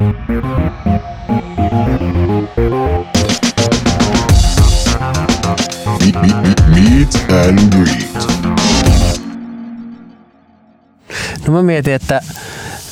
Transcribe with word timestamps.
No 0.00 0.06
mä 11.52 11.62
mietin, 11.62 11.94
että, 11.94 12.20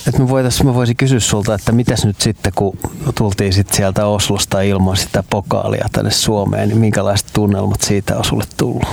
että 0.07 0.21
me 0.21 0.29
voitais, 0.29 0.63
mä 0.63 0.75
voisin 0.75 0.97
kysyä 0.97 1.21
sulta, 1.21 1.55
että 1.55 1.73
mitäs 1.73 2.05
nyt 2.05 2.21
sitten, 2.21 2.53
kun 2.57 2.79
tultiin 3.15 3.53
sit 3.53 3.73
sieltä 3.73 4.07
Oslosta 4.07 4.61
ilman 4.61 4.97
sitä 4.97 5.25
pokaalia 5.31 5.89
tänne 5.93 6.11
Suomeen, 6.11 6.69
niin 6.69 6.79
minkälaiset 6.79 7.29
tunnelmat 7.33 7.81
siitä 7.81 8.19
on 8.19 8.25
sulle 8.25 8.45
tullut? 8.57 8.89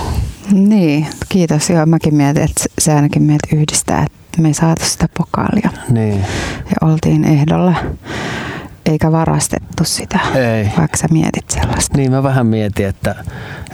Niin, 0.52 1.06
kiitos. 1.28 1.70
Joo, 1.70 1.86
mäkin 1.86 2.14
mietin, 2.14 2.42
että 2.42 2.64
se 2.78 2.92
ainakin 2.92 3.22
meitä 3.22 3.56
yhdistää, 3.56 4.02
että 4.02 4.18
me 4.38 4.48
ei 4.48 4.54
saatu 4.54 4.84
sitä 4.84 5.08
pokaalia. 5.18 5.70
Niin. 5.90 6.20
Ja 6.64 6.88
oltiin 6.88 7.24
ehdolla, 7.24 7.74
eikä 8.86 9.12
varastettu 9.12 9.84
sitä, 9.84 10.18
Ei. 10.34 10.70
vaikka 10.78 10.96
sä 10.96 11.06
mietit 11.10 11.50
sellaista. 11.50 11.96
Niin 11.96 12.10
mä 12.10 12.22
vähän 12.22 12.46
mietin, 12.46 12.86
että, 12.86 13.14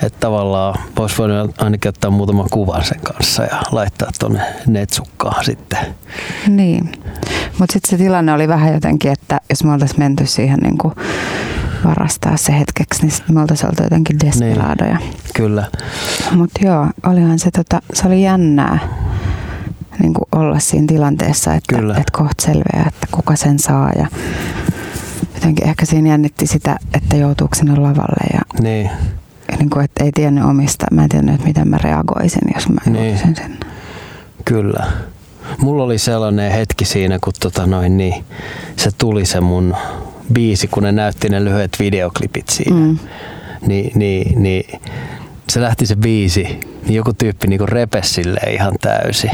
että 0.02 0.20
tavallaan 0.20 0.74
vois 0.98 1.18
voinut 1.18 1.62
ainakin 1.62 1.88
ottaa 1.88 2.10
muutaman 2.10 2.48
kuvan 2.50 2.84
sen 2.84 3.00
kanssa 3.00 3.42
ja 3.42 3.62
laittaa 3.72 4.10
tonne 4.18 4.40
netsukkaan 4.66 5.44
sitten. 5.44 5.78
Niin, 6.48 6.92
mutta 7.58 7.72
sitten 7.72 7.90
se 7.90 7.96
tilanne 7.96 8.32
oli 8.32 8.48
vähän 8.48 8.72
jotenkin, 8.72 9.12
että 9.12 9.40
jos 9.50 9.64
me 9.64 9.72
oltaisiin 9.72 10.00
menty 10.00 10.26
siihen 10.26 10.58
niin 10.58 10.78
kuin 10.78 10.94
varastaa 11.84 12.36
se 12.36 12.58
hetkeksi, 12.58 13.06
niin 13.06 13.12
me 13.32 13.40
oltaisiin 13.40 13.70
oltu 13.70 13.82
jotenkin 13.82 14.16
desperadoja. 14.24 14.98
Kyllä. 15.34 15.66
Mutta 16.30 16.60
joo, 16.66 16.86
olihan 17.06 17.38
se, 17.38 17.50
tota, 17.50 17.80
se 17.92 18.06
oli 18.06 18.22
jännää 18.22 18.78
niin 19.98 20.14
kuin 20.14 20.28
olla 20.32 20.58
siinä 20.58 20.86
tilanteessa, 20.86 21.54
että, 21.54 21.76
Kyllä. 21.76 21.92
että 21.92 22.12
kohta 22.18 22.44
selviää, 22.46 22.84
että 22.88 23.06
kuka 23.12 23.36
sen 23.36 23.58
saa. 23.58 23.90
Ja 23.96 24.06
jotenkin 25.34 25.68
ehkä 25.68 25.86
siinä 25.86 26.08
jännitti 26.08 26.46
sitä, 26.46 26.76
että 26.94 27.16
joutuuko 27.16 27.54
sinne 27.54 27.76
lavalle 27.76 28.26
ja, 28.32 28.40
Niin. 28.60 28.90
niin 29.58 29.70
kuin, 29.70 29.84
että 29.84 30.04
ei 30.04 30.12
tiennyt 30.12 30.44
omista. 30.44 30.86
Mä 30.90 31.02
en 31.02 31.08
tiennyt, 31.08 31.34
että 31.34 31.46
miten 31.46 31.68
mä 31.68 31.78
reagoisin, 31.78 32.42
jos 32.54 32.68
mä 32.68 32.80
Niin. 32.86 33.18
sinne. 33.18 33.50
Kyllä. 34.44 34.86
Mulla 35.58 35.84
oli 35.84 35.98
sellainen 35.98 36.52
hetki 36.52 36.84
siinä, 36.84 37.18
kun 37.24 37.32
tota 37.40 37.66
noin, 37.66 37.96
niin 37.96 38.24
se 38.76 38.90
tuli 38.98 39.26
se 39.26 39.40
mun 39.40 39.74
biisi, 40.32 40.68
kun 40.68 40.82
ne 40.82 40.92
näytti 40.92 41.28
ne 41.28 41.44
lyhyet 41.44 41.76
videoklipit 41.80 42.48
siinä. 42.48 42.76
Mm. 42.76 42.98
Niin, 43.66 43.92
niin, 43.94 44.42
niin 44.42 44.80
se 45.48 45.60
lähti 45.60 45.86
se 45.86 45.96
biisi, 45.96 46.42
niin 46.82 46.94
joku 46.94 47.12
tyyppi 47.12 47.46
niinku 47.46 47.66
repesi 47.66 48.12
silleen 48.14 48.54
ihan 48.54 48.72
täysi. 48.80 49.30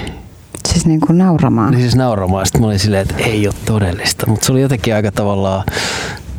Siis 0.72 0.86
niin 0.86 1.00
kuin 1.00 1.18
nauramaan. 1.18 1.70
Niin 1.70 1.80
siis 1.80 1.96
nauramaan. 1.96 2.46
Sitten 2.46 2.60
mä 2.60 2.66
olin 2.66 2.78
silleen, 2.78 3.02
että 3.02 3.14
ei 3.24 3.46
ole 3.46 3.54
todellista. 3.64 4.26
Mutta 4.26 4.46
se 4.46 4.52
oli 4.52 4.62
jotenkin 4.62 4.94
aika 4.94 5.12
tavallaan, 5.12 5.64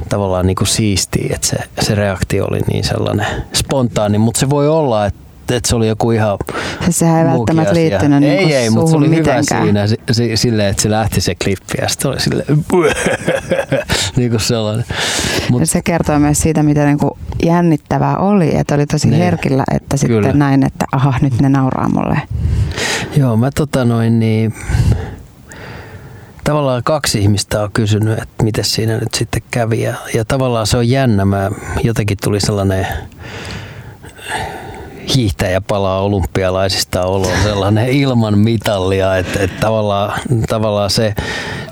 tavallaan 0.09 0.47
niinku 0.47 0.65
siistiä, 0.65 1.29
että 1.35 1.47
se, 1.47 1.57
se 1.81 1.95
reaktio 1.95 2.45
oli 2.45 2.59
niin 2.71 2.83
sellainen 2.83 3.25
spontaani. 3.53 4.17
Mutta 4.17 4.39
se 4.39 4.49
voi 4.49 4.67
olla, 4.67 5.05
että 5.05 5.19
että 5.55 5.69
se 5.69 5.75
oli 5.75 5.87
joku 5.87 6.11
ihan 6.11 6.37
Siis 6.83 6.99
sehän 6.99 7.27
ei 7.27 7.33
välttämättä 7.33 7.71
asia. 7.71 7.89
liittynyt 7.89 8.23
Ei, 8.23 8.45
niin 8.45 8.57
ei, 8.57 8.69
mutta 8.69 8.91
se 8.91 8.97
oli 8.97 9.07
mitenkään. 9.07 9.43
hyvä 9.51 9.63
siinä 9.63 9.87
si- 9.87 9.99
si- 10.11 10.37
silleen, 10.37 10.69
että 10.69 10.81
se 10.81 10.89
lähti 10.91 11.21
se 11.21 11.35
klippi 11.43 11.77
ja 11.81 11.87
sitten 11.89 12.11
oli 12.11 12.19
silleen 12.19 12.47
niin 14.15 14.29
kuin 14.29 14.39
sellainen. 14.39 14.85
Mut, 15.51 15.59
Ja 15.59 15.65
se 15.67 15.81
kertoo 15.81 16.19
myös 16.19 16.39
siitä, 16.41 16.63
mitä 16.63 16.85
niin 16.85 16.97
kuin 16.97 17.11
jännittävää 17.45 18.17
oli, 18.17 18.55
että 18.55 18.75
oli 18.75 18.85
tosi 18.85 19.07
Niin. 19.09 19.21
herkillä, 19.23 19.63
että 19.73 19.97
sitten 19.97 20.17
Kyllä. 20.21 20.33
näin, 20.33 20.65
että 20.65 20.85
aha, 20.91 21.13
nyt 21.21 21.41
ne 21.41 21.49
nauraa 21.49 21.89
mulle. 21.89 22.21
Joo, 23.19 23.37
mä 23.37 23.51
tota 23.51 23.85
noin 23.85 24.19
niin, 24.19 24.53
tavallaan 26.43 26.83
kaksi 26.83 27.19
ihmistä 27.19 27.61
on 27.61 27.71
kysynyt, 27.71 28.19
että 28.19 28.43
miten 28.43 28.65
siinä 28.65 28.97
nyt 28.97 29.13
sitten 29.13 29.41
kävi 29.51 29.81
ja, 29.81 29.93
ja 30.13 30.25
tavallaan 30.25 30.67
se 30.67 30.77
on 30.77 30.89
jännä. 30.89 31.25
Mä, 31.25 31.51
jotenkin 31.83 32.17
tuli 32.23 32.39
sellainen 32.39 32.87
hiihtäjä 35.15 35.61
palaa 35.61 36.01
olympialaisista 36.01 37.03
olo 37.03 37.27
sellainen 37.43 37.89
ilman 37.89 38.37
mitallia, 38.37 39.17
että, 39.17 39.39
että 39.39 39.59
tavallaan, 39.59 40.19
tavallaan 40.49 40.89
se, 40.89 41.13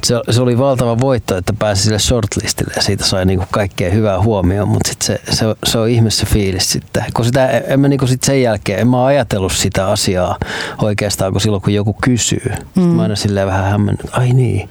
se, 0.04 0.16
se, 0.30 0.42
oli 0.42 0.58
valtava 0.58 1.00
voitto, 1.00 1.38
että 1.38 1.54
pääsi 1.60 1.84
sille 1.84 2.00
shortlistille 2.00 2.74
ja 2.76 2.82
siitä 2.82 3.06
sai 3.06 3.26
niinku 3.26 3.46
kaikkea 3.52 3.92
hyvää 3.92 4.22
huomioon, 4.22 4.68
mutta 4.68 4.90
sit 4.90 5.02
se, 5.02 5.22
se, 5.32 5.46
se, 5.66 5.78
on 5.78 5.90
ihme 5.90 6.10
se 6.10 6.26
fiilis 6.26 6.72
sitten, 6.72 7.06
kun 7.14 7.26
sitä, 7.26 7.48
en 7.48 7.80
mä 7.80 7.88
niinku 7.88 8.08
sit 8.08 8.24
sen 8.24 8.42
jälkeen, 8.42 8.80
en 8.80 8.88
mä 8.88 9.06
ajatellut 9.06 9.54
sitä 9.54 9.88
asiaa 9.88 10.38
oikeastaan, 10.82 11.32
kun 11.32 11.42
silloin 11.42 11.64
kun 11.64 11.74
joku 11.74 11.96
kysyy, 12.02 12.52
mm. 12.76 12.82
mä 12.82 13.02
aina 13.02 13.16
silleen 13.16 13.48
vähän 13.48 13.72
hämmennyt, 13.72 14.10
ai 14.12 14.30
niin, 14.30 14.70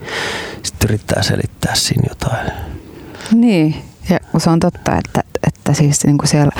sitten 0.62 0.88
yrittää 0.88 1.22
selittää 1.22 1.74
siinä 1.74 2.02
jotain. 2.08 2.52
Niin, 3.32 3.76
ja 4.08 4.40
se 4.40 4.50
on 4.50 4.60
totta, 4.60 4.96
että, 4.96 5.22
että 5.46 5.72
siis 5.72 6.04
niin 6.04 6.18
kuin 6.18 6.28
siellä 6.28 6.52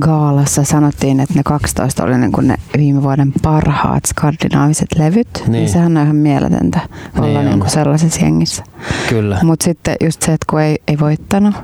Gaalassa 0.00 0.64
sanottiin, 0.64 1.20
että 1.20 1.34
ne 1.34 1.42
12 1.44 2.04
oli 2.04 2.18
niin 2.18 2.32
kuin 2.32 2.48
ne 2.48 2.56
viime 2.76 3.02
vuoden 3.02 3.32
parhaat 3.42 4.04
skandinaaviset 4.06 4.88
levyt. 4.98 5.28
Niin. 5.34 5.52
Niin. 5.52 5.68
sehän 5.68 5.96
on 5.96 6.02
ihan 6.02 6.16
mieletöntä 6.16 6.80
olla 7.18 7.26
Niin 7.40 7.50
niin 7.50 7.60
kuin 7.60 7.70
sellaisessa 7.70 8.20
jengissä. 8.20 8.64
Kyllä, 9.08 9.38
Mutta 9.42 9.64
sitten 9.64 9.96
just 10.04 10.22
se, 10.22 10.32
että 10.32 10.46
kun 10.50 10.60
ei, 10.60 10.78
ei 10.88 10.98
voittanut, 10.98 11.54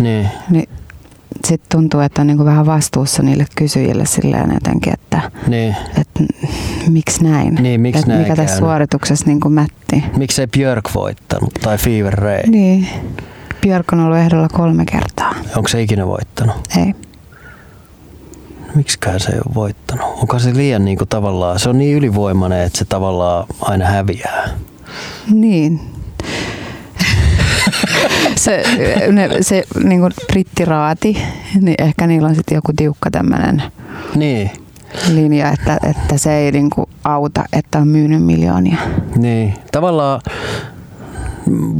niin, 0.00 0.28
niin 0.50 0.68
sitten 1.44 1.78
tuntuu, 1.78 2.00
että 2.00 2.20
on 2.20 2.26
niin 2.26 2.36
kuin 2.36 2.46
vähän 2.46 2.66
vastuussa 2.66 3.22
niille 3.22 3.46
kysyjille 3.56 4.06
silleen 4.06 4.50
jotenkin, 4.54 4.92
että, 4.92 5.30
niin. 5.46 5.76
että 6.00 6.22
miksi 6.88 7.24
näin? 7.24 7.54
Niin, 7.54 7.80
miksi 7.80 8.08
näin 8.08 8.20
Mikä 8.20 8.36
tässä 8.36 8.58
suorituksessa 8.58 9.26
niin 9.26 9.40
kuin 9.40 9.52
mätti? 9.52 10.04
Miksei 10.16 10.46
Björk 10.46 10.90
voittanut 10.94 11.54
tai 11.54 11.78
Fever 11.78 12.14
Ray? 12.14 12.42
Niin. 12.46 12.88
Björk 13.60 13.92
on 13.92 14.00
ollut 14.00 14.18
ehdolla 14.18 14.48
kolme 14.48 14.84
kertaa. 14.84 15.34
Onko 15.56 15.68
se 15.68 15.82
ikinä 15.82 16.06
voittanut? 16.06 16.56
Ei. 16.78 16.94
Miksikään 18.74 19.20
se 19.20 19.32
ei 19.32 19.38
ole 19.46 19.54
voittanut? 19.54 20.06
Onko 20.20 20.38
se 20.38 20.54
liian 20.54 20.84
niin 20.84 20.98
kuin 20.98 21.08
tavallaan, 21.08 21.58
se 21.58 21.68
on 21.68 21.78
niin 21.78 21.96
ylivoimainen, 21.96 22.60
että 22.60 22.78
se 22.78 22.84
tavallaan 22.84 23.46
aina 23.60 23.86
häviää. 23.86 24.48
Niin. 25.32 25.80
se, 28.36 28.62
ne, 29.12 29.28
se 29.40 29.64
niin 29.84 30.00
kuin 30.00 30.12
brittiraati, 30.26 31.16
niin 31.60 31.74
ehkä 31.78 32.06
niillä 32.06 32.28
on 32.28 32.34
sitten 32.34 32.54
joku 32.56 32.72
tiukka 32.76 33.10
tämmöinen 33.10 33.62
Niin, 34.14 34.50
linja, 35.12 35.50
että, 35.52 35.78
että 35.90 36.18
se 36.18 36.34
ei 36.36 36.52
niin 36.52 36.70
kuin 36.70 36.86
auta, 37.04 37.44
että 37.52 37.78
on 37.78 37.88
myynyt 37.88 38.24
miljoonia. 38.24 38.76
niin. 39.16 39.54
Tavallaan 39.72 40.20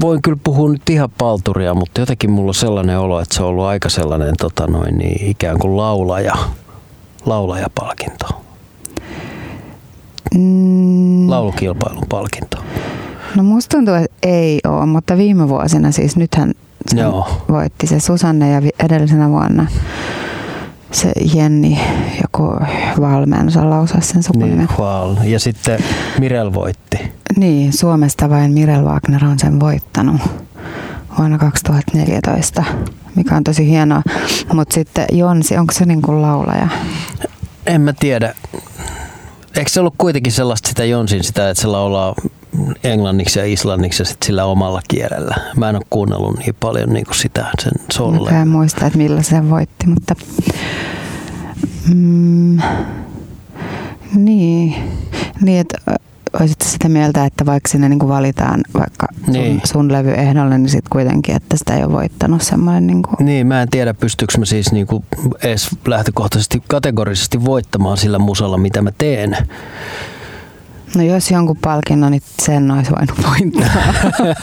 voin 0.00 0.22
kyllä 0.22 0.38
puhua 0.44 0.70
nyt 0.72 0.90
ihan 0.90 1.10
palturia, 1.18 1.74
mutta 1.74 2.00
jotenkin 2.00 2.30
mulla 2.30 2.50
on 2.50 2.54
sellainen 2.54 2.98
olo, 2.98 3.20
että 3.20 3.34
se 3.34 3.42
on 3.42 3.48
ollut 3.48 3.64
aika 3.64 3.88
sellainen 3.88 4.34
tota 4.40 4.66
noin, 4.66 4.98
niin 4.98 5.30
ikään 5.30 5.58
kuin 5.58 5.76
laulaja, 5.76 6.34
laulajapalkinto, 7.26 8.26
Mm, 10.34 11.30
laulukilpailun 11.30 12.04
palkinto. 12.08 12.56
no 13.36 13.42
musta 13.42 13.76
tuntuu, 13.76 13.94
että 13.94 14.16
ei 14.22 14.60
ole, 14.66 14.86
mutta 14.86 15.16
viime 15.16 15.48
vuosina 15.48 15.92
siis 15.92 16.16
nythän 16.16 16.52
se 16.88 17.00
Joo. 17.00 17.28
voitti 17.48 17.86
se 17.86 18.00
Susanne 18.00 18.50
ja 18.50 18.62
edellisenä 18.84 19.28
vuonna 19.28 19.66
se 20.92 21.12
Jenni, 21.34 21.80
joku 22.22 22.52
Valme, 23.00 23.36
en 23.36 23.46
osaa 23.46 23.70
lausua 23.70 24.00
sen 24.00 24.22
sukunimen. 24.22 24.58
Niin, 24.58 24.68
Hval. 24.78 25.16
Ja 25.24 25.40
sitten 25.40 25.80
Mirel 26.18 26.52
voitti. 26.54 26.98
Niin, 27.36 27.72
Suomesta 27.72 28.30
vain 28.30 28.52
Mirel 28.52 28.84
Wagner 28.84 29.24
on 29.24 29.38
sen 29.38 29.60
voittanut 29.60 30.20
vuonna 31.18 31.38
2014, 31.38 32.64
mikä 33.14 33.36
on 33.36 33.44
tosi 33.44 33.68
hienoa. 33.68 34.02
Mutta 34.52 34.74
sitten 34.74 35.06
Jonsi, 35.12 35.56
onko 35.56 35.72
se 35.72 35.84
niin 35.84 36.02
kuin 36.02 36.22
laulaja? 36.22 36.68
En 37.66 37.80
mä 37.80 37.92
tiedä. 37.92 38.34
Eikö 39.56 39.70
se 39.70 39.80
ollut 39.80 39.94
kuitenkin 39.98 40.32
sellaista 40.32 40.68
sitä 40.68 40.84
Jonsin 40.84 41.24
sitä, 41.24 41.50
että 41.50 41.60
se 41.60 41.66
laulaa 41.68 42.14
englanniksi 42.84 43.38
ja 43.38 43.44
islanniksi 43.44 44.02
ja 44.02 44.06
sit 44.06 44.22
sillä 44.22 44.44
omalla 44.44 44.80
kielellä. 44.88 45.36
Mä 45.56 45.68
en 45.68 45.76
ole 45.76 45.84
kuunnellut 45.90 46.38
niin 46.38 46.54
paljon 46.60 46.92
niin 46.92 47.04
kuin 47.04 47.16
sitä 47.16 47.46
sen 47.62 47.72
solle. 47.92 48.30
Mä 48.30 48.42
en 48.42 48.48
muista, 48.48 48.86
että 48.86 48.98
millä 48.98 49.22
se 49.22 49.50
voitti, 49.50 49.86
mutta... 49.86 50.14
Mm, 51.94 52.58
niin, 54.14 54.74
niin 55.40 55.60
että 55.60 55.78
olisit 56.40 56.60
sitä 56.60 56.88
mieltä, 56.88 57.24
että 57.24 57.46
vaikka 57.46 57.68
sinne 57.68 57.88
niin 57.88 57.98
kuin 57.98 58.08
valitaan 58.08 58.60
vaikka 58.74 59.06
sun, 59.24 59.32
Niin. 59.32 59.60
sun 59.64 59.92
levy 59.92 60.10
ehdolle, 60.10 60.58
niin 60.58 60.68
sitten 60.68 60.90
kuitenkin, 60.90 61.36
että 61.36 61.56
sitä 61.56 61.76
ei 61.76 61.84
ole 61.84 61.92
voittanut 61.92 62.42
semmoinen 62.42 62.86
niin 62.86 63.02
kuin... 63.02 63.26
Niin, 63.26 63.46
mä 63.46 63.62
en 63.62 63.68
tiedä 63.68 63.94
pystyykö 63.94 64.38
mä 64.38 64.44
siis 64.44 64.72
niinku 64.72 65.04
edes 65.42 65.68
lähtökohtaisesti 65.86 66.62
kategorisesti 66.68 67.44
voittamaan 67.44 67.96
sillä 67.96 68.18
musalla, 68.18 68.58
mitä 68.58 68.82
mä 68.82 68.90
teen. 68.98 69.36
No 70.96 71.02
jos 71.02 71.30
jonkun 71.30 71.56
palkinnon, 71.56 72.12
niin 72.12 72.22
sen 72.42 72.70
olisi 72.70 72.90
voinut 72.90 73.16
voittaa. 73.30 73.82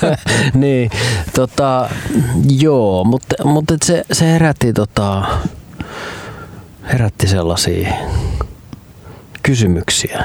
niin, 0.53 0.89
tota, 1.35 1.89
joo, 2.59 3.03
mutta, 3.03 3.43
mutta 3.43 3.77
se, 3.83 4.05
se 4.11 4.25
herätti, 4.31 4.73
tota, 4.73 5.23
herätti 6.93 7.27
sellaisia 7.27 7.93
kysymyksiä. 9.43 10.23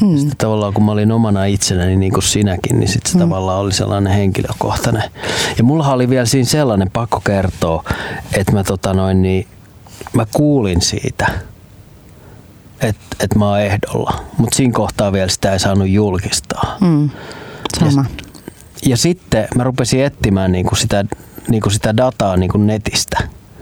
Hmm. 0.00 0.16
Sitten 0.16 0.36
tavallaan 0.36 0.72
kun 0.72 0.84
mä 0.84 0.92
olin 0.92 1.12
omana 1.12 1.44
itsenäni 1.44 1.96
niin 1.96 2.12
kuin 2.12 2.22
sinäkin, 2.22 2.80
niin 2.80 2.88
sitten 2.88 3.12
se 3.12 3.18
hmm. 3.18 3.28
tavallaan 3.28 3.60
oli 3.60 3.72
sellainen 3.72 4.12
henkilökohtainen. 4.12 5.10
Ja 5.58 5.64
mulla 5.64 5.92
oli 5.92 6.10
vielä 6.10 6.26
siinä 6.26 6.48
sellainen 6.48 6.90
pakko 6.90 7.20
kertoa, 7.20 7.84
että 8.32 8.52
mä, 8.52 8.64
tota 8.64 8.94
noin, 8.94 9.22
niin, 9.22 9.46
mä 10.12 10.26
kuulin 10.34 10.80
siitä, 10.82 11.26
että 12.80 13.16
et 13.20 13.34
mä 13.34 13.48
oon 13.48 13.60
ehdolla. 13.60 14.24
Mutta 14.38 14.56
siinä 14.56 14.72
kohtaa 14.72 15.12
vielä 15.12 15.28
sitä 15.28 15.52
ei 15.52 15.58
saanut 15.58 15.88
julkistaa. 15.88 16.76
Hmm. 16.80 17.10
Sama. 17.80 18.04
Ja, 18.10 18.88
ja 18.88 18.96
sitten 18.96 19.48
mä 19.54 19.64
rupesin 19.64 20.04
etsimään 20.04 20.52
niin 20.52 20.66
kuin 20.66 20.78
sitä, 20.78 21.04
niin 21.48 21.62
kuin 21.62 21.72
sitä 21.72 21.96
dataa 21.96 22.36
niin 22.36 22.50
kuin 22.50 22.66
netistä, 22.66 23.18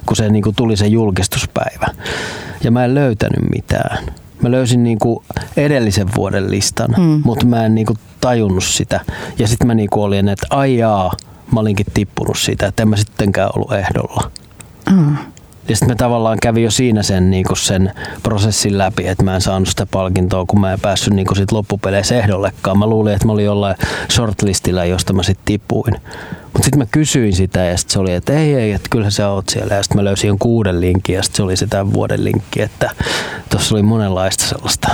kun 0.07 0.17
se 0.17 0.29
niin 0.29 0.43
kuin 0.43 0.57
tuli 0.57 0.77
se 0.77 0.87
julkistuspäivä. 0.87 1.87
Ja 2.65 2.71
mä 2.71 2.85
en 2.85 2.95
löytänyt 2.95 3.51
mitään. 3.55 4.05
Mä 4.45 4.51
löysin 4.51 4.85
niin 4.85 4.99
kuin 4.99 5.25
edellisen 5.57 6.09
vuoden 6.17 6.51
listan, 6.51 6.91
mm. 6.99 7.23
mutta 7.25 7.47
mä 7.47 7.67
en 7.67 7.75
niin 7.75 7.87
kuin 7.87 7.99
tajunnut 8.21 8.65
sitä. 8.65 9.01
Ja 9.39 9.49
sitten 9.49 9.67
mä 9.67 9.75
niin 9.75 9.91
kuin 9.91 10.05
olin, 10.05 10.29
että 10.29 10.47
ai 10.51 10.77
jaa, 10.77 11.13
mä 11.53 11.61
olinkin 11.61 11.87
tippunut 11.95 12.39
siitä, 12.39 12.67
että 12.67 12.83
en 12.83 12.89
mä 12.89 12.97
sittenkään 12.97 13.51
ollut 13.57 13.73
ehdolla. 13.73 14.31
Mm. 14.91 15.17
Ja 15.69 15.77
sitten 15.77 15.89
me 15.89 15.95
tavallaan 15.95 16.39
kävi 16.43 16.63
jo 16.63 16.71
siinä 16.71 17.03
sen, 17.03 17.31
niin 17.31 17.47
sen 17.55 17.93
prosessin 18.23 18.79
läpi, 18.79 19.07
että 19.07 19.23
mä 19.23 19.35
en 19.35 19.41
saanut 19.41 19.69
sitä 19.69 19.87
palkintoa, 19.87 20.45
kun 20.47 20.61
mä 20.61 20.73
en 20.73 20.81
päässyt 20.81 21.15
niin 21.15 21.37
sit 21.37 21.53
loppupeleissä 21.53 22.19
ehdollekaan. 22.19 22.79
Mä 22.79 22.87
luulin, 22.87 23.15
että 23.15 23.27
mä 23.27 23.33
olin 23.33 23.45
jollain 23.45 23.77
shortlistilla, 24.13 24.85
josta 24.85 25.13
mä 25.13 25.23
sitten 25.23 25.45
tipuin. 25.45 25.95
Mutta 26.55 26.65
sitten 26.65 26.79
mä 26.79 26.87
kysyin 26.91 27.33
sitä 27.33 27.61
ja 27.61 27.77
sitten 27.77 27.93
se 27.93 27.99
oli, 27.99 28.13
että 28.13 28.33
ei, 28.33 28.55
ei, 28.55 28.73
että 28.73 28.89
kyllä 28.91 29.11
sä 29.11 29.29
oot 29.29 29.49
siellä. 29.49 29.75
Ja 29.75 29.83
sitten 29.83 29.99
mä 29.99 30.05
löysin 30.05 30.39
kuuden 30.39 30.81
linkin 30.81 31.15
ja 31.15 31.23
sitten 31.23 31.37
se 31.37 31.43
oli 31.43 31.57
se 31.57 31.67
tämän 31.67 31.93
vuoden 31.93 32.25
linkki, 32.25 32.63
että 32.63 32.91
tuossa 33.51 33.75
oli 33.75 33.83
monenlaista 33.83 34.45
sellaista 34.45 34.89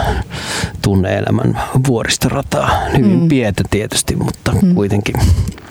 tunneelämän 0.82 1.60
vuoristorataa. 1.86 2.70
Hyvin 2.96 3.20
mm. 3.20 3.28
pientä 3.28 3.62
tietysti, 3.70 4.16
mutta 4.16 4.52
mm. 4.62 4.74
kuitenkin. 4.74 5.14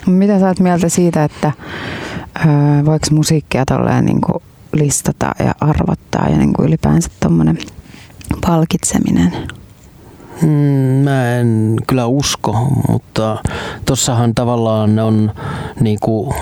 Mitä 0.06 0.40
sä 0.40 0.46
oot 0.46 0.60
mieltä 0.60 0.88
siitä, 0.88 1.24
että 1.24 1.52
voiko 2.84 3.06
musiikkia 3.10 3.64
tolleen 3.66 4.04
niin 4.04 4.20
listata 4.72 5.34
ja 5.38 5.54
arvottaa 5.60 6.28
ja 6.28 6.38
niin 6.38 6.52
kuin 6.52 6.68
ylipäänsä 6.68 7.08
tuommoinen 7.20 7.58
palkitseminen? 8.46 9.32
Mm, 10.42 10.48
mä 11.04 11.36
en 11.36 11.76
kyllä 11.86 12.06
usko, 12.06 12.52
mutta 12.88 13.38
tossahan 13.84 14.34
tavallaan 14.34 14.98
on 14.98 15.32
niinku, 15.80 16.34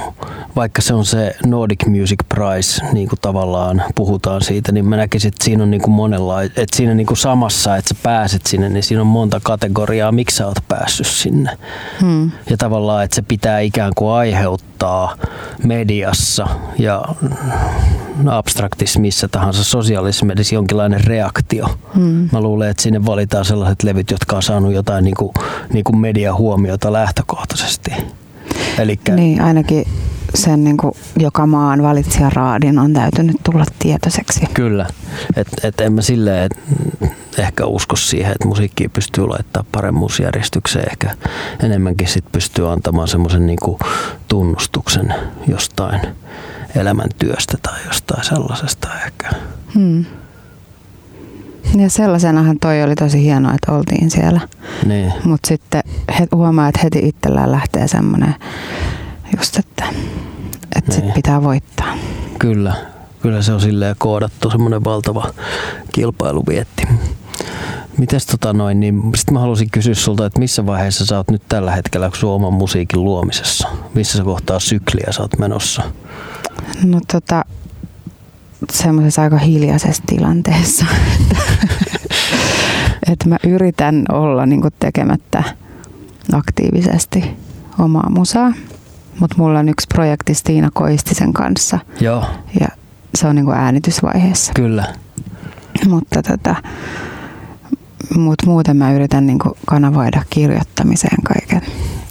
vaikka 0.56 0.82
se 0.82 0.94
on 0.94 1.04
se 1.04 1.36
Nordic 1.46 1.86
Music 1.86 2.18
Prize, 2.28 2.84
niin 2.92 3.08
kuin 3.08 3.18
tavallaan 3.22 3.82
puhutaan 3.94 4.42
siitä, 4.42 4.72
niin 4.72 4.86
mä 4.86 4.96
näkisin, 4.96 5.28
että 5.28 5.44
siinä 5.44 5.62
on 5.62 5.70
niinku 5.70 5.90
monenlaista, 5.90 6.60
että 6.60 6.76
siinä 6.76 6.94
niinku 6.94 7.16
samassa, 7.16 7.76
että 7.76 7.88
sä 7.88 8.00
pääset 8.02 8.46
sinne, 8.46 8.68
niin 8.68 8.82
siinä 8.82 9.00
on 9.00 9.06
monta 9.06 9.40
kategoriaa, 9.42 10.12
miksi 10.12 10.36
sä 10.36 10.46
oot 10.46 10.58
päässyt 10.68 11.06
sinne. 11.06 11.58
Hmm. 12.00 12.30
Ja 12.50 12.56
tavallaan, 12.56 13.04
että 13.04 13.14
se 13.14 13.22
pitää 13.22 13.60
ikään 13.60 13.92
kuin 13.96 14.10
aiheuttaa 14.10 15.16
mediassa 15.64 16.46
ja 16.78 17.04
abstraktis 18.26 18.98
missä 18.98 19.28
tahansa 19.28 19.64
sosiaalisessa 19.64 20.54
jonkinlainen 20.54 21.04
reaktio. 21.04 21.66
Hmm. 21.94 22.28
Mä 22.32 22.40
luulen, 22.40 22.70
että 22.70 22.82
sinne 22.82 23.06
valitaan 23.06 23.44
sellaiset 23.44 23.82
levyt, 23.82 24.10
jotka 24.10 24.36
on 24.36 24.42
saanut 24.42 24.72
jotain 24.72 25.04
niin 25.04 25.16
kuin, 25.16 25.32
niin 25.72 25.84
kuin 25.84 25.98
mediahuomiota 25.98 26.92
lähtökohtaisesti. 26.92 27.90
Elikkä... 28.78 29.14
Niin, 29.14 29.40
ainakin 29.40 29.86
sen 30.34 30.64
niin 30.64 30.76
kuin 30.76 30.92
joka 31.16 31.46
maan 31.46 31.82
valitsijaraadin 31.82 32.78
on 32.78 32.92
täytynyt 32.92 33.36
tulla 33.44 33.64
tietoiseksi. 33.78 34.46
Kyllä, 34.54 34.86
että 35.36 35.68
et 35.68 35.80
en 35.80 35.92
mä 35.92 36.02
silleen 36.02 36.50
ehkä 37.38 37.66
usko 37.66 37.96
siihen, 37.96 38.32
että 38.32 38.48
musiikki 38.48 38.88
pystyy 38.88 39.26
laittaa 39.26 39.64
paremmuusjärjestykseen. 39.72 40.86
Ehkä 40.90 41.16
enemmänkin 41.62 42.08
sit 42.08 42.24
pystyy 42.32 42.72
antamaan 42.72 43.08
semmoisen 43.08 43.46
niin 43.46 43.58
tunnustuksen 44.28 45.14
jostain 45.46 46.00
elämäntyöstä 46.76 47.56
tai 47.62 47.78
jostain 47.86 48.24
sellaisesta 48.24 48.88
ehkä. 49.06 49.30
Hmm. 49.74 50.04
Ja 51.76 51.90
sellaisenahan 51.90 52.58
toi 52.60 52.82
oli 52.82 52.94
tosi 52.94 53.22
hienoa, 53.22 53.54
että 53.54 53.72
oltiin 53.72 54.10
siellä. 54.10 54.40
Niin. 54.86 55.12
Mutta 55.24 55.48
sitten 55.48 55.82
huomaa, 56.34 56.68
että 56.68 56.80
heti 56.84 56.98
itsellään 57.02 57.52
lähtee 57.52 57.88
semmoinen 57.88 58.34
just, 59.36 59.56
että, 59.56 59.84
että 60.76 60.92
niin. 60.92 61.02
sit 61.02 61.14
pitää 61.14 61.42
voittaa. 61.42 61.94
Kyllä, 62.38 62.74
kyllä 63.22 63.42
se 63.42 63.52
on 63.52 63.60
silleen 63.60 63.96
koodattu 63.98 64.50
semmoinen 64.50 64.84
valtava 64.84 65.24
kilpailuvietti. 65.92 66.88
Mites 67.98 68.26
tota 68.26 68.52
noin, 68.52 68.80
niin 68.80 69.02
sitten 69.16 69.34
mä 69.34 69.40
halusin 69.40 69.70
kysyä 69.70 69.94
sulta, 69.94 70.26
että 70.26 70.40
missä 70.40 70.66
vaiheessa 70.66 71.06
sä 71.06 71.16
oot 71.16 71.30
nyt 71.30 71.42
tällä 71.48 71.72
hetkellä 71.72 72.10
sun 72.14 72.30
oman 72.30 72.52
musiikin 72.52 73.04
luomisessa? 73.04 73.68
Missä 73.94 74.24
kohtaa 74.24 74.60
sykliä 74.60 75.06
sä 75.10 75.22
oot 75.22 75.38
menossa? 75.38 75.82
No 76.84 77.00
tota, 77.12 77.44
semmoisessa 78.72 79.22
aika 79.22 79.38
hiljaisessa 79.38 80.02
tilanteessa, 80.06 80.86
että, 81.20 81.44
että 83.12 83.28
mä 83.28 83.36
yritän 83.44 84.04
olla 84.12 84.46
niin 84.46 84.62
tekemättä 84.80 85.42
aktiivisesti 86.32 87.24
omaa 87.78 88.10
musaa. 88.10 88.52
Mutta 89.20 89.36
mulla 89.38 89.58
on 89.58 89.68
yksi 89.68 89.86
projekti 89.94 90.34
Stiina 90.34 90.70
Koistisen 90.74 91.32
kanssa. 91.32 91.78
Joo. 92.00 92.24
Ja 92.60 92.68
se 93.14 93.26
on 93.26 93.36
niin 93.36 93.50
äänitysvaiheessa. 93.50 94.52
Kyllä. 94.54 94.84
Mutta 95.88 96.22
tota, 96.22 96.54
mut 98.16 98.42
muuten 98.46 98.76
mä 98.76 98.92
yritän 98.92 99.26
niin 99.26 99.38
kanavoida 99.66 100.22
kirjoittamiseen 100.30 101.22
kaiken. 101.22 101.62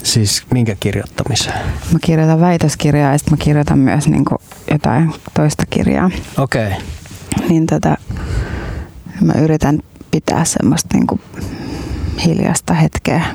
Siis 0.03 0.43
minkä 0.53 0.75
kirjoittamiseen? 0.79 1.59
Mä 1.93 1.99
kirjoitan 2.01 2.39
väitöskirjaa 2.39 3.11
ja 3.11 3.17
sitten 3.17 3.33
mä 3.33 3.43
kirjoitan 3.43 3.79
myös 3.79 4.07
niin 4.07 4.25
jotain 4.71 5.13
toista 5.33 5.63
kirjaa. 5.69 6.11
Okei. 6.37 6.67
Okay. 6.67 7.49
Niin 7.49 7.65
tota, 7.65 7.97
mä 9.21 9.33
yritän 9.33 9.79
pitää 10.11 10.45
semmoista 10.45 10.97
niin 10.97 11.21
hiljasta 12.25 12.73
hetkeä. 12.73 13.25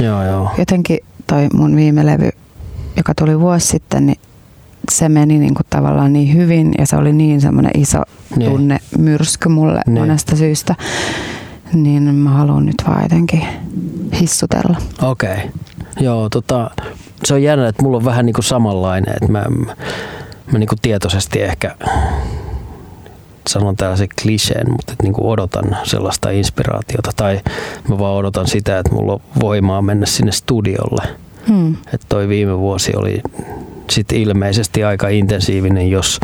Joo, 0.00 0.24
joo. 0.24 0.50
Jotenkin 0.58 0.98
toi 1.26 1.48
mun 1.54 1.76
viime 1.76 2.06
levy, 2.06 2.30
joka 2.96 3.14
tuli 3.14 3.40
vuosi 3.40 3.66
sitten, 3.66 4.06
niin 4.06 4.18
se 4.92 5.08
meni 5.08 5.38
niin 5.38 5.54
kuin 5.54 5.66
tavallaan 5.70 6.12
niin 6.12 6.34
hyvin 6.34 6.72
ja 6.78 6.86
se 6.86 6.96
oli 6.96 7.12
niin 7.12 7.40
semmoinen 7.40 7.72
iso 7.74 8.02
niin. 8.36 8.50
tunne 8.50 8.78
myrsky 8.98 9.48
mulle 9.48 9.80
niin. 9.86 9.98
monesta 9.98 10.36
syystä. 10.36 10.74
Niin 11.72 12.02
mä 12.02 12.30
haluan 12.30 12.66
nyt 12.66 12.74
vaan 12.86 13.02
jotenkin 13.02 13.44
hissutella. 14.20 14.76
Okei. 15.02 15.34
Okay. 15.34 15.48
Joo, 16.00 16.28
tota, 16.28 16.70
se 17.24 17.34
on 17.34 17.42
jännä, 17.42 17.68
että 17.68 17.82
mulla 17.82 17.96
on 17.96 18.04
vähän 18.04 18.26
niin 18.26 18.34
kuin 18.34 18.44
samanlainen, 18.44 19.14
että 19.14 19.32
mä, 19.32 19.44
mä 20.52 20.58
niin 20.58 20.68
kuin 20.68 20.78
tietoisesti 20.82 21.42
ehkä 21.42 21.76
sanon 23.48 23.76
tällaisen 23.76 24.08
kliseen, 24.22 24.70
mutta 24.70 24.92
että 24.92 25.02
niin 25.02 25.12
kuin 25.12 25.26
odotan 25.26 25.76
sellaista 25.84 26.30
inspiraatiota 26.30 27.10
tai 27.16 27.40
mä 27.88 27.98
vaan 27.98 28.14
odotan 28.14 28.46
sitä, 28.46 28.78
että 28.78 28.94
mulla 28.94 29.12
on 29.12 29.20
voimaa 29.40 29.82
mennä 29.82 30.06
sinne 30.06 30.32
studiolle. 30.32 31.02
Hmm. 31.48 31.76
Että 31.94 32.06
toi 32.08 32.28
viime 32.28 32.58
vuosi 32.58 32.92
oli 32.96 33.22
sitten 33.90 34.18
ilmeisesti 34.18 34.84
aika 34.84 35.08
intensiivinen, 35.08 35.90
jos 35.90 36.20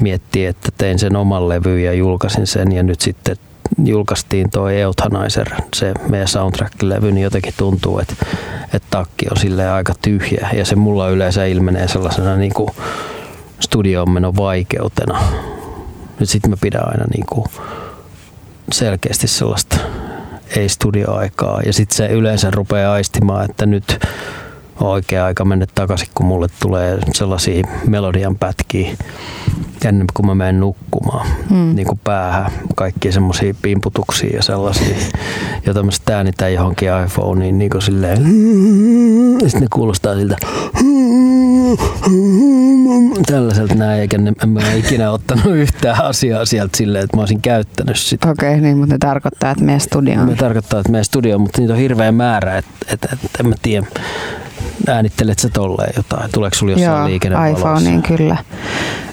miettii, 0.00 0.46
että 0.46 0.68
tein 0.78 0.98
sen 0.98 1.16
oman 1.16 1.48
levyn 1.48 1.84
ja 1.84 1.92
julkaisin 1.92 2.46
sen 2.46 2.72
ja 2.72 2.82
nyt 2.82 3.00
sitten 3.00 3.36
julkaistiin 3.84 4.50
toi 4.50 4.80
Euthanizer, 4.80 5.48
se 5.74 5.92
meidän 6.08 6.28
soundtrack-levy, 6.28 7.10
niin 7.12 7.22
jotenkin 7.22 7.54
tuntuu, 7.56 7.98
että, 7.98 8.14
että 8.74 8.88
takki 8.90 9.26
on 9.30 9.36
sille 9.36 9.70
aika 9.70 9.94
tyhjä 10.02 10.48
ja 10.52 10.64
se 10.64 10.76
mulla 10.76 11.08
yleensä 11.08 11.44
ilmenee 11.44 11.88
sellaisena 11.88 12.36
niin 12.36 12.54
kuin 12.54 12.70
studioon 13.60 14.10
menon 14.10 14.36
vaikeutena. 14.36 15.18
Nyt 16.20 16.28
sitten 16.28 16.50
mä 16.50 16.56
pidän 16.60 16.88
aina 16.88 17.04
niin 17.14 17.26
kuin 17.26 17.44
selkeästi 18.72 19.28
sellaista 19.28 19.76
ei-studioaikaa 20.56 21.60
ja 21.66 21.72
sitten 21.72 21.96
se 21.96 22.06
yleensä 22.06 22.50
rupeaa 22.50 22.92
aistimaan, 22.92 23.50
että 23.50 23.66
nyt 23.66 23.98
on 24.80 24.88
oikea 24.88 25.24
aika 25.24 25.44
mennä 25.44 25.66
takaisin, 25.74 26.08
kun 26.14 26.26
mulle 26.26 26.48
tulee 26.60 26.98
sellaisia 27.14 27.66
melodian 27.86 28.36
pätkiä 28.38 28.96
ennen 29.84 30.06
kuin 30.14 30.26
mä 30.26 30.34
menen 30.34 30.60
nukkumaan. 30.60 31.26
Mm. 31.50 31.74
Niin 31.74 31.86
kuin 31.86 32.00
päähän 32.04 32.52
kaikki 32.76 33.12
semmoisia 33.12 33.54
pimputuksia 33.62 34.36
ja 34.36 34.42
sellaisia. 34.42 34.96
Ja 35.66 35.74
tämmöistä 35.74 36.16
äänitään 36.16 36.54
johonkin 36.54 36.88
iPhoneen 37.04 37.58
niin 37.58 37.70
kuin 37.70 37.82
silleen. 37.82 38.18
Sitten 39.40 39.60
ne 39.60 39.66
kuulostaa 39.72 40.14
siltä 40.14 40.36
tällaiselta 43.26 43.74
näin, 43.74 44.00
eikä 44.00 44.18
ne, 44.18 44.32
en 44.42 44.48
mä 44.48 44.72
ikinä 44.72 45.10
ottanut 45.10 45.56
yhtään 45.62 46.04
asiaa 46.04 46.44
sieltä 46.44 46.76
silleen, 46.76 47.04
että 47.04 47.16
mä 47.16 47.22
olisin 47.22 47.42
käyttänyt 47.42 47.96
sitä. 47.96 48.30
Okei, 48.30 48.48
okay, 48.48 48.60
niin, 48.60 48.78
mutta 48.78 48.94
ne 48.94 48.98
tarkoittaa, 48.98 49.50
että 49.50 49.64
meidän 49.64 49.80
studioon. 49.80 50.26
Ne 50.26 50.34
tarkoittaa, 50.34 50.80
että 50.80 50.92
meidän 50.92 51.04
studioon, 51.04 51.40
mutta 51.40 51.60
niitä 51.60 51.72
on 51.72 51.78
hirveä 51.78 52.12
määrä, 52.12 52.58
että, 52.58 52.70
että, 52.88 53.08
että 53.12 53.28
en 53.40 53.48
mä 53.48 53.54
tiedä 53.62 53.86
äänittelet 54.88 55.38
sä 55.38 55.48
tolleen 55.48 55.92
jotain? 55.96 56.30
Tuleeko 56.32 56.56
sulla 56.56 56.72
jossain 56.72 56.98
Joo, 56.98 57.06
liikennevaloissa? 57.08 57.68
iPhoneen 57.68 58.02
kyllä. 58.02 58.36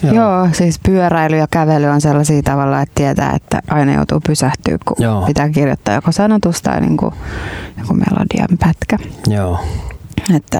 Joo. 0.04 0.14
Joo. 0.14 0.50
Siis 0.52 0.80
pyöräily 0.80 1.38
ja 1.38 1.48
kävely 1.52 1.86
on 1.86 2.02
sellaisia 2.02 2.44
tavalla, 2.44 2.82
että 2.82 2.96
tietää, 2.96 3.36
että 3.36 3.62
aina 3.68 3.94
joutuu 3.94 4.20
pysähtyä, 4.20 4.78
kun. 4.86 4.98
Joo. 5.00 5.26
pitää 5.26 5.50
kirjoittaa 5.50 5.96
joko 5.96 6.12
sanotus 6.12 6.62
tai 6.62 6.82
niin 6.82 6.98
kuin, 6.98 7.14
joku 7.78 7.94
melodian 7.94 8.58
pätkä. 8.60 8.98
Joo, 9.28 9.60
Että 10.36 10.60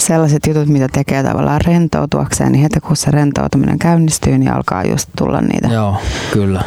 sellaiset 0.00 0.46
jutut, 0.46 0.68
mitä 0.68 0.88
tekee 0.92 1.22
tavallaan 1.22 1.60
rentoutuakseen, 1.60 2.52
niin 2.52 2.62
heti 2.62 2.80
kun 2.80 2.96
se 2.96 3.10
rentoutuminen 3.10 3.78
käynnistyy, 3.78 4.38
niin 4.38 4.52
alkaa 4.52 4.84
just 4.84 5.08
tulla 5.18 5.40
niitä. 5.40 5.68
joo, 5.68 5.96
kyllä. 6.32 6.62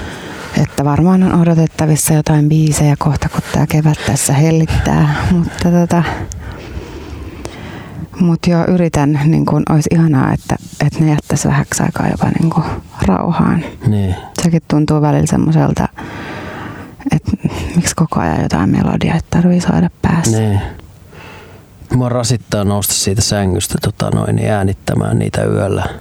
Että 0.64 0.86
varmaan 0.86 1.24
on 1.24 1.42
odotettavissa 1.42 2.14
jotain 2.14 2.50
biisejä 2.50 2.96
kohta, 3.00 3.30
kun 3.30 3.42
tämä 3.52 3.68
kevät 3.68 3.98
tässä 4.06 4.34
hellittää. 4.34 5.16
Mutta 5.32 5.72
tota, 5.72 6.04
mut 8.20 8.48
joo, 8.48 8.66
yritän, 8.68 9.20
niin 9.26 9.46
kun, 9.46 9.64
olisi 9.70 9.90
ihanaa, 9.94 10.34
että, 10.34 10.56
että 10.86 11.00
ne 11.04 11.12
jättäisi 11.12 11.48
vähäksi 11.48 11.84
aikaa 11.84 12.08
jopa 12.08 12.28
niin 12.40 12.50
kun, 12.50 12.64
rauhaan. 13.06 13.64
Niin. 13.88 14.16
Sekin 14.42 14.62
tuntuu 14.68 15.02
välillä 15.02 15.28
semmoiselta, 15.28 15.88
että 17.12 17.32
miksi 17.76 17.96
koko 17.96 18.20
ajan 18.20 18.42
jotain 18.42 18.70
melodiaa, 18.70 19.16
että 19.16 19.38
tarvii 19.38 19.62
saada 19.62 19.90
päässä. 20.02 20.40
Niin. 20.40 20.62
Mua 21.96 22.10
rasittaa 22.10 22.64
nousta 22.64 22.94
siitä 22.94 23.22
sängystä 23.22 23.76
tota 23.82 24.10
noin, 24.16 24.36
niin 24.36 24.50
äänittämään 24.52 25.20
niitä 25.20 25.44
yöllä. 25.44 25.84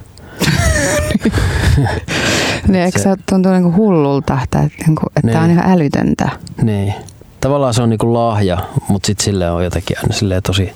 Niin, 2.68 2.84
eikö 2.84 2.99
Se- 2.99 3.02
se 3.02 3.16
tuntuu 3.30 3.52
niin 3.52 3.76
hullulta, 3.76 4.38
että, 4.44 4.61
että, 4.61 4.84
niin 4.87 4.96
että 5.16 5.20
Niin. 5.22 5.32
tämä 5.32 5.44
on 5.44 5.50
ihan 5.50 5.70
älytöntä. 5.70 6.28
Niin. 6.62 6.94
Tavallaan 7.40 7.75
se 7.75 7.82
on 7.82 7.90
niinku 7.90 8.14
lahja, 8.14 8.58
mutta 8.88 9.06
sitten 9.06 9.25
sille 9.25 9.50
on 9.50 9.64
jotenkin 9.64 9.99
aina 9.99 10.12
silleen 10.14 10.42
tosi 10.42 10.72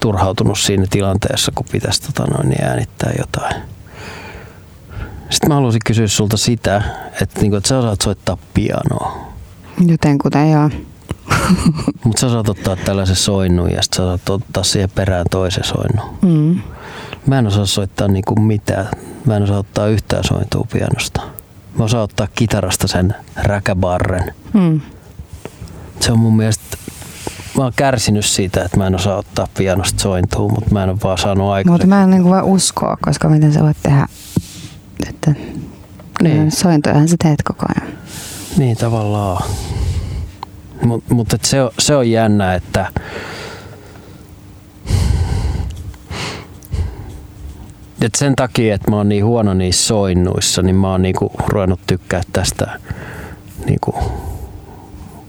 turhautunut 0.00 0.58
siinä 0.58 0.84
tilanteessa, 0.90 1.52
kun 1.54 1.66
pitäisi 1.72 2.02
tota 2.02 2.24
noin, 2.32 2.48
niin 2.48 2.64
äänittää 2.64 3.12
jotain. 3.18 3.54
Sitten 5.30 5.48
mä 5.48 5.54
haluaisin 5.54 5.80
kysyä 5.86 6.06
sulta 6.08 6.36
sitä, 6.36 6.82
että, 7.22 7.40
niinku, 7.40 7.56
että 7.56 7.68
sä 7.68 7.78
osaat 7.78 8.00
soittaa 8.00 8.36
pianoa, 8.54 9.26
Jotenkuten 9.86 10.50
joo. 10.52 10.70
mutta 12.04 12.20
sä 12.20 12.26
osaat 12.26 12.48
ottaa 12.48 12.76
tällaisen 12.76 13.16
soinnun 13.16 13.70
ja 13.70 13.82
sitten 13.82 13.96
sä 13.96 14.02
osaat 14.02 14.30
ottaa 14.30 14.62
siihen 14.62 14.90
perään 14.90 15.26
toisen 15.30 15.64
soinnun. 15.64 16.18
Mm. 16.22 16.60
Mä 17.26 17.38
en 17.38 17.46
osaa 17.46 17.66
soittaa 17.66 18.08
niinku 18.08 18.34
mitään. 18.40 18.88
Mä 19.26 19.36
en 19.36 19.42
osaa 19.42 19.58
ottaa 19.58 19.86
yhtään 19.86 20.24
sointua 20.24 20.66
pianosta. 20.72 21.20
Mä 21.78 21.84
osaan 21.84 22.02
ottaa 22.04 22.28
kitarasta 22.34 22.88
sen 22.88 23.14
räkäbarren. 23.36 24.34
Mm. 24.52 24.80
Se 26.00 26.12
on 26.12 26.18
mun 26.18 26.36
mielestä... 26.36 26.76
Mä 27.56 27.62
oon 27.62 27.72
kärsinyt 27.76 28.24
siitä, 28.24 28.62
että 28.64 28.76
mä 28.76 28.86
en 28.86 28.94
osaa 28.94 29.16
ottaa 29.16 29.48
pianosta 29.58 30.02
sointua, 30.02 30.48
mutta 30.48 30.70
mä 30.70 30.82
en 30.82 30.90
ole 30.90 30.98
vaan 31.04 31.18
saanut 31.18 31.44
Mutta 31.44 31.54
aikaiseksi. 31.54 31.86
mä 31.86 32.02
en 32.02 32.10
niin 32.10 32.24
voi 32.24 32.42
uskoa, 32.42 32.96
koska 33.00 33.28
miten 33.28 33.52
sä 33.52 33.60
voit 33.60 33.76
tehdä, 33.82 34.08
että 35.08 35.34
niin. 36.22 36.50
sointojahan 36.50 37.08
sä 37.08 37.16
teet 37.22 37.42
koko 37.42 37.66
ajan. 37.76 37.94
Niin 38.56 38.76
tavallaan. 38.76 39.44
Mutta 40.84 41.14
mut 41.14 41.28
se, 41.42 41.62
on, 41.62 41.70
se 41.78 41.96
on 41.96 42.10
jännä, 42.10 42.54
että 42.54 42.86
et 48.00 48.14
sen 48.16 48.36
takia, 48.36 48.74
että 48.74 48.90
mä 48.90 48.96
oon 48.96 49.08
niin 49.08 49.24
huono 49.24 49.54
niissä 49.54 49.86
soinnuissa, 49.86 50.62
niin 50.62 50.76
mä 50.76 50.90
oon 50.90 51.02
niinku 51.02 51.32
ruvennut 51.48 51.80
tykkää 51.86 52.22
tästä 52.32 52.80
niinku 53.66 53.94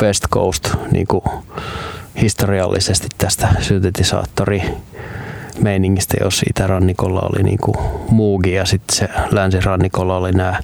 West 0.03 0.25
Coast 0.31 0.69
niinku 0.91 1.23
historiallisesti 2.21 3.07
tästä 3.17 3.47
syntetisaattori 3.61 4.61
meiningistä, 5.61 6.17
jos 6.23 6.39
siitä 6.39 6.67
rannikolla 6.67 7.19
oli 7.21 7.43
niinku 7.43 7.75
muugi 8.09 8.53
ja 8.53 8.65
sitten 8.65 8.97
se 8.97 9.09
länsirannikolla 9.31 10.17
oli 10.17 10.31
nämä 10.31 10.59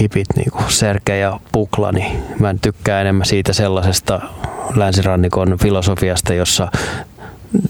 hipit 0.00 0.26
niinku 0.36 0.62
Serke 0.68 1.18
ja 1.18 1.40
Pukla, 1.52 1.92
niin 1.92 2.22
mä 2.38 2.50
en 2.50 2.60
tykkää 2.60 3.00
enemmän 3.00 3.26
siitä 3.26 3.52
sellaisesta 3.52 4.20
länsirannikon 4.74 5.56
filosofiasta, 5.62 6.34
jossa 6.34 6.68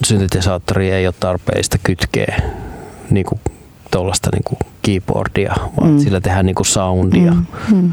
syntetisaattori 0.07 0.91
ei 0.91 1.07
ole 1.07 1.15
tarpeellista 1.21 1.79
kytkeä 1.83 2.43
niinku 3.11 3.41
tuollaista 3.91 4.31
niinku 4.33 4.57
keyboardia, 4.83 5.55
vaan 5.81 5.91
mm. 5.91 5.99
Sillä 5.99 6.21
tehdään 6.21 6.47
niinku 6.47 6.65
soundia. 6.65 7.33
Mm. 7.33 7.47
Mm. 7.73 7.93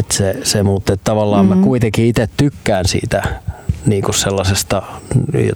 Et 0.00 0.10
se, 0.12 0.36
se, 0.42 0.62
mutta 0.62 0.92
et 0.92 1.00
tavallaan 1.04 1.44
mm. 1.44 1.48
mä 1.48 1.54
Mhm. 1.54 1.64
kuitenkin 1.64 2.06
itse 2.06 2.28
tykkään 2.36 2.84
siitä 2.88 3.22
niinku 3.86 4.12
sellaisesta, 4.12 4.82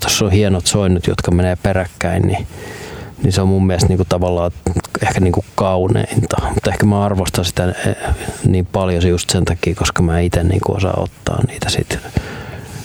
jos 0.04 0.22
on 0.22 0.30
hienot 0.30 0.66
soinnut, 0.66 1.06
jotka 1.06 1.30
menee 1.30 1.56
peräkkäin, 1.62 2.22
niin, 2.22 2.46
niin 3.22 3.32
se 3.32 3.40
on 3.40 3.48
mun 3.48 3.66
mielestä 3.66 3.88
niinku 3.88 4.04
tavallaan 4.08 4.50
ehkä 5.02 5.20
niinku 5.20 5.44
kauneinta. 5.54 6.36
Mutta 6.54 6.70
ehkä 6.70 6.86
mä 6.86 7.04
arvostan 7.04 7.44
sitä 7.44 7.74
eh, 7.86 7.96
niin 8.46 8.66
paljon 8.66 9.06
just 9.08 9.30
sen 9.30 9.44
takia, 9.44 9.74
koska 9.74 10.02
mä 10.02 10.20
itse 10.20 10.44
niinku 10.44 10.72
osaan 10.76 11.02
ottaa 11.02 11.40
niitä 11.48 11.70
sit, 11.70 11.98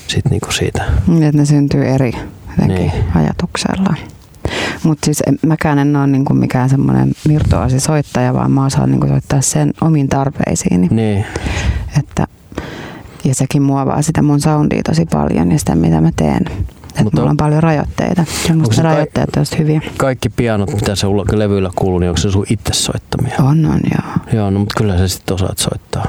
sit 0.08 0.26
niinku 0.30 0.52
siitä. 0.52 0.84
Niin, 1.08 1.24
Että 1.24 1.38
ne 1.38 1.46
syntyy 1.46 1.86
eri 1.88 2.12
jotenkin 2.50 2.76
Niin. 2.76 2.92
niin. 2.92 3.18
ajatuksella. 3.18 3.94
Mutta 4.84 5.06
siis 5.06 5.24
en, 5.28 5.40
mäkään 5.46 5.80
en 5.80 5.96
ole 5.96 6.08
niinku 6.08 6.34
mikään 6.34 6.70
semmoinen 6.70 7.12
virtuaasi 7.28 7.80
soittaja, 7.80 8.34
vaan 8.34 8.52
mä 8.52 8.66
osaan 8.66 8.92
niinku 8.92 9.08
soittaa 9.08 9.42
sen 9.42 9.74
omiin 9.82 10.08
tarpeisiini. 10.10 10.88
Niin, 10.92 11.26
Että, 12.00 12.28
ja 13.24 13.36
sekin 13.36 13.62
muovaa 13.62 14.02
sitä 14.02 14.22
mun 14.22 14.42
soundia 14.42 14.82
tosi 14.84 15.06
paljon 15.06 15.52
ja 15.52 15.60
sitä 15.60 15.76
mitä 15.76 16.02
mä 16.02 16.10
teen. 16.16 16.46
Että 16.96 17.04
Mutta 17.04 17.18
mulla 17.18 17.30
on- 17.30 17.34
on 17.34 17.38
paljon 17.38 17.64
rajoitteita. 17.64 18.22
Ja 18.48 18.54
Onko 18.54 18.68
musta 18.68 18.82
rajoitteet 18.82 19.30
on 19.38 19.46
hyviä. 19.60 19.82
kaikki 19.98 20.30
pianot, 20.30 20.74
mitä 20.74 20.96
se 20.96 21.08
levyillä 21.34 21.70
kuuluu, 21.76 22.00
niin 22.00 22.10
onko 22.10 22.22
se 22.22 22.32
sun 22.32 22.46
itse 22.50 22.74
soittamia? 22.74 23.36
On, 23.40 23.66
on 23.66 23.80
joo. 23.92 24.14
Joo, 24.34 24.50
no 24.50 24.60
mutta 24.60 24.74
kyllä 24.78 24.98
sä 24.98 25.08
sitten 25.08 25.36
osaat 25.36 25.58
soittaa. 25.58 26.06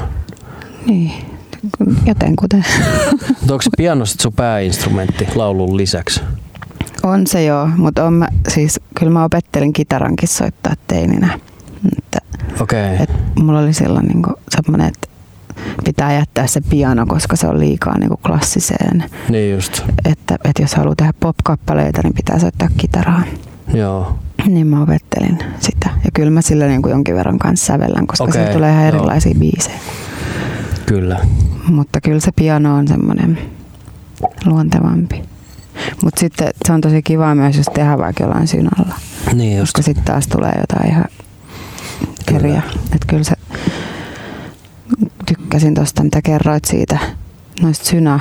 Niin, 0.86 1.12
jotenkuten. 2.06 2.64
Mutta 3.40 3.54
onko 3.54 3.62
se 3.62 3.70
piano 3.76 4.06
sit 4.06 4.20
sun 4.20 4.32
pääinstrumentti 4.32 5.28
laulun 5.34 5.76
lisäksi? 5.76 6.20
On 7.02 7.26
se 7.26 7.44
joo, 7.44 7.68
mutta 7.76 8.04
on 8.04 8.12
mä, 8.12 8.28
siis, 8.48 8.80
kyllä 8.98 9.12
mä 9.12 9.24
opettelin 9.24 9.72
kitarankin 9.72 10.28
soittaa 10.28 10.72
teininä. 10.86 11.38
Okei. 12.60 12.92
Okay. 12.94 12.96
et 13.02 13.10
mulla 13.42 13.58
oli 13.58 13.72
silloin 13.72 14.06
niinku 14.06 14.30
semmoinen, 14.48 14.86
että 14.88 15.08
pitää 15.84 16.12
jättää 16.12 16.46
se 16.46 16.60
piano, 16.60 17.06
koska 17.06 17.36
se 17.36 17.46
on 17.46 17.60
liikaa 17.60 17.98
niinku 17.98 18.16
klassiseen. 18.16 19.04
Niin 19.28 19.54
just. 19.54 19.82
Että, 20.04 20.36
että 20.44 20.62
jos 20.62 20.74
haluaa 20.74 20.94
tehdä 20.96 21.12
pop-kappaleita, 21.20 22.00
niin 22.02 22.14
pitää 22.14 22.38
soittaa 22.38 22.68
kitaraa. 22.76 23.22
Joo. 23.74 24.18
Niin 24.46 24.66
mä 24.66 24.82
opettelin 24.82 25.38
sitä. 25.60 25.90
Ja 26.04 26.10
kyllä 26.14 26.30
mä 26.30 26.42
sillä 26.42 26.66
niinku 26.66 26.88
jonkin 26.88 27.14
verran 27.14 27.38
kanssa 27.38 27.66
sävellän, 27.66 28.06
koska 28.06 28.24
okay, 28.24 28.52
tulee 28.52 28.70
ihan 28.70 28.84
joo. 28.84 28.88
erilaisia 28.88 29.34
biisejä. 29.38 29.78
Kyllä. 30.86 31.18
Mutta 31.68 32.00
kyllä 32.00 32.20
se 32.20 32.32
piano 32.36 32.76
on 32.76 32.88
semmoinen 32.88 33.38
luontevampi. 34.44 35.22
Mutta 36.04 36.20
sitten 36.20 36.48
se 36.66 36.72
on 36.72 36.80
tosi 36.80 37.02
kiva 37.02 37.34
myös, 37.34 37.56
jos 37.56 37.66
tehdään 37.74 37.98
vaikka 37.98 38.24
jollain 38.24 38.48
synalla. 38.48 38.94
Niin 39.34 39.58
just. 39.58 39.72
Koska 39.72 39.82
sitten 39.82 40.04
taas 40.04 40.26
tulee 40.26 40.52
jotain 40.60 40.90
ihan 40.90 41.04
Kyllä. 42.26 42.40
eriä. 42.40 42.62
Että 42.92 43.06
kyllä 43.06 43.24
se 43.24 43.34
tykkäsin 45.46 45.74
tuosta, 45.74 46.02
mitä 46.02 46.22
kerroit 46.22 46.64
siitä 46.64 46.98
noista 47.60 47.84
synä 47.84 48.20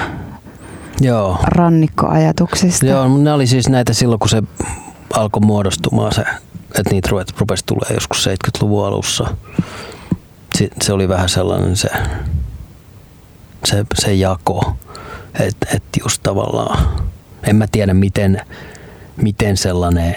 Joo. 1.02 1.38
rannikkoajatuksista. 1.44 2.86
Joo, 2.86 3.18
ne 3.18 3.34
oli 3.34 3.48
siis 3.48 3.70
näitä 3.70 3.94
silloin, 3.94 4.20
kun 4.20 4.30
se 4.30 4.44
alkoi 5.14 5.42
muodostumaan 5.46 6.14
se, 6.16 6.22
että 6.80 6.90
niitä 6.92 7.10
ruvet, 7.12 7.34
rupesi 7.40 7.64
tulee 7.66 7.90
joskus 7.94 8.28
70-luvun 8.28 8.86
alussa. 8.88 9.38
Se, 10.58 10.70
se 10.82 10.94
oli 10.94 11.10
vähän 11.10 11.30
sellainen 11.30 11.76
se, 11.78 11.90
se, 13.66 13.86
se 13.96 14.14
jako, 14.14 14.76
että 15.40 15.68
et 15.76 15.84
just 16.04 16.24
tavallaan, 16.24 16.88
en 17.44 17.56
mä 17.56 17.66
tiedä 17.72 17.94
miten, 17.94 18.42
miten 19.18 19.58
sellainen 19.58 20.16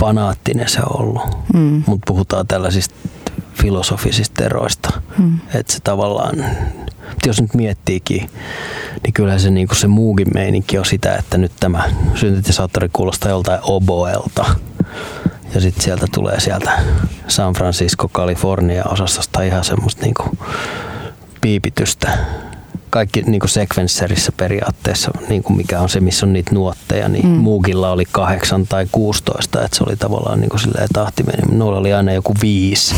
fanaattinen 0.00 0.68
se 0.68 0.80
on 0.80 1.00
ollut, 1.00 1.22
Mm. 1.54 1.82
mutta 1.86 2.04
puhutaan 2.12 2.46
tällaisista 2.46 2.94
filosofisista 3.54 4.44
eroista. 4.44 5.02
Mm. 5.18 5.40
Että 5.54 5.72
se 5.72 5.80
tavallaan, 5.80 6.44
jos 7.26 7.42
nyt 7.42 7.54
miettiikin, 7.54 8.30
niin 9.02 9.12
kyllä 9.12 9.38
se, 9.38 9.50
niin 9.50 9.68
se 9.72 9.86
muukin 9.86 10.28
meininki 10.34 10.78
on 10.78 10.84
sitä, 10.84 11.14
että 11.16 11.38
nyt 11.38 11.52
tämä 11.60 11.90
syntetisaattori 12.14 12.88
kuulostaa 12.92 13.30
joltain 13.30 13.60
oboelta. 13.62 14.44
Ja 15.54 15.60
sitten 15.60 15.84
sieltä 15.84 16.06
tulee 16.14 16.40
sieltä 16.40 16.80
San 17.28 17.52
Francisco, 17.52 18.08
California 18.08 18.84
osastosta 18.84 19.42
ihan 19.42 19.64
semmoista 19.64 20.02
niin 20.02 20.38
piipitystä. 21.40 22.18
Kaikki 22.92 23.22
niin 23.22 23.48
sequencerissa 23.48 24.32
periaatteessa, 24.32 25.10
niin 25.28 25.42
kuin 25.42 25.56
mikä 25.56 25.80
on 25.80 25.88
se, 25.88 26.00
missä 26.00 26.26
on 26.26 26.32
niitä 26.32 26.54
nuotteja, 26.54 27.08
niin 27.08 27.26
mm. 27.26 27.32
Mm. 27.32 27.38
muukilla 27.38 27.90
oli 27.90 28.04
kahdeksan 28.12 28.66
tai 28.66 28.86
16, 28.92 29.64
että 29.64 29.76
se 29.76 29.84
oli 29.86 29.96
tavallaan 29.96 30.40
niin 30.40 30.48
kuin 30.48 30.60
silleen 30.60 30.88
tahti 30.92 31.22
meni. 31.22 31.56
Noilla 31.58 31.78
oli 31.78 31.92
aina 31.92 32.12
joku 32.12 32.34
viisi. 32.42 32.94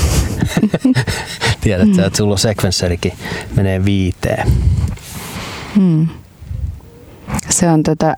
Tiedät 1.60 1.94
sä, 1.96 2.06
että 2.06 2.16
sulla 2.16 2.36
sequencerikin 2.36 3.12
menee 3.56 3.84
viiteen. 3.84 4.48
Mm. 5.76 6.08
Se 7.48 7.70
on 7.70 7.82
tota, 7.82 8.16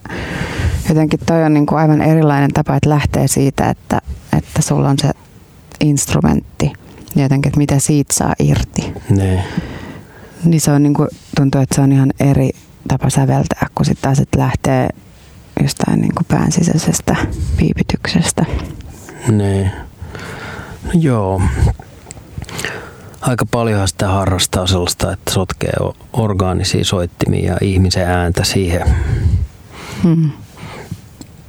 jotenkin 0.88 1.20
toi 1.26 1.44
on 1.44 1.54
niin 1.54 1.66
kuin 1.66 1.78
aivan 1.78 2.02
erilainen 2.02 2.52
tapa, 2.52 2.76
että 2.76 2.90
lähtee 2.90 3.28
siitä, 3.28 3.70
että, 3.70 4.00
että 4.38 4.62
sulla 4.62 4.88
on 4.88 4.98
se 4.98 5.10
instrumentti 5.80 6.72
jotenkin, 7.16 7.48
että 7.48 7.58
mitä 7.58 7.78
siitä 7.78 8.14
saa 8.14 8.34
irti. 8.38 8.92
Niin. 9.10 9.40
Niin 10.44 10.60
se 10.60 10.70
on 10.70 10.82
niin 10.82 10.94
kuin, 10.94 11.08
tuntuu, 11.36 11.60
että 11.60 11.74
se 11.74 11.80
on 11.80 11.92
ihan 11.92 12.12
eri 12.20 12.50
tapa 12.88 13.10
säveltää, 13.10 13.66
kun 13.74 13.86
sitten 13.86 14.02
taas 14.02 14.18
että 14.20 14.38
lähtee 14.38 14.88
jostain 15.62 16.00
niin 16.00 16.14
kuin 16.14 16.26
pään 16.28 16.52
sisäisestä 16.52 17.16
piipityksestä. 17.56 18.44
Niin. 19.28 19.70
No 20.84 20.90
joo. 21.00 21.42
Aika 23.20 23.46
paljonhan 23.50 23.88
sitä 23.88 24.08
harrastaa 24.08 24.66
sellaista, 24.66 25.12
että 25.12 25.32
sotkee 25.32 25.72
orgaanisia 26.12 26.84
soittimia 26.84 27.52
ja 27.52 27.58
ihmisen 27.60 28.08
ääntä 28.08 28.44
siihen, 28.44 28.94
Hmm. 30.02 30.30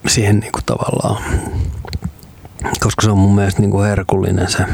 siihen 0.07 0.39
niin 0.39 0.51
kuin 0.51 0.65
tavallaan. 0.65 1.23
Koska 2.79 3.01
se 3.01 3.11
on 3.11 3.17
mun 3.17 3.35
mielestä 3.35 3.61
niin 3.61 3.71
kuin 3.71 3.87
herkullinen 3.87 4.51
se 4.51 4.65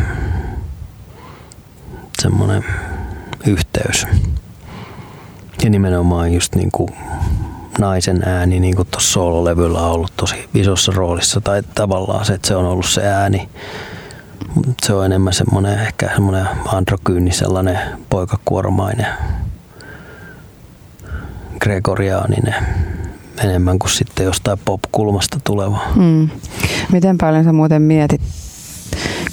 semmoinen 2.21 2.65
yhteys. 3.47 4.07
Ja 5.63 5.69
nimenomaan 5.69 6.33
just 6.33 6.55
niin 6.55 6.71
kuin 6.71 6.89
naisen 7.79 8.23
ääni, 8.25 8.59
niin 8.59 8.75
kuin 8.75 8.87
tuossa 8.91 9.11
soololevyllä 9.11 9.81
on 9.81 9.91
ollut 9.91 10.13
tosi 10.17 10.49
isossa 10.53 10.91
roolissa, 10.95 11.41
tai 11.41 11.63
tavallaan 11.75 12.25
se, 12.25 12.33
että 12.33 12.47
se 12.47 12.55
on 12.55 12.65
ollut 12.65 12.85
se 12.85 13.07
ääni. 13.07 13.49
Se 14.81 14.93
on 14.93 15.05
enemmän 15.05 15.33
semmoinen, 15.33 15.79
ehkä 15.79 16.09
semmoinen 16.13 16.47
androkyyni, 16.65 17.31
sellainen 17.31 17.79
poikakuoromainen, 18.09 19.07
gregoriaaninen, 21.59 22.55
enemmän 23.43 23.79
kuin 23.79 23.91
sitten 23.91 24.25
jostain 24.25 24.59
pop-kulmasta 24.65 25.39
tuleva. 25.43 25.79
Hmm. 25.95 26.29
Miten 26.91 27.17
paljon 27.17 27.43
sä 27.43 27.53
muuten 27.53 27.81
mietit, 27.81 28.21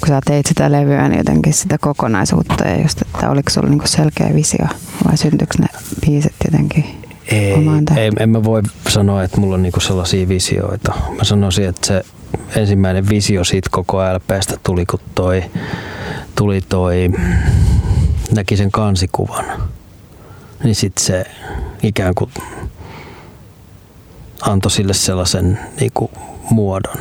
kun 0.01 0.07
sä 0.07 0.21
teit 0.25 0.45
sitä 0.45 0.71
levyä, 0.71 1.09
niin 1.09 1.17
jotenkin 1.17 1.53
sitä 1.53 1.77
kokonaisuutta 1.77 2.67
ja 2.67 2.81
just, 2.81 3.01
että 3.01 3.29
oliko 3.29 3.49
sulla 3.49 3.69
niinku 3.69 3.87
selkeä 3.87 4.35
visio 4.35 4.65
vai 5.07 5.17
syntyykö 5.17 5.53
ne 5.59 5.67
biisit 6.05 6.35
jotenkin 6.45 6.85
Ei, 7.27 7.53
ei, 7.97 8.11
en 8.19 8.29
mä 8.29 8.43
voi 8.43 8.61
sanoa, 8.89 9.23
että 9.23 9.39
mulla 9.39 9.55
on 9.55 9.63
niinku 9.63 9.79
sellaisia 9.79 10.27
visioita. 10.27 10.93
Mä 11.17 11.23
sanoisin, 11.23 11.65
että 11.65 11.87
se 11.87 12.03
ensimmäinen 12.55 13.09
visio 13.09 13.43
siitä 13.43 13.69
koko 13.71 13.97
LPstä 14.13 14.57
tuli, 14.63 14.85
kun 14.85 14.99
toi, 15.15 15.43
tuli 16.35 16.61
toi, 16.61 17.11
näki 18.35 18.57
sen 18.57 18.71
kansikuvan. 18.71 19.45
Niin 20.63 20.75
sit 20.75 20.97
se 20.97 21.25
ikään 21.83 22.15
kuin 22.15 22.31
antoi 24.41 24.71
sille 24.71 24.93
sellaisen 24.93 25.59
niinku 25.79 26.11
muodon. 26.49 26.97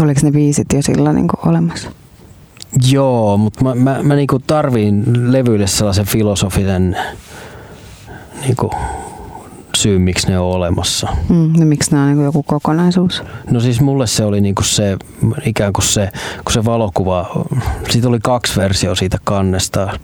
Oliko 0.00 0.20
ne 0.22 0.30
biisit 0.30 0.66
jo 0.74 0.82
silloin 0.82 1.16
niinku 1.16 1.36
olemassa? 1.46 1.90
Joo, 2.90 3.36
mutta 3.36 3.64
mä, 3.64 3.74
mä, 3.74 4.02
mä 4.02 4.14
niinku 4.14 4.38
tarviin 4.46 5.04
levyille 5.32 5.66
sellaisen 5.66 6.06
filosofisen 6.06 6.96
niinku 8.40 8.70
syy, 9.76 9.98
miksi 9.98 10.28
ne 10.28 10.38
on 10.38 10.46
olemassa. 10.46 11.08
Mm, 11.28 11.52
no 11.58 11.66
miksi 11.66 11.90
nämä 11.90 12.02
on 12.02 12.08
niinku 12.08 12.24
joku 12.24 12.42
kokonaisuus? 12.42 13.22
No 13.50 13.60
siis 13.60 13.80
mulle 13.80 14.06
se 14.06 14.24
oli 14.24 14.40
niinku 14.40 14.62
se, 14.62 14.96
ikään 15.44 15.72
kuin 15.72 15.84
se, 15.84 16.08
kun 16.44 16.52
se 16.52 16.64
valokuva, 16.64 17.46
siitä 17.88 18.08
oli 18.08 18.18
kaksi 18.22 18.60
versiota 18.60 18.98
siitä 18.98 19.18
kannesta, 19.24 19.98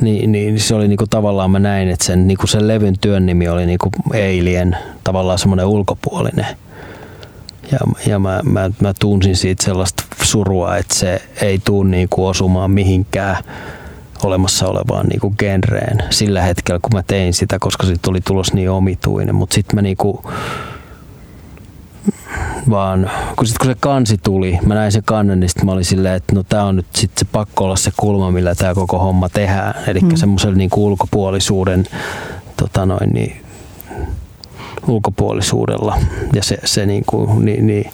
niin, 0.00 0.32
niin 0.32 0.60
se 0.60 0.74
oli 0.74 0.88
niinku 0.88 1.06
tavallaan 1.06 1.50
mä 1.50 1.58
näin, 1.58 1.88
että 1.88 2.04
sen, 2.04 2.28
niinku 2.28 2.46
sen 2.46 2.68
levyn 2.68 2.94
työn 3.00 3.26
nimi 3.26 3.48
oli 3.48 3.66
niinku 3.66 3.90
Alien, 4.14 4.76
tavallaan 5.04 5.38
semmoinen 5.38 5.66
ulkopuolinen. 5.66 6.46
Ja, 7.72 7.78
ja 8.06 8.18
mä, 8.18 8.40
mä, 8.44 8.70
mä 8.80 8.94
tunsin 9.00 9.36
siitä 9.36 9.64
sellaista 9.64 10.02
surua, 10.22 10.76
että 10.76 10.94
se 10.94 11.22
ei 11.42 11.58
tuu 11.58 11.82
niinku 11.82 12.26
osumaan 12.26 12.70
mihinkään 12.70 13.36
olemassa 14.22 14.68
olevaan 14.68 15.06
niinku 15.06 15.34
genreen 15.38 15.98
sillä 16.10 16.42
hetkellä, 16.42 16.80
kun 16.82 16.90
mä 16.94 17.02
tein 17.02 17.34
sitä, 17.34 17.58
koska 17.58 17.86
siitä 17.86 18.10
oli 18.10 18.20
tulos 18.20 18.52
niin 18.52 18.70
omituinen. 18.70 19.34
Mutta 19.34 19.54
sitten 19.54 19.76
mä 19.76 19.82
niinku, 19.82 20.32
vaan 22.70 23.10
kun, 23.36 23.46
sit, 23.46 23.58
kun 23.58 23.66
se 23.66 23.76
kansi 23.80 24.18
tuli, 24.18 24.58
mä 24.66 24.74
näin 24.74 24.92
sen 24.92 25.02
kannen, 25.04 25.40
niin 25.40 25.48
sit 25.48 25.64
mä 25.64 25.72
olin 25.72 25.84
silleen, 25.84 26.14
että 26.14 26.34
no 26.34 26.42
tää 26.42 26.64
on 26.64 26.76
nyt 26.76 26.86
sit 26.94 27.10
se 27.18 27.24
pakko 27.32 27.64
olla 27.64 27.76
se 27.76 27.90
kulma, 27.96 28.30
millä 28.30 28.54
tämä 28.54 28.74
koko 28.74 28.98
homma 28.98 29.28
tehdään. 29.28 29.74
Eli 29.86 30.00
mm. 30.00 30.08
Mm. 30.08 30.16
semmoisen 30.16 30.54
niinku 30.54 30.86
ulkopuolisuuden 30.86 31.84
tota 32.56 32.86
noin, 32.86 33.10
niin, 33.10 33.42
ulkopuolisuudella. 34.88 35.98
Ja 36.34 36.42
se, 36.42 36.58
se 36.64 36.86
niinku, 36.86 37.34
niin, 37.40 37.66
niin, 37.66 37.90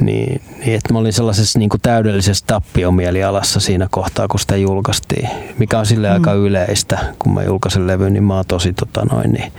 niin, 0.00 0.42
niin, 0.58 0.74
että 0.74 0.92
mä 0.92 0.98
olin 0.98 1.12
sellaisessa 1.12 1.58
niin 1.58 1.68
kuin 1.68 1.80
täydellisessä 1.80 2.44
tappiomielialassa 2.46 3.60
siinä 3.60 3.88
kohtaa, 3.90 4.28
kun 4.28 4.40
sitä 4.40 4.56
julkaistiin, 4.56 5.28
mikä 5.58 5.78
on 5.78 5.86
sille 5.86 6.08
mm. 6.08 6.14
aika 6.14 6.32
yleistä. 6.32 6.98
Kun 7.18 7.34
mä 7.34 7.42
julkaisen 7.42 7.86
levyn, 7.86 8.12
niin 8.12 8.24
mä 8.24 8.34
oon 8.34 8.44
tosi 8.48 8.72
tota 8.72 9.04
noin, 9.12 9.32
niin 9.32 9.52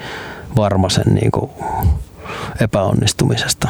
varma 0.56 0.90
sen 0.90 1.14
niin 1.14 1.32
kuin 1.32 1.52
epäonnistumisesta. 2.62 3.68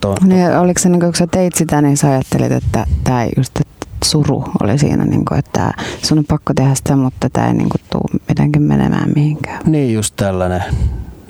To, 0.00 0.14
Niin, 0.24 0.58
oliko 0.58 0.78
se, 0.78 0.88
niin 0.88 1.00
kun 1.00 1.14
sä 1.14 1.26
teit 1.26 1.54
sitä, 1.54 1.82
niin 1.82 1.96
sä 1.96 2.10
ajattelit, 2.10 2.52
että 2.52 2.86
tämä 3.04 3.26
just 3.36 3.60
että 3.60 4.08
suru 4.10 4.44
oli 4.62 4.78
siinä, 4.78 5.04
niin 5.04 5.24
kuin, 5.24 5.38
että 5.38 5.72
sun 6.02 6.18
on 6.18 6.24
pakko 6.24 6.54
tehdä 6.54 6.74
sitä, 6.74 6.96
mutta 6.96 7.30
tämä 7.30 7.46
ei 7.46 7.54
niin 7.54 7.68
kuin, 7.68 7.80
tuu 7.90 8.20
mitenkään 8.28 8.62
menemään 8.62 9.10
mihinkään. 9.14 9.62
Niin 9.66 9.94
just 9.94 10.16
tällainen. 10.16 10.62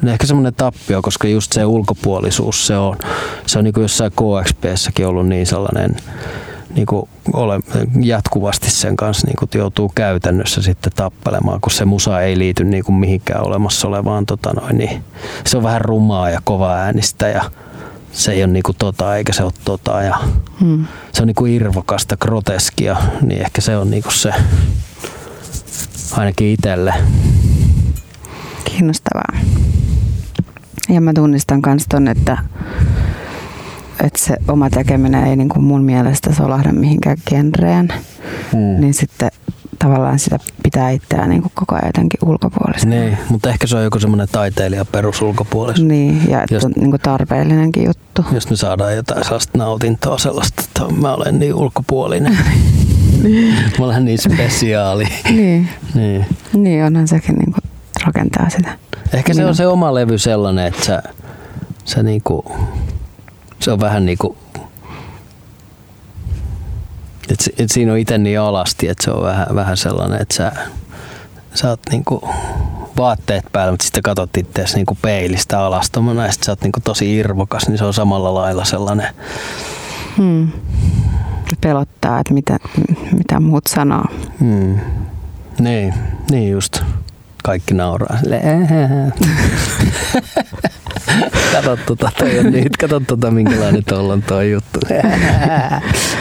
Ehkä 0.07 0.27
semmoinen 0.27 0.55
tappio, 0.55 1.03
koska 1.03 1.29
just 1.29 1.53
se 1.53 1.65
ulkopuolisuus, 1.65 2.67
se 2.67 2.77
on, 2.77 2.97
se 3.47 3.59
on 3.59 3.65
niin 3.65 3.75
kuin 3.75 3.83
jossain 3.83 4.13
KXPssäkin 4.13 5.07
ollut 5.07 5.29
niin 5.29 5.47
sellainen, 5.47 5.97
niin 6.75 6.87
kuin 6.87 7.09
ole, 7.33 7.61
jatkuvasti 8.01 8.71
sen 8.71 8.97
kanssa 8.97 9.27
niin 9.27 9.37
kuin 9.37 9.49
joutuu 9.55 9.93
käytännössä 9.95 10.63
sitten 10.63 10.93
tappelemaan, 10.97 11.61
kun 11.61 11.73
se 11.73 11.85
musa 11.85 12.21
ei 12.21 12.39
liity 12.39 12.65
niin 12.65 12.85
kuin 12.85 12.97
mihinkään 12.97 13.47
olemassa 13.47 13.89
olevaan. 13.89 14.27
Tota 14.27 14.53
noin, 14.53 14.79
niin 14.79 15.05
se 15.47 15.57
on 15.57 15.63
vähän 15.63 15.81
rumaa 15.81 16.31
ja 16.31 16.41
kova 16.45 16.75
äänistä 16.75 17.29
ja 17.29 17.51
se 18.13 18.33
ei 18.33 18.45
ole 18.45 18.53
niin 18.53 18.63
kuin 18.63 18.77
tota 18.79 19.17
eikä 19.17 19.33
se 19.33 19.43
ole 19.43 19.53
tota 19.65 20.03
ja 20.03 20.19
Hmm. 20.61 20.87
se 21.13 21.23
on 21.23 21.27
niin 21.27 21.35
kuin 21.35 21.53
irvokasta, 21.53 22.17
groteskia, 22.17 22.97
niin 23.23 23.41
ehkä 23.41 23.61
se 23.61 23.77
on 23.77 23.91
niin 23.91 24.03
kuin 24.03 24.15
se 24.15 24.33
ainakin 26.13 26.49
itselle. 26.49 26.95
Kiinnostavaa. 28.71 29.39
Ja 30.89 31.01
mä 31.01 31.13
tunnistan 31.13 31.63
myös 31.67 31.85
ton, 31.89 32.09
että, 32.09 32.39
että 34.05 34.19
se 34.19 34.37
oma 34.49 34.71
tekeminen 34.71 35.25
ei 35.25 35.37
niin 35.37 35.49
kuin 35.49 35.65
mun 35.65 35.83
mielestä 35.83 36.35
solahda 36.35 36.73
mihinkään 36.73 37.17
genreen. 37.29 37.93
Mm. 38.53 38.81
Niin 38.81 38.95
sitten 38.95 39.31
tavallaan 39.79 40.19
sitä 40.19 40.39
pitää 40.63 40.91
itseään 40.91 41.29
niin 41.31 41.43
kuin 41.43 41.53
koko 41.55 41.75
ajan 41.75 41.87
jotenkin 41.87 42.29
ulkopuolista. 42.29 42.89
Niin, 42.89 43.19
mutta 43.29 43.51
ehkä 43.51 43.67
se 43.67 43.77
on 43.77 43.85
joku 43.85 43.99
semmoinen 43.99 44.29
taiteilija 44.33 44.85
perusulkopuolisuus. 44.85 45.89
Niin, 45.89 46.31
ja 46.31 46.43
että 46.43 46.55
Jos- 46.55 46.65
on 46.65 46.73
niin 46.77 46.91
kuin 46.91 47.01
tarpeellinenkin 47.01 47.85
juttu. 47.85 48.25
Jos 48.33 48.51
me 48.51 48.57
saadaan 48.57 48.97
jotain 48.97 49.25
sellaista 49.25 49.59
nautintoa 49.59 50.19
sellaista, 50.19 50.63
että 50.65 50.95
mä 51.01 51.15
olen 51.15 51.39
niin 51.39 51.55
ulkopuolinen. 51.55 52.39
mä 53.79 53.85
olen 53.85 54.05
niin 54.05 54.19
spesiaali. 54.19 55.05
Niin, 55.31 55.69
niin. 55.95 56.27
niin 56.53 56.85
onhan 56.85 57.09
sekin 57.09 57.35
niin 57.35 57.53
kuin 57.53 57.68
rakentaa 58.07 58.51
sitä. 58.51 58.79
Ehkä 59.15 59.35
se 59.35 59.41
Niin 59.41 59.49
on 59.49 59.55
se 59.57 59.67
oma 59.67 59.95
levy 59.95 60.19
sellainen, 60.19 60.67
että 60.67 60.85
sä, 60.85 61.03
sä 61.85 62.03
niinku, 62.03 62.45
se 63.61 63.73
on 63.73 63.81
vähän 63.81 64.07
niinku, 64.07 64.37
että 67.31 67.45
si- 67.45 67.55
et 67.59 67.71
siinä 67.71 67.93
on 67.93 67.99
itse 67.99 68.19
niin 68.19 68.41
alasti, 68.41 68.89
että 68.89 69.05
se 69.05 69.11
on 69.11 69.23
vähän, 69.25 69.47
vähän 69.55 69.77
sellainen, 69.77 70.23
että 70.23 70.35
sä, 70.35 70.53
sä 71.55 71.69
oot 71.69 71.81
niinku 71.91 72.29
vaatteet 72.97 73.45
päällä, 73.53 73.73
mutta 73.73 73.85
sitten 73.85 74.03
katsot 74.03 74.37
itseäsi 74.37 74.77
niinku 74.77 74.99
peilistä 75.03 75.61
alastomana 75.61 76.27
ja 76.27 76.33
sit 76.33 76.43
sä 76.43 76.53
oot 76.53 76.63
niinku 76.63 76.81
tosi 76.85 77.17
irvokas, 77.17 77.69
niin 77.69 77.79
se 77.79 77.85
on 77.85 77.95
samalla 77.95 78.35
lailla 78.35 78.65
sellainen. 78.65 79.15
Hmm. 80.17 80.49
Pelottaa, 81.61 82.21
että 82.21 82.35
mitä, 82.35 82.59
mitä 83.19 83.41
muut 83.41 83.67
sanoo. 83.67 84.05
Hmm. 84.41 84.79
Niin, 85.59 85.95
niin 86.31 86.51
just. 86.51 86.83
Kaikki 87.49 87.75
nauraa. 87.75 88.19
Kato 91.53 91.77
tota, 91.87 92.11
toi 92.19 92.39
on 92.39 92.53
nyt, 92.53 92.77
kato 92.77 93.01
tota, 93.01 93.31
minkälainen 93.31 93.85
tuolla 93.89 94.13
on 94.13 94.23
toi 94.23 94.51
juttu. 94.51 94.81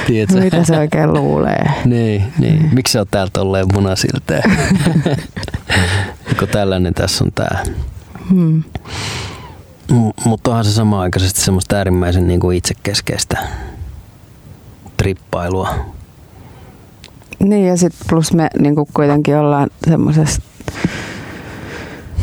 Tiedätkö? 0.08 0.40
Mitä 0.40 0.63
se 0.63 0.78
oikein 0.78 1.13
luulee? 1.13 1.66
Niin, 1.86 2.24
niin. 2.40 2.70
Miksi 2.74 2.92
sä 2.92 3.00
oot 3.00 3.12
täällä 3.12 3.30
tolleen 3.34 3.66
munasilteen? 3.74 4.44
Kun 6.40 6.48
tällainen 6.48 6.94
tässä 6.94 7.24
on 7.24 7.32
tää. 7.36 7.63
Hmm. 8.30 8.63
Mutta 10.26 10.50
onhan 10.50 10.66
se 10.66 10.72
sama 10.72 11.02
aikaisesti 11.02 11.42
semmoista 11.42 11.76
äärimmäisen 11.76 12.28
niin 12.28 12.40
kuin 12.40 12.58
itsekeskeistä 12.58 13.38
trippailua. 14.98 15.76
Niin 17.40 17.68
ja 17.68 17.78
sitten 17.78 18.08
plus 18.10 18.34
me 18.34 18.48
niin 18.60 18.76
kuitenkin 18.94 19.36
ollaan 19.36 19.70
semmoisessa 19.88 20.42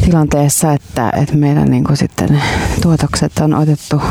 tilanteessa, 0.05 0.73
että, 0.73 1.11
että 1.23 1.37
meidän 1.37 1.71
niin 1.71 1.85
kuin 1.85 1.97
sitten 1.97 2.43
tuotokset 2.83 3.33
on 3.39 3.55
otettu 3.55 4.03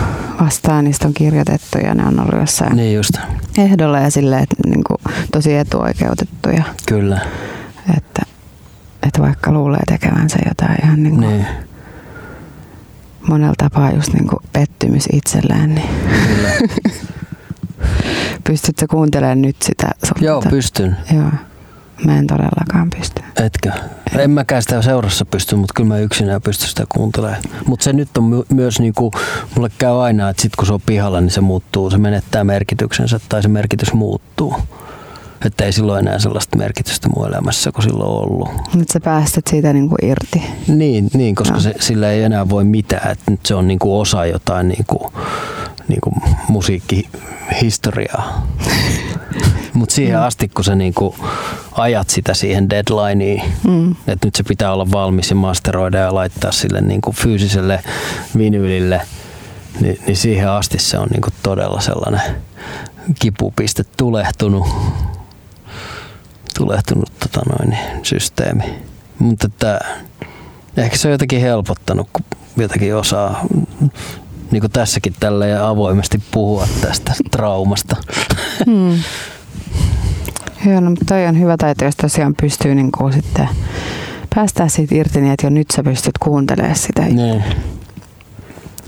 vastaan, 0.41 0.84
niistä 0.86 1.08
on 1.08 1.13
kirjoitettu 1.13 1.77
ja 1.77 1.93
ne 1.93 2.06
on 2.06 2.19
ollut 2.19 2.39
jossain 2.39 2.75
Niin 2.75 2.95
just, 2.95 3.12
ehdolla 3.58 3.99
ja 3.99 4.12
sille, 4.12 4.39
että 4.39 4.56
niin 4.65 4.84
kuin 4.88 4.97
tosi 5.32 5.56
etuoikeutettuja. 5.56 6.63
kyllä. 6.86 7.19
Että, 7.97 8.21
että 9.08 9.21
vaikka 9.21 9.51
luulee 9.51 9.82
tekevänsä 9.88 10.38
jotain 10.47 10.77
ihan 10.84 11.03
niin 11.03 11.15
kuin 11.15 11.27
Niin, 11.29 11.45
monella 13.27 13.53
tapaa 13.58 13.91
just 13.91 14.13
niin 14.13 14.27
kuin 14.27 14.39
pettymys 14.53 15.08
itselleen, 15.13 15.75
niin 15.75 15.89
kyllä. 16.27 16.49
pystytkö 18.47 18.86
kuuntelemaan 18.89 19.41
nyt 19.41 19.56
sitä? 19.62 19.91
sun- 20.06 20.23
Joo, 20.23 20.41
pystyn. 20.49 20.97
Joo. 21.15 21.32
Mä 22.06 22.17
en 22.19 22.27
todellakaan 22.27 22.89
pysty. 22.97 23.23
Etkö? 23.45 23.71
En 24.17 24.32
mäkään 24.32 24.62
sitä 24.62 24.82
seurassa 24.82 25.25
pysty, 25.25 25.56
mutta 25.56 25.73
kyllä 25.75 25.88
mä 25.88 25.97
yksinään 25.97 26.41
pystyn 26.41 26.69
sitä 26.69 26.84
kuuntelemaan. 26.89 27.41
Mutta 27.65 27.84
se 27.84 27.93
nyt 27.93 28.17
on 28.17 28.23
my- 28.23 28.43
myös 28.53 28.79
niinku, 28.79 29.12
mulle 29.56 29.69
käy 29.77 30.03
aina, 30.03 30.29
että 30.29 30.41
sit 30.41 30.56
kun 30.56 30.67
se 30.67 30.73
on 30.73 30.82
pihalla, 30.86 31.21
niin 31.21 31.32
se 31.32 31.41
muuttuu, 31.41 31.89
se 31.89 31.97
menettää 31.97 32.43
merkityksensä 32.43 33.19
tai 33.29 33.41
se 33.41 33.47
merkitys 33.47 33.93
muuttuu. 33.93 34.56
Että 35.45 35.65
ei 35.65 35.71
silloin 35.71 36.08
enää 36.08 36.19
sellaista 36.19 36.58
merkitystä 36.58 37.10
mun 37.15 37.27
elämässä 37.27 37.71
kuin 37.71 37.84
silloin 37.84 38.10
on 38.10 38.32
ollut. 38.32 38.49
Nyt 38.75 38.89
sä 38.89 38.99
päästät 38.99 39.47
siitä 39.49 39.73
niin 39.73 39.89
kuin 39.89 40.10
irti. 40.10 40.43
Niin, 40.67 41.10
niin 41.13 41.36
koska 41.36 41.53
Joo. 41.53 41.62
se, 41.62 41.73
sillä 41.79 42.12
ei 42.12 42.23
enää 42.23 42.49
voi 42.49 42.63
mitään. 42.63 43.12
Että 43.12 43.32
nyt 43.32 43.45
se 43.45 43.56
on 43.56 43.67
niinku 43.67 43.99
osa 43.99 44.25
jotain 44.25 44.67
niinku, 44.67 45.13
niinku 45.88 46.12
musiikkihistoriaa. 46.49 48.47
Mutta 49.73 49.95
siihen 49.95 50.19
asti, 50.19 50.47
kun 50.49 50.63
sä 50.63 50.75
niinku 50.75 51.15
ajat 51.71 52.09
sitä 52.09 52.33
siihen 52.33 52.69
deadlineen, 52.69 53.41
Mm. 53.67 53.91
että 54.07 54.27
nyt 54.27 54.36
se 54.36 54.43
pitää 54.43 54.73
olla 54.73 54.91
valmis 54.91 55.29
ja 55.29 55.36
masteroida 55.36 55.97
ja 55.97 56.13
laittaa 56.15 56.51
sille 56.51 56.81
niinku 56.81 57.12
fyysiselle 57.12 57.83
vinyylille, 58.38 59.01
niin, 59.81 59.99
niin 60.07 60.17
siihen 60.17 60.49
asti 60.49 60.79
se 60.79 60.97
on 60.97 61.07
niinku 61.12 61.29
todella 61.43 61.81
sellainen 61.81 62.21
kipupiste 63.19 63.83
tulehtunut, 63.97 64.67
tulehtunut 66.57 67.12
tota 67.19 67.41
noin, 67.49 67.77
systeemi. 68.03 68.63
Mutta 69.19 69.47
että 69.47 69.79
ehkä 70.77 70.97
se 70.97 71.07
on 71.07 71.12
jotenkin 71.12 71.41
helpottanut, 71.41 72.09
kun 72.13 72.25
jotenkin 72.57 72.95
osaa 72.95 73.45
niin 74.51 74.62
kuin 74.62 74.71
tässäkin 74.71 75.15
tällä 75.19 75.47
ja 75.47 75.67
avoimesti 75.69 76.21
puhua 76.31 76.67
tästä 76.81 77.13
traumasta. 77.31 77.95
Mm. 78.67 78.99
Joo, 80.65 80.80
no, 80.80 80.89
mutta 80.89 81.06
toi 81.06 81.26
on 81.28 81.39
hyvä 81.39 81.58
taito, 81.58 81.86
jos 81.86 81.95
tosiaan 81.95 82.36
pystyy 82.41 82.76
niin 82.76 82.91
kuin 82.91 83.13
sitten 83.13 83.49
päästää 84.36 84.67
siitä 84.69 84.95
irti 84.95 85.21
niin, 85.21 85.34
että 85.34 85.45
jo 85.45 85.49
nyt 85.49 85.67
sä 85.76 85.84
pystyt 85.84 86.17
kuuntelemaan 86.17 86.76
sitä. 86.76 87.02
niin. 87.02 87.43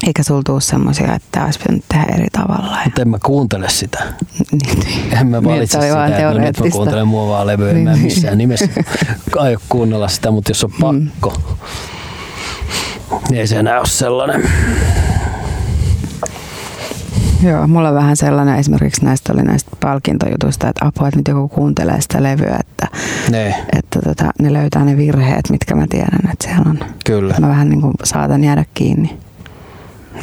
Eikä 0.07 0.23
sul 0.23 0.41
tuu 0.41 0.59
semmosia, 0.59 1.15
että 1.15 1.45
olisi 1.45 1.59
pitänyt 1.59 1.83
tehdä 1.89 2.05
eri 2.15 2.27
tavalla. 2.31 2.77
Mutta 2.85 3.01
en 3.01 3.09
mä 3.09 3.17
kuuntele 3.25 3.69
sitä. 3.69 4.03
niin, 4.51 4.79
niin. 4.79 5.17
En 5.17 5.27
mä 5.27 5.39
Niin, 5.41 5.49
valitse 5.49 5.77
oli 5.77 5.87
sitä, 5.87 6.05
että 6.07 6.21
no 6.33 6.39
nyt 6.39 6.59
mä 6.59 6.65
kuuntelen 6.71 7.07
muovaa 7.07 7.47
levyä, 7.47 7.71
en 7.71 7.77
mä 7.77 7.91
Niin. 7.93 8.03
missään 8.03 8.37
nimessä 8.37 8.67
aio 9.37 9.59
kuunnella 9.69 10.07
sitä, 10.07 10.31
mutta 10.31 10.51
jos 10.51 10.63
on 10.63 10.71
Mm. 10.71 11.07
pakko, 11.09 11.41
niin 13.29 13.39
ei 13.39 13.47
se 13.47 13.59
enää 13.59 13.77
ole 13.79 13.87
sellainen. 13.87 14.49
Joo, 17.45 17.67
mulla 17.67 17.89
on 17.89 17.95
vähän 17.95 18.17
sellainen 18.17 18.55
esimerkiksi 18.55 19.05
näistä 19.05 19.33
oli 19.33 19.41
näistä 19.43 19.71
palkintojutuista, 19.79 20.69
että 20.69 20.85
apua, 20.85 21.07
että 21.07 21.19
nyt 21.19 21.27
joku 21.27 21.47
kuuntelee 21.47 22.01
sitä 22.01 22.23
levyä, 22.23 22.57
että, 22.59 22.87
Ne, 23.31 23.65
että 23.77 23.99
tota, 24.01 24.31
ne 24.41 24.53
löytää 24.53 24.85
ne 24.85 24.97
virheet, 24.97 25.49
mitkä 25.49 25.75
mä 25.75 25.85
tiedän, 25.89 26.31
että 26.33 26.47
siellä 26.47 26.69
on. 26.69 26.79
kyllä. 27.05 27.35
Mä 27.39 27.47
vähän 27.47 27.69
niin 27.69 27.81
kuin 27.81 27.93
saatan 28.03 28.43
jäädä 28.43 28.65
kiinni. 28.73 29.17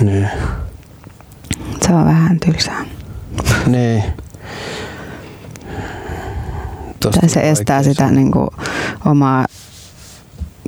Niin. 0.00 0.28
Se 1.86 1.94
on 1.94 2.04
vähän 2.04 2.40
tylsää. 2.40 2.84
niin. 3.66 4.02
Tai 7.20 7.28
se 7.28 7.50
estää 7.50 7.82
sitä 7.82 8.10
niin 8.10 8.30
kuin, 8.30 8.48
omaa, 9.04 9.44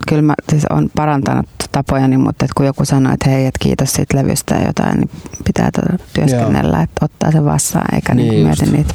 kyllä 0.09 0.23
mä 0.23 0.35
siis 0.51 0.65
on 0.71 0.91
parantanut 0.97 1.47
tapojani, 1.75 2.17
mutta 2.17 2.45
että 2.45 2.55
kun 2.57 2.67
joku 2.67 2.85
sanoo, 2.85 3.13
että 3.13 3.31
hei, 3.31 3.47
että 3.47 3.59
kiitos 3.63 3.93
siitä 3.93 4.17
levystä 4.17 4.55
ja 4.55 4.67
jotain, 4.67 4.97
niin 5.01 5.11
pitää 5.45 5.71
tota 5.71 6.05
työskennellä, 6.13 6.83
että 6.83 7.05
ottaa 7.05 7.33
sen 7.33 7.45
vastaan, 7.45 7.95
eikä 7.95 8.15
niin, 8.15 8.29
Niin 8.29 8.45
niin 8.45 8.47
mieti 8.47 8.77
niitä, 8.77 8.95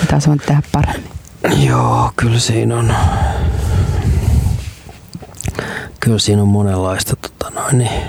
mitä 0.00 0.16
olisi 0.16 0.28
voinut 0.28 0.46
tehdä 0.46 0.62
paremmin. 0.72 1.10
Joo, 1.66 2.12
kyllä 2.16 2.38
siinä 2.38 2.76
on. 2.76 2.94
Kyllä 6.00 6.18
siinä 6.18 6.42
on 6.42 6.48
monenlaista 6.48 7.16
tota 7.16 7.50
noin, 7.54 7.78
niin, 7.78 8.02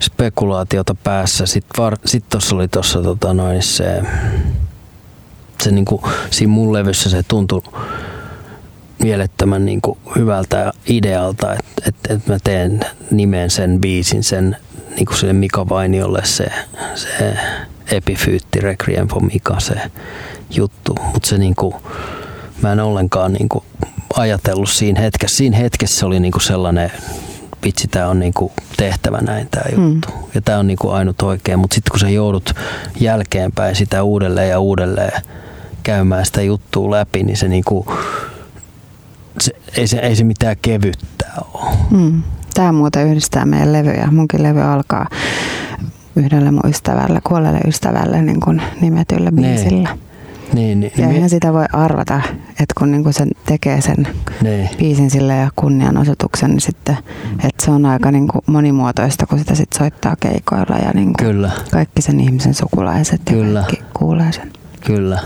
spekulaatiota 0.00 0.94
päässä. 0.94 1.46
Sitten 1.46 1.82
var, 1.82 1.96
sit 2.04 2.24
tuossa 2.28 2.56
oli 2.56 2.68
tuossa 2.68 3.02
tota 3.02 3.34
noin, 3.34 3.62
se, 3.62 4.02
se 5.62 5.70
niinku, 5.70 6.02
siinä 6.30 6.52
mun 6.52 6.72
levyssä 6.72 7.10
se 7.10 7.22
tuntui 7.22 7.62
mielettömän 9.02 9.64
niinku 9.64 9.98
hyvältä 10.16 10.56
ja 10.56 10.72
idealta, 10.88 11.52
että 11.54 11.82
et, 11.88 11.94
et 12.10 12.26
mä 12.26 12.38
teen 12.44 12.80
nimen 13.10 13.50
sen 13.50 13.80
biisin 13.80 14.24
sen 14.24 14.56
niinku 14.96 15.14
sille 15.14 15.32
Mika 15.32 15.68
Vainiolle 15.68 16.20
se, 16.24 16.46
se 16.94 17.36
epifyytti 17.92 18.60
Requiem 18.60 19.08
for 19.08 19.22
Mika 19.22 19.60
se 19.60 19.74
juttu, 20.50 20.94
mutta 21.12 21.28
se 21.28 21.38
niinku, 21.38 21.76
mä 22.62 22.72
en 22.72 22.80
ollenkaan 22.80 23.32
niinku 23.32 23.64
ajatellut 24.16 24.68
siinä 24.70 25.00
hetkessä. 25.00 25.36
Siinä 25.36 25.56
hetkessä 25.56 25.98
se 25.98 26.06
oli 26.06 26.20
niinku 26.20 26.40
sellainen, 26.40 26.92
vitsi 27.64 27.88
tää 27.88 28.08
on 28.08 28.18
niinku 28.18 28.52
tehtävä 28.76 29.18
näin 29.18 29.48
tää 29.50 29.68
Mm. 29.76 29.92
juttu. 29.92 30.08
Ja 30.34 30.40
tää 30.40 30.58
on 30.58 30.66
niinku 30.66 30.90
ainut 30.90 31.22
oikein, 31.22 31.58
mutta 31.58 31.74
sitten 31.74 31.90
kun 31.90 32.00
sä 32.00 32.08
joudut 32.08 32.52
jälkeenpäin 33.00 33.76
sitä 33.76 34.02
uudelleen 34.02 34.50
ja 34.50 34.60
uudelleen 34.60 35.22
käymään 35.82 36.26
sitä 36.26 36.42
juttua 36.42 36.90
läpi, 36.90 37.22
niin 37.22 37.36
se 37.36 37.48
niinku, 37.48 37.92
se, 39.40 39.52
ei, 39.76 39.86
se, 39.86 39.98
ei 39.98 40.16
se 40.16 40.24
mitään 40.24 40.56
kevyttää 40.62 41.34
ole. 41.54 41.76
Mm. 41.90 42.22
Tämä 42.54 42.72
muuten 42.72 43.06
yhdistää 43.06 43.44
meidän 43.44 43.72
levyjä. 43.72 44.08
Munkin 44.10 44.42
levy 44.42 44.60
alkaa 44.62 45.06
yhdelle 46.16 46.50
mun 46.50 46.60
ystävälle, 46.68 47.20
kuolleelle 47.24 47.60
ystävälle 47.68 48.22
niin 48.22 48.40
kuin 48.40 48.62
nimetyllä 48.80 49.30
Nee. 49.30 49.54
biisillä. 49.54 49.88
Niin, 50.52 50.80
niin, 50.80 50.92
Ja 50.96 51.06
niin, 51.06 51.14
eihän 51.14 51.30
sitä 51.30 51.52
voi 51.52 51.64
arvata, 51.72 52.20
että 52.48 52.74
kun 52.78 52.90
niin 52.90 53.02
kuin 53.02 53.12
sen 53.14 53.28
tekee 53.46 53.80
sen 53.80 54.08
niin, 54.42 54.68
biisin 54.78 55.10
sille 55.10 55.36
ja 55.36 55.50
kunnianosoituksen, 55.56 56.50
niin 56.50 56.60
sitten, 56.60 56.96
että 57.44 57.64
se 57.64 57.70
on 57.70 57.86
aika 57.86 58.10
niin 58.10 58.28
kuin 58.28 58.42
monimuotoista, 58.46 59.26
kun 59.26 59.38
sitä 59.38 59.54
sitten 59.54 59.78
soittaa 59.78 60.16
keikoilla 60.20 60.76
ja 60.76 60.90
niin 60.94 61.12
kuin 61.12 61.26
kyllä, 61.28 61.50
kaikki 61.70 62.02
sen 62.02 62.20
ihmisen 62.20 62.54
sukulaiset 62.54 63.20
ja 63.26 63.32
Kyllä. 63.32 63.60
kaikki 63.60 63.82
kuulee 63.94 64.32
sen. 64.32 64.52
kyllä. 64.86 65.20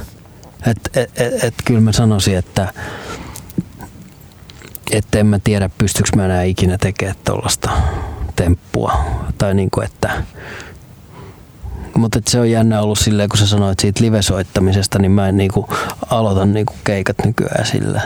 Et, 0.66 0.96
et, 0.96 1.10
et, 1.20 1.44
et, 1.44 1.54
kyllä 1.64 1.80
mä 1.80 1.92
sanoisin, 1.92 2.36
että 2.38 2.72
että 4.90 5.18
en 5.18 5.26
mä 5.26 5.38
tiedä, 5.44 5.70
pystyykö 5.78 6.10
mä 6.16 6.24
enää 6.24 6.42
ikinä 6.42 6.78
tekemään 6.78 7.16
tuollaista 7.24 7.70
temppua. 8.36 9.04
Tai 9.38 9.54
niinku, 9.54 9.80
että 9.80 10.22
mutta 11.96 12.20
se 12.28 12.40
on 12.40 12.50
jännä 12.50 12.82
ollut 12.82 12.98
silleen, 12.98 13.28
kun 13.28 13.38
sä 13.38 13.46
sanoit 13.46 13.80
siitä 13.80 14.04
livesoittamisesta, 14.04 14.98
niin 14.98 15.12
mä 15.12 15.28
en 15.28 15.36
niinku 15.36 15.68
aloita 16.10 16.46
niinku 16.46 16.74
keikat 16.84 17.16
nykyään 17.24 17.66
sillä. 17.66 18.02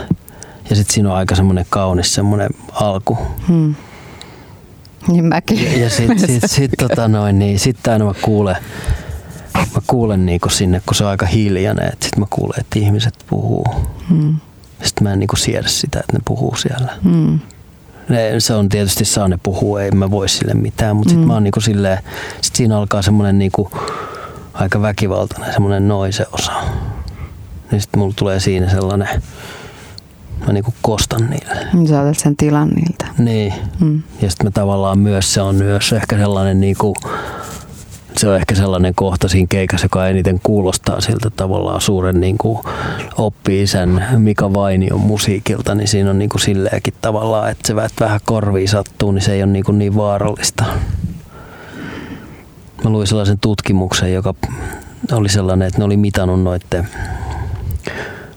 Ja 0.71 0.77
sitten 0.77 0.95
siinä 0.95 1.11
on 1.11 1.17
aika 1.17 1.35
semmoinen 1.35 1.67
kaunis 1.71 2.15
semmoinen 2.15 2.51
alku. 2.73 3.19
Hmm. 3.49 3.75
Niin 5.09 5.25
mäkin. 5.25 5.65
Ja, 5.65 5.79
ja 5.79 5.91
sitten 5.91 6.19
sit, 6.19 6.43
sit, 6.57 6.71
tota 6.79 7.09
noin, 7.09 7.39
niin 7.39 7.59
sit 7.59 7.89
aina 7.89 8.05
mä 8.05 8.15
kuulen, 8.23 8.57
mä 9.55 9.83
kuulen 9.87 10.27
niinku 10.27 10.49
sinne, 10.49 10.83
kun 10.87 10.95
se 10.95 11.05
on 11.05 11.11
aika 11.11 11.27
hiljainen, 11.27 11.89
että 11.93 12.05
sit 12.05 12.17
mä 12.17 12.27
kuulen, 12.31 12.61
että 12.61 12.79
ihmiset 12.79 13.15
puhuu. 13.27 13.65
Hmm. 14.09 14.37
Sitten 14.83 15.03
mä 15.05 15.13
en 15.13 15.19
niinku 15.19 15.37
siedä 15.37 15.69
sitä, 15.69 16.01
että 16.01 16.13
ne 16.13 16.19
puhuu 16.25 16.57
siellä. 16.57 16.93
Ne, 18.09 18.35
se 18.41 18.55
on 18.55 18.69
tietysti 18.69 19.05
saa 19.05 19.29
ne 19.29 19.39
puhua, 19.43 19.83
ei 19.83 19.91
mä 19.91 20.11
voi 20.11 20.29
sille 20.29 20.55
mitään, 20.55 20.97
mutta 20.97 21.09
sitten 21.11 21.25
Mm. 21.25 21.29
mä 21.29 21.35
oon 21.35 21.45
niinku 21.45 21.61
silleen, 21.61 21.99
sit 22.41 22.57
siinä 22.57 22.79
alkaa 22.79 23.03
semmoinen 23.03 23.39
niinku 23.39 23.71
aika 24.55 24.83
väkivaltainen 24.83 25.53
semmoinen 25.53 25.89
noise 25.89 26.27
osa. 26.33 26.53
Niin 27.71 27.81
sitten 27.81 28.01
mulla 28.01 28.15
tulee 28.17 28.41
siinä 28.41 28.71
sellainen, 28.71 29.09
mä 30.47 30.53
niinku 30.53 30.75
kostan 30.83 31.31
niille. 31.31 31.67
Niin 31.73 31.89
Sä 31.89 32.01
otat 32.01 32.19
sen 32.19 32.37
tilan 32.37 32.69
niiltä. 32.69 33.07
Niin, 33.19 33.53
Hmm. 33.81 34.03
ja 34.23 34.31
sitten 34.31 34.47
mä 34.47 34.51
tavallaan 34.51 34.99
myös, 34.99 35.35
se 35.35 35.41
on 35.41 35.55
myös 35.55 35.93
ehkä 35.93 36.17
sellainen 36.17 36.61
niinku, 36.61 36.95
se 38.21 38.29
on 38.29 38.37
ehkä 38.37 38.55
sellainen 38.55 38.95
kohta 38.95 39.29
siinä 39.29 39.47
keikassa, 39.51 39.85
joka 39.85 40.09
eniten 40.09 40.41
kuulostaa 40.43 41.01
siltä 41.01 41.31
tavallaan 41.31 41.81
suuren 41.81 42.21
niin 42.21 42.39
kuin 42.39 42.59
oppi-isän 43.19 44.07
Mika 44.17 44.55
Vainion 44.55 45.01
musiikilta, 45.01 45.75
niin 45.75 45.89
siinä 45.89 46.11
on 46.11 46.19
niin 46.19 46.29
kuin 46.29 46.41
silleenkin 46.41 46.95
tavallaan, 47.01 47.51
että 47.51 47.67
se 47.67 47.77
vähän 47.77 48.21
korviin 48.25 48.69
sattuu, 48.69 49.13
niin 49.13 49.23
se 49.23 49.33
ei 49.33 49.43
ole 49.43 49.53
niin, 49.53 49.65
kuin 49.65 49.79
niin 49.79 49.97
vaarallista. 49.97 50.65
Mä 52.85 52.91
luin 52.91 53.07
sellaisen 53.07 53.39
tutkimuksen, 53.39 54.15
joka 54.15 54.35
oli 55.13 55.29
sellainen, 55.29 55.69
että 55.69 55.79
ne 55.79 55.85
oli 55.85 55.97
mitannut 55.97 56.43
noitten 56.43 56.89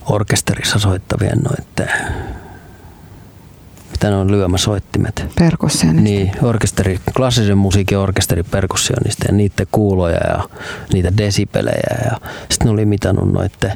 orkesterissa 0.05 0.79
soittavien 0.79 1.39
noitten 1.39 1.89
mitä 3.99 4.09
ne 4.09 4.15
on 4.15 4.31
lyömäsoittimet. 4.31 5.25
Perkussionisti. 5.39 6.01
Niin, 6.03 6.31
orkesteri, 6.41 6.99
klassisen 7.17 7.57
musiikin 7.57 7.97
orkesteri 7.97 8.43
perkussionisti 8.43 9.25
ja 9.27 9.33
niiden 9.33 9.67
kuuloja 9.71 10.17
ja 10.27 10.49
niitä 10.93 11.17
desibelejä 11.17 11.97
ja 12.05 12.17
sitten 12.49 12.65
ne 12.65 12.71
oli 12.71 12.85
mitannut 12.85 13.33
noitte, 13.33 13.67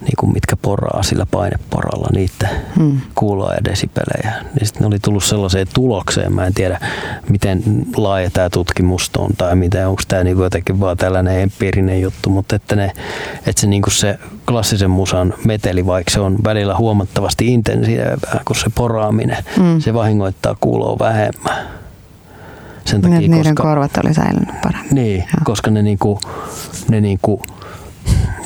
niin 0.00 0.14
kuin 0.20 0.32
mitkä 0.32 0.56
poraa 0.56 1.02
sillä 1.02 1.26
paineporalla, 1.26 2.08
niiden 2.12 2.48
hmm. 2.76 3.00
kuuloja 3.14 3.54
ja 3.54 3.64
desibelejä. 3.64 4.42
Niin 4.54 4.66
sitten 4.66 4.80
ne 4.80 4.86
oli 4.86 4.98
tullut 4.98 5.24
sellaiseen 5.24 5.66
tulokseen, 5.74 6.32
mä 6.32 6.46
en 6.46 6.54
tiedä 6.54 6.80
miten 7.28 7.62
laaja 7.96 8.30
tämä 8.30 8.50
tutkimus 8.50 9.10
on 9.18 9.30
tai 9.38 9.56
miten, 9.56 9.88
onko 9.88 10.02
tämä 10.08 10.24
niin 10.24 10.38
jotenkin 10.38 10.80
vaan 10.80 10.96
tällainen 10.96 11.40
empiirinen 11.40 12.00
juttu, 12.00 12.30
mutta 12.30 12.56
että, 12.56 12.76
ne, 12.76 12.92
että 13.46 13.60
se, 13.60 13.66
niin 13.66 13.82
kuin 13.82 13.94
se 13.94 14.18
klassisen 14.46 14.90
musan 14.90 15.34
meteli, 15.44 15.86
vaikka 15.86 16.10
se 16.10 16.20
on 16.20 16.36
välillä 16.44 16.76
huomattavasti 16.76 17.46
intensiivää 17.46 18.16
kuin 18.44 18.56
se 18.56 18.70
poraaminen, 18.74 19.44
mm. 19.58 19.80
se 19.80 19.94
vahingoittaa 19.94 20.56
kuuloa 20.60 20.98
vähemmän. 20.98 21.66
Sen 22.84 23.00
takia, 23.00 23.18
niin, 23.18 23.30
niiden 23.30 23.54
koska, 23.54 23.68
korvat 23.68 23.96
oli 24.04 24.14
säilynyt 24.14 24.60
paremmin. 24.62 24.94
Niin, 24.94 25.18
Joo. 25.18 25.40
koska 25.44 25.70
ne, 25.70 25.82
niinku, 25.82 26.20
ne, 26.90 27.00
niinku, 27.00 27.42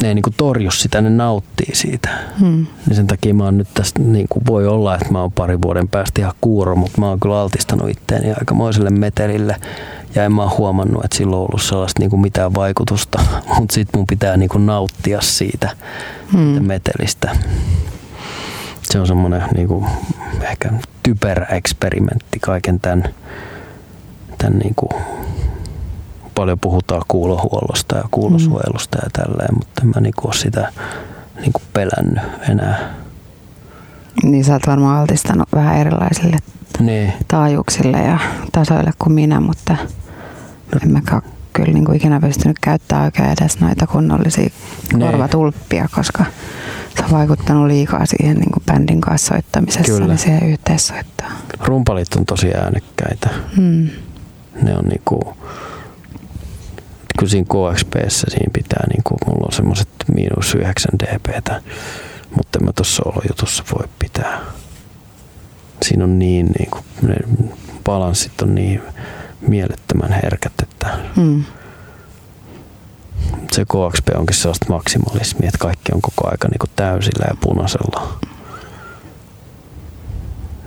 ne 0.03 0.09
ei 0.09 0.15
niinku 0.15 0.31
torju 0.37 0.71
sitä, 0.71 1.01
ne 1.01 1.11
nauttii 1.11 1.75
siitä. 1.75 2.09
Hmm. 2.41 2.67
Niin 2.87 2.97
sen 2.97 3.07
takia 3.07 3.35
mä 3.35 3.45
oon 3.45 3.59
nyt 3.59 3.69
tästä, 3.75 4.03
niinku, 4.03 4.43
voi 4.47 4.67
olla, 4.67 4.95
että 4.95 5.13
mä 5.13 5.21
oon 5.21 5.33
pari 5.33 5.63
vuoden 5.63 5.89
päästä 5.89 6.21
ihan 6.21 6.35
kuuro, 6.41 6.77
mutta 6.77 7.01
mä 7.01 7.09
oon 7.09 7.21
kyllä 7.21 7.41
altistanut 7.41 7.91
itteeni 7.91 8.33
aikamoiselle 8.33 8.91
metelille. 8.91 9.57
Ja 10.15 10.25
en 10.25 10.33
mä 10.33 10.43
oon 10.43 10.59
huomannut, 10.59 11.05
että 11.05 11.17
sillä 11.17 11.37
on 11.37 11.43
ollut 11.43 11.63
sellaista 11.63 12.01
niinku 12.01 12.17
mitään 12.17 12.55
vaikutusta, 12.55 13.21
mutta 13.59 13.75
sit 13.75 13.89
mun 13.97 14.07
pitää 14.07 14.37
niinku 14.37 14.59
nauttia 14.59 15.21
siitä 15.21 15.71
hmm. 16.33 16.65
metelistä 16.65 17.37
se 18.93 19.01
on 19.01 19.07
semmoinen 19.07 19.43
niin 19.55 19.69
kuin, 19.69 19.87
ehkä 20.43 20.73
typerä 21.03 21.45
eksperimentti 21.45 22.39
kaiken 22.41 22.81
tämän, 22.81 23.05
tämän 24.39 24.59
niin 24.59 24.75
kuin, 24.75 25.03
paljon 26.39 26.59
puhutaan 26.61 27.03
kuulohuollosta 27.09 27.97
ja 27.97 28.05
kuulosuojelusta 28.11 28.99
ja 29.03 29.11
tälleen, 29.13 29.55
mutta 29.55 29.83
en 29.83 29.89
mä 29.95 30.01
niin 30.01 30.15
kuin, 30.17 30.27
ole 30.27 30.35
sitä 30.35 30.73
niin 31.41 31.53
kuin 31.53 31.63
pelännyt 31.73 32.23
enää. 32.49 32.95
Niin 34.23 34.45
sä 34.45 34.53
oot 34.53 34.67
varmaan 34.67 35.01
altistanut 35.01 35.49
vähän 35.55 35.77
erilaisille 35.77 36.37
niin. 36.81 37.13
taajuuksille 37.29 37.99
ja 37.99 38.19
tasoille 38.53 38.91
kuin 38.99 39.13
minä, 39.13 39.41
mutta 39.41 39.73
no. 40.75 40.81
en 40.83 40.91
mäkään 40.91 41.23
kyllä 41.53 41.73
niin 41.73 41.85
kuin 41.85 41.97
ikinä 41.97 42.21
pystynyt 42.21 42.59
käyttämään 42.59 43.05
oikein 43.05 43.31
edes 43.31 43.61
noita 43.61 43.87
kunnollisia 43.87 44.51
niin. 44.93 45.01
korvatulppia, 45.01 45.89
koska 45.95 46.25
se 46.97 47.05
on 47.05 47.11
vaikuttanut 47.11 47.67
liikaa 47.67 48.07
siihen 48.07 48.37
niin 48.37 48.53
kuin 48.53 48.65
bändin 48.67 49.01
kanssa 49.01 49.29
soittamisessa, 49.29 49.93
Kyllä. 49.93 50.07
niin 50.07 50.19
siihen 50.19 50.51
yhteissoittoon. 50.51 51.33
Rumpalit 51.61 52.15
on 52.17 52.27
tosi 52.27 52.55
äänekkäitä. 52.55 53.31
Hmm. 53.57 53.89
Ne 54.63 54.79
on 54.79 54.85
niinku, 54.85 55.37
kun 57.19 57.29
siinä 57.29 57.47
KXPssä 57.47 58.27
siinä 58.31 58.51
pitää, 58.53 58.85
niinku, 58.89 59.15
mulla 59.27 59.47
on 59.47 59.53
semmoset 59.53 59.89
miinus 60.15 60.55
9 60.55 60.99
dBtä, 60.99 61.63
mutta 62.37 62.61
mä 62.61 62.73
tuossa 62.73 63.03
jutussa 63.29 63.65
voi 63.75 63.89
pitää. 63.99 64.41
Siinä 65.83 66.05
on 66.05 66.19
niin, 66.19 66.47
niinku, 66.59 66.79
ne 67.03 67.15
balanssit 67.85 68.43
on 68.43 68.55
niin 68.55 68.83
mielettömän 69.41 70.13
herkät, 70.13 70.53
että 70.63 70.99
hmm 71.17 71.45
se 73.53 73.65
KXP 73.65 74.09
onkin 74.17 74.37
sellaista 74.37 74.67
maksimalismia, 74.69 75.49
että 75.49 75.59
kaikki 75.59 75.93
on 75.95 76.03
koko 76.03 76.31
aika 76.31 76.49
niin 76.49 76.59
kuin 76.59 76.71
täysillä 76.77 77.27
ja 77.29 77.37
punaisella. 77.41 78.19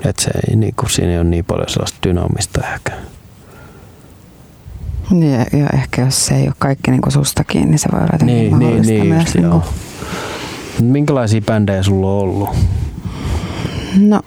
Että 0.05 0.23
se 0.23 0.31
ei, 0.49 0.55
niin 0.55 0.73
kuin, 0.75 0.89
siinä 0.89 1.11
ei 1.11 1.17
ole 1.19 1.29
niin 1.29 1.45
paljon 1.45 1.69
sellaista 1.69 1.99
dynaamista 2.07 2.61
ehkä. 2.73 2.91
Niin, 5.11 5.33
ja, 5.33 5.45
ja 5.59 5.67
ehkä 5.73 6.01
jos 6.01 6.25
se 6.25 6.35
ei 6.35 6.45
ole 6.45 6.53
kaikki 6.59 6.91
niin 6.91 7.01
kuin 7.01 7.11
susta 7.11 7.43
kiinni, 7.43 7.69
niin 7.69 7.79
se 7.79 7.89
voi 7.91 7.99
olla 7.99 8.09
jotenkin 8.11 8.35
niin, 8.35 8.59
niin 8.59 8.63
mahdollista 8.63 8.93
niin, 8.93 9.07
myös. 9.07 9.35
Niin 9.35 9.49
kuin... 9.49 9.63
Minkälaisia 10.81 11.41
bändejä 11.41 11.83
sulla 11.83 12.07
on 12.07 12.13
ollut? 12.13 12.49
No, 13.99 14.21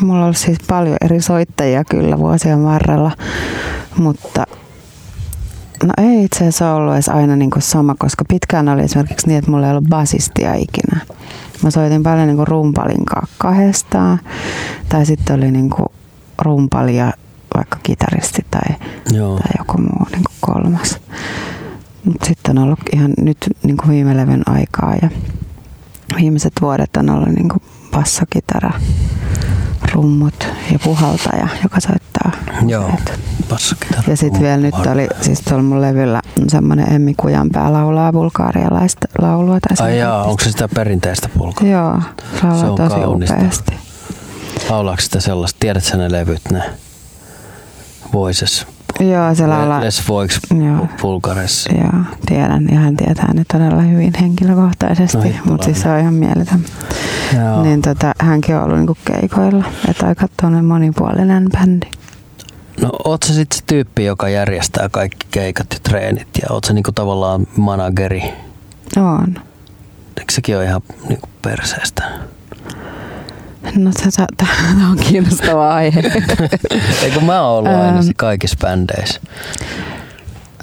mulla 0.00 0.18
on 0.18 0.24
ollut 0.24 0.36
siis 0.36 0.58
paljon 0.66 0.96
eri 1.00 1.20
soittajia 1.20 1.84
kyllä 1.84 2.18
vuosien 2.18 2.64
varrella, 2.64 3.10
mutta 3.96 4.46
No 5.84 5.92
ei 5.98 6.24
itse 6.24 6.38
asiassa 6.38 6.74
ollut 6.74 6.94
edes 6.94 7.08
aina 7.08 7.36
niin 7.36 7.50
kuin 7.50 7.62
sama, 7.62 7.94
koska 7.98 8.24
pitkään 8.28 8.68
oli 8.68 8.82
esimerkiksi 8.82 9.26
niin, 9.26 9.38
että 9.38 9.50
mulla 9.50 9.66
ei 9.66 9.72
ollut 9.72 9.88
basistia 9.88 10.54
ikinä. 10.54 11.00
Mä 11.62 11.70
soitin 11.70 12.02
paljon 12.02 12.26
niin 12.26 12.36
kuin 12.36 12.48
rumpalin 12.48 13.04
kahdestaan, 13.38 14.20
tai 14.88 15.06
sitten 15.06 15.36
oli 15.36 15.50
niin 15.50 15.70
kuin 15.70 15.86
rumpali 16.38 16.96
ja 16.96 17.12
vaikka 17.56 17.78
kitaristi 17.82 18.46
tai, 18.50 18.76
Joo. 19.12 19.38
tai 19.38 19.50
joku 19.58 19.78
muu 19.78 20.06
niin 20.12 20.24
kuin 20.24 20.36
kolmas. 20.40 20.98
Mutta 22.04 22.26
sitten 22.26 22.58
on 22.58 22.64
ollut 22.64 22.80
ihan 22.92 23.12
nyt 23.20 23.36
niin 23.62 23.76
kuin 23.76 23.90
viime 23.90 24.16
levyn 24.16 24.42
aikaa 24.46 24.94
ja 25.02 25.08
viimeiset 26.16 26.52
vuodet 26.60 26.96
on 26.96 27.10
ollut 27.10 27.28
niin 27.28 27.48
kuin 27.48 27.62
bassokitara, 27.90 28.70
rummut 29.92 30.48
ja 30.72 30.78
puhaltaja, 30.84 31.48
joka 31.62 31.80
soittaa. 31.80 32.30
Joo, 32.66 32.90
bassokitara. 33.48 34.02
Ja 34.06 34.16
sitten 34.16 34.42
vielä 34.42 34.56
nyt 34.56 34.74
oli, 34.74 35.08
siis 35.20 35.40
tuolla 35.40 35.62
mun 35.62 35.80
levyllä 35.82 36.22
semmoinen 36.48 36.92
Emmi 36.92 37.14
Kujanpää 37.16 37.72
laulaa 37.72 38.12
bulgaarialaista 38.12 39.08
laulua. 39.20 39.58
Tai 39.60 39.86
Ai 39.86 39.98
jaa, 39.98 40.24
onko 40.24 40.44
se 40.44 40.50
sitä 40.50 40.68
perinteistä 40.74 41.28
bulgaria? 41.38 41.72
Joo, 41.72 42.00
laulaa 42.42 42.60
se 42.60 42.66
on 42.66 42.76
tosi 42.76 42.94
kaunista. 42.94 43.34
upeasti. 43.36 43.72
Laulaako 44.70 45.00
sitä 45.02 45.20
sellaista, 45.20 45.56
tiedätkö 45.60 45.96
ne 45.96 46.12
levyt, 46.12 46.42
ne 46.52 46.62
Voices 48.12 48.66
Joo, 49.00 49.34
se 49.34 49.46
laulaa. 49.46 49.80
Les 49.80 50.08
Voix 50.08 50.40
Bulgares. 51.02 51.68
Joo, 51.78 52.02
tiedän. 52.26 52.66
Ja 52.72 52.78
hän 52.78 52.96
tietää 52.96 53.34
ne 53.34 53.44
todella 53.52 53.82
hyvin 53.82 54.12
henkilökohtaisesti, 54.20 55.28
no, 55.28 55.44
mutta 55.44 55.64
siis 55.64 55.80
se 55.80 55.88
on 55.88 56.00
ihan 56.00 56.14
mieletön. 56.14 56.64
Joo. 57.36 57.62
Niin 57.62 57.82
tota, 57.82 58.12
hänkin 58.18 58.56
on 58.56 58.62
ollut 58.62 58.78
niinku 58.78 58.96
keikoilla. 59.04 59.64
Että 59.88 60.06
aika 60.06 60.26
tuonne 60.40 60.62
monipuolinen 60.62 61.48
bändi. 61.52 61.86
No 62.80 62.90
oot 63.04 63.22
sä 63.22 63.34
sitten 63.34 63.58
se 63.58 63.64
tyyppi, 63.66 64.04
joka 64.04 64.28
järjestää 64.28 64.88
kaikki 64.88 65.26
keikat 65.30 65.66
ja 65.72 65.78
treenit 65.82 66.28
ja 66.42 66.48
oot 66.50 66.64
sä 66.64 66.72
niinku 66.72 66.92
tavallaan 66.92 67.46
manageri? 67.56 68.22
On. 68.96 69.34
Eikö 70.18 70.32
sekin 70.32 70.56
ole 70.56 70.64
ihan 70.64 70.80
niinku 71.08 71.28
perseestä? 71.42 72.04
No 73.62 73.90
tämä 74.36 74.90
on 74.90 74.96
kiinnostava 74.96 75.74
aihe. 75.74 76.02
Eikö 77.04 77.20
mä 77.20 77.42
oon 77.42 77.58
ollut 77.58 77.82
aina 77.82 78.00
kaikissa 78.16 78.56
bändeissä? 78.60 79.20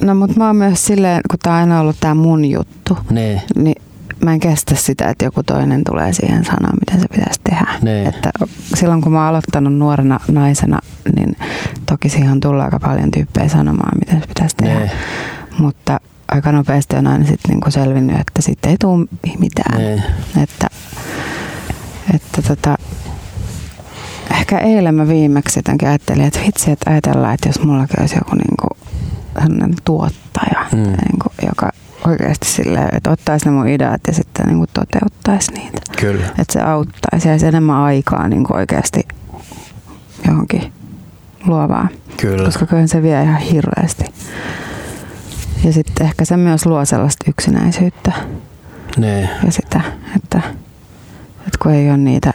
No 0.01 0.15
mutta 0.15 0.37
mä 0.37 0.47
oon 0.47 0.55
myös 0.55 0.85
silleen, 0.85 1.21
kun 1.29 1.39
tää 1.39 1.53
on 1.53 1.59
aina 1.59 1.79
ollut 1.79 1.97
tää 1.99 2.13
mun 2.13 2.45
juttu, 2.45 2.97
niin. 3.09 3.41
niin 3.55 3.81
mä 4.23 4.33
en 4.33 4.39
kestä 4.39 4.75
sitä, 4.75 5.09
että 5.09 5.25
joku 5.25 5.43
toinen 5.43 5.83
tulee 5.83 6.13
siihen 6.13 6.45
sanoa, 6.45 6.71
miten 6.79 7.01
se 7.01 7.07
pitäisi 7.07 7.41
tehdä. 7.49 7.67
Niin. 7.81 8.07
Että 8.07 8.31
silloin 8.75 9.01
kun 9.01 9.11
mä 9.11 9.19
oon 9.19 9.27
aloittanut 9.27 9.73
nuorena 9.73 10.19
naisena, 10.31 10.79
niin 11.15 11.37
toki 11.85 12.09
siihen 12.09 12.31
on 12.31 12.39
tullut 12.39 12.63
aika 12.63 12.79
paljon 12.79 13.11
tyyppejä 13.11 13.49
sanomaan, 13.49 13.99
miten 13.99 14.21
se 14.21 14.27
pitäisi 14.27 14.55
tehdä. 14.55 14.79
Niin. 14.79 14.91
Mutta 15.59 15.99
aika 16.31 16.51
nopeasti 16.51 16.95
on 16.95 17.07
aina 17.07 17.25
sitten 17.25 17.49
niinku 17.49 17.71
selvinnyt, 17.71 18.19
että 18.19 18.41
sitten 18.41 18.71
ei 18.71 18.77
tule 18.79 19.07
mitään. 19.39 19.77
Niin. 19.77 20.03
Että 20.43 20.67
että 22.15 22.41
tota, 22.41 22.77
ehkä 24.31 24.59
eilen 24.59 24.95
mä 24.95 25.07
viimeksi 25.07 25.59
jotenkin 25.59 25.87
ajattelin, 25.87 26.25
että 26.25 26.39
vitsi, 26.45 26.71
että 26.71 26.91
ajatellaan, 26.91 27.33
että 27.33 27.49
jos 27.49 27.63
mullakin 27.63 27.99
olisi 27.99 28.15
joku 28.15 28.35
niinku, 28.35 28.67
tuottaja, 29.85 30.65
mm. 30.71 30.77
niinku, 30.77 31.31
joka 31.45 31.71
oikeasti 32.05 32.47
silleen, 32.47 32.89
että 32.95 33.11
ottaisi 33.11 33.45
ne 33.45 33.51
mun 33.51 33.67
ideat 33.67 34.01
ja 34.07 34.13
sitten 34.13 34.45
niinku 34.45 34.65
toteuttaisi 34.73 35.51
niitä. 35.51 35.81
Kyllä. 35.99 36.25
Että 36.25 36.53
se 36.53 36.61
auttaisi 36.61 37.27
ja 37.27 37.47
enemmän 37.47 37.75
aikaa 37.75 38.27
niinku 38.27 38.53
oikeasti 38.53 39.07
johonkin 40.27 40.73
luovaa. 41.45 41.87
Kyllä. 42.17 42.45
Koska 42.45 42.65
kyllä 42.65 42.87
se 42.87 43.01
vie 43.01 43.23
ihan 43.23 43.41
hirveästi. 43.41 44.05
Ja 45.63 45.73
sitten 45.73 46.05
ehkä 46.05 46.25
se 46.25 46.37
myös 46.37 46.65
luo 46.65 46.85
sellaista 46.85 47.25
yksinäisyyttä. 47.29 48.11
Ne. 48.97 49.29
Ja 49.45 49.51
sitä, 49.51 49.81
että 50.15 50.41
että 51.47 51.59
kun 51.63 51.71
ei 51.71 51.89
ole 51.89 51.97
niitä, 51.97 52.33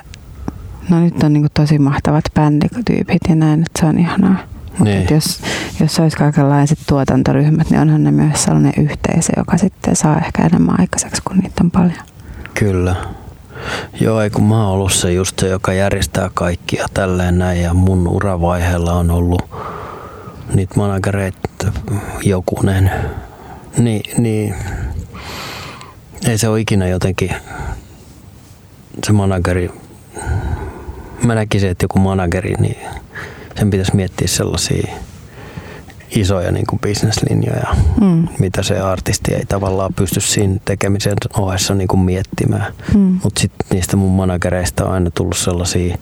no 0.89 1.01
nyt 1.01 1.23
on 1.23 1.33
niin 1.33 1.47
tosi 1.55 1.79
mahtavat 1.79 2.25
bändityypit 2.35 3.23
ja 3.29 3.35
näin, 3.35 3.63
että 3.63 3.81
se 3.81 3.87
on 3.87 3.99
ihanaa. 3.99 4.37
Niin. 4.79 5.07
jos, 5.11 5.41
jos 5.81 6.01
olisi 6.01 6.17
kaikenlaiset 6.17 6.79
tuotantoryhmät, 6.89 7.71
niin 7.71 7.81
onhan 7.81 8.05
ne 8.05 8.11
myös 8.11 8.45
sellainen 8.45 8.73
yhteisö, 8.77 9.33
joka 9.37 9.59
sitten 9.59 9.97
saa 9.97 10.19
ehkä 10.19 10.47
enemmän 10.47 10.81
aikaiseksi, 10.81 11.23
kun 11.25 11.39
niitä 11.39 11.65
on 11.65 11.71
paljon. 11.71 11.99
Kyllä. 12.55 12.97
Joo, 14.01 14.21
ei 14.21 14.31
kun 14.31 14.45
mä 14.45 14.63
oon 14.63 14.73
ollut 14.73 14.93
se 14.93 15.13
just 15.13 15.39
se, 15.39 15.49
joka 15.49 15.73
järjestää 15.73 16.31
kaikkia 16.35 16.87
tälleen 16.95 17.39
näin 17.39 17.63
ja 17.63 17.75
mun 17.75 18.09
uravaiheella 18.09 18.93
on 18.93 19.11
ollut 19.11 19.43
niitä 20.55 20.75
managereita 20.77 21.73
jokunen. 22.23 22.91
Niin, 23.79 24.23
niin 24.23 24.55
ei 26.29 26.39
se 26.39 26.49
ole 26.49 26.61
ikinä 26.61 26.87
jotenkin 26.87 27.31
se 29.07 29.13
manageri, 29.13 29.71
mä 31.25 31.35
näkisin, 31.35 31.71
että 31.71 31.85
joku 31.85 31.99
manageri, 31.99 32.55
niin 32.59 32.77
sen 33.59 33.71
pitäisi 33.71 33.97
miettiä 33.97 34.29
sellaisia 34.29 34.93
isoja 36.17 36.53
niin 36.53 36.67
kuin 36.67 36.81
bisneslinjoja, 36.81 37.77
mm. 38.01 38.29
mitä 38.39 38.63
se 38.63 38.81
artisti 38.81 39.35
ei 39.35 39.45
tavallaan 39.49 39.95
pysty 39.95 40.21
siinä 40.21 40.57
tekemisen 40.65 41.15
ohessa 41.39 41.75
niin 41.75 41.89
kuin 41.89 42.01
miettimään. 42.01 42.73
Mm. 42.95 43.21
Mutta 43.25 43.41
sitten 43.41 43.67
niistä 43.71 43.97
mun 43.97 44.11
managereista 44.11 44.85
on 44.85 44.93
aina 44.93 45.11
tullut 45.11 45.37
sellaisia 45.37 45.99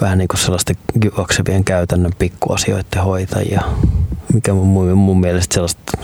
vähän 0.00 0.18
niin 0.18 0.28
kuin 0.28 0.40
sellaisten 0.40 0.76
juoksevien 1.16 1.64
käytännön 1.64 2.12
pikkuasioiden 2.18 3.02
hoitajia, 3.04 3.60
mikä 4.34 4.54
mun, 4.54 4.98
mun 4.98 5.20
mielestä 5.20 5.54
sellaista 5.54 5.98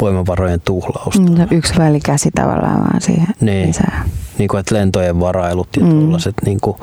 voimavarojen 0.00 0.60
tuhlausta. 0.60 1.22
Mm, 1.22 1.46
yksi 1.50 1.74
välikäsi 1.78 2.30
tavallaan 2.34 2.80
vaan 2.80 3.00
siihen 3.00 3.26
niin. 3.40 3.68
lisää. 3.68 4.04
Niin 4.38 4.48
kuin, 4.48 4.60
että 4.60 4.74
lentojen 4.74 5.20
varailut 5.20 5.68
ja 5.76 5.82
mm. 5.82 5.90
tuollaiset 5.90 6.34
niin 6.46 6.60
kuin 6.60 6.76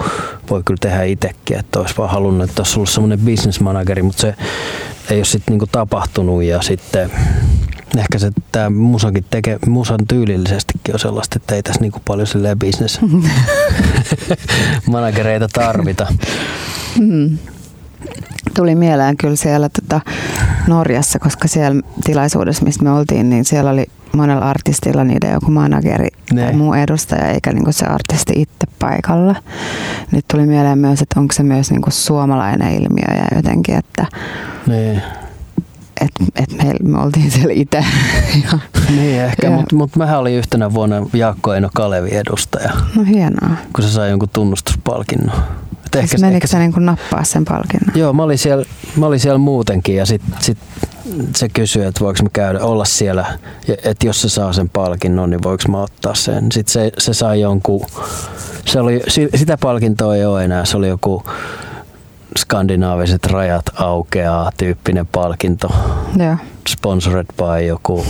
voi 0.50 0.64
kyllä 0.66 0.78
tehdä 0.82 1.04
itsekin, 1.04 1.60
että 1.60 1.80
olisi 1.80 1.98
vaan 1.98 2.10
halunnut, 2.10 2.50
että 2.50 2.62
olisi 2.62 2.76
ollut 2.76 2.90
semmoinen 2.90 3.20
business 3.20 3.60
manageri, 3.60 4.02
mutta 4.02 4.22
se 4.22 4.36
ei 5.12 5.18
ole 5.18 5.26
sitten 5.26 5.58
niin 5.58 5.70
tapahtunut 5.72 6.44
ja 6.44 6.62
sitten 6.62 7.12
ehkä 7.98 8.20
se 8.20 8.32
tämä 8.52 8.70
musakin 8.70 9.26
teke, 9.30 9.60
musan 9.66 10.00
tyylillisestikin 10.08 10.96
on 10.96 11.00
sellaista, 11.00 11.36
että 11.36 11.56
ei 11.56 11.64
tässä 11.64 11.82
niinku 11.82 12.02
paljon 12.08 12.28
silleen 12.28 12.60
business 12.60 13.00
managereita 14.92 15.48
tarvita. 15.54 16.14
Mm. 17.00 17.38
Tuli 18.56 18.76
mieleen 18.76 19.18
kyllä 19.18 19.36
siellä 19.36 19.70
tota 19.70 20.02
Norjassa, 20.68 21.20
koska 21.20 21.48
siellä 21.48 21.82
tilaisuudessa, 22.04 22.66
mistä 22.66 22.84
me 22.84 22.92
oltiin, 22.92 23.30
niin 23.30 23.46
siellä 23.46 23.72
oli 23.72 23.86
monella 24.16 24.46
artistilla 24.46 25.04
niiden 25.04 25.32
joku 25.34 25.52
manageri 25.52 26.08
ne. 26.34 26.44
tai 26.44 26.54
muu 26.54 26.74
edustaja, 26.74 27.28
eikä 27.28 27.52
niinku 27.52 27.72
se 27.72 27.86
artisti 27.86 28.34
itse 28.36 28.68
paikalla. 28.80 29.36
Nyt 30.12 30.26
tuli 30.28 30.46
mieleen 30.46 30.78
myös, 30.78 31.02
että 31.02 31.20
onko 31.20 31.34
se 31.34 31.44
myös 31.44 31.72
niinku 31.72 31.92
suomalainen 31.92 32.74
ilmiö 32.74 33.16
ja 33.18 33.38
jotenkin, 33.38 33.76
että 33.76 34.06
ne 34.68 35.02
että 36.02 36.24
et 36.36 36.52
me, 36.52 36.74
me 36.84 37.02
oltiin 37.02 37.32
siellä 37.32 37.54
itse. 37.54 37.86
niin 38.98 39.22
ehkä, 39.22 39.50
mutta 39.50 39.76
mut 39.76 39.96
mähän 39.96 40.20
olin 40.20 40.34
yhtenä 40.34 40.74
vuonna 40.74 40.96
Jaakko 41.14 41.54
Eino 41.54 41.70
Kalevi 41.74 42.16
edustaja. 42.16 42.72
No 42.96 43.04
hienoa. 43.04 43.50
Kun 43.74 43.84
se 43.84 43.90
sai 43.90 44.10
jonkun 44.10 44.30
tunnustuspalkinnon. 44.30 45.36
Et 45.94 46.04
ehkä, 46.04 46.18
menikö 46.18 46.48
se 46.48 46.60
niin 46.60 46.74
kuin 46.74 46.86
nappaa 46.86 47.24
sen 47.24 47.46
palkinnon? 47.46 47.96
Joo, 47.96 48.14
mä 48.14 48.24
olin 48.24 48.38
siellä, 48.38 48.66
mä 48.96 49.06
olin 49.06 49.20
siellä 49.20 49.38
muutenkin 49.38 49.96
ja 49.96 50.06
sitten 50.06 50.36
sit 50.40 50.58
se 51.36 51.50
kysyi, 51.50 51.86
että 51.86 52.00
voiko 52.00 52.24
mä 52.24 52.30
käydä, 52.34 52.60
olla 52.60 52.86
siellä, 52.86 53.26
että 53.84 54.08
jos 54.08 54.22
se 54.22 54.30
saa 54.30 54.54
sen 54.54 54.70
palkinnon, 54.70 55.30
niin 55.30 55.44
voiko 55.44 55.64
mä 55.68 55.82
ottaa 55.82 56.16
sen. 56.16 56.52
Sitten 56.52 56.74
se, 56.74 56.92
se 56.98 57.14
sai 57.14 57.42
jonkun, 57.42 57.86
se 58.66 58.80
oli, 58.80 59.02
sitä 59.36 59.58
palkintoa 59.58 60.16
ei 60.16 60.26
ole 60.26 60.46
enää, 60.46 60.66
se 60.66 60.78
oli 60.78 60.88
joku 60.88 61.24
skandinaaviset 62.38 63.26
rajat 63.26 63.66
aukeaa 63.76 64.52
tyyppinen 64.58 65.08
palkinto. 65.08 65.72
Joo. 66.18 66.36
Sponsored 66.70 67.28
by 67.38 67.66
joku, 67.68 68.06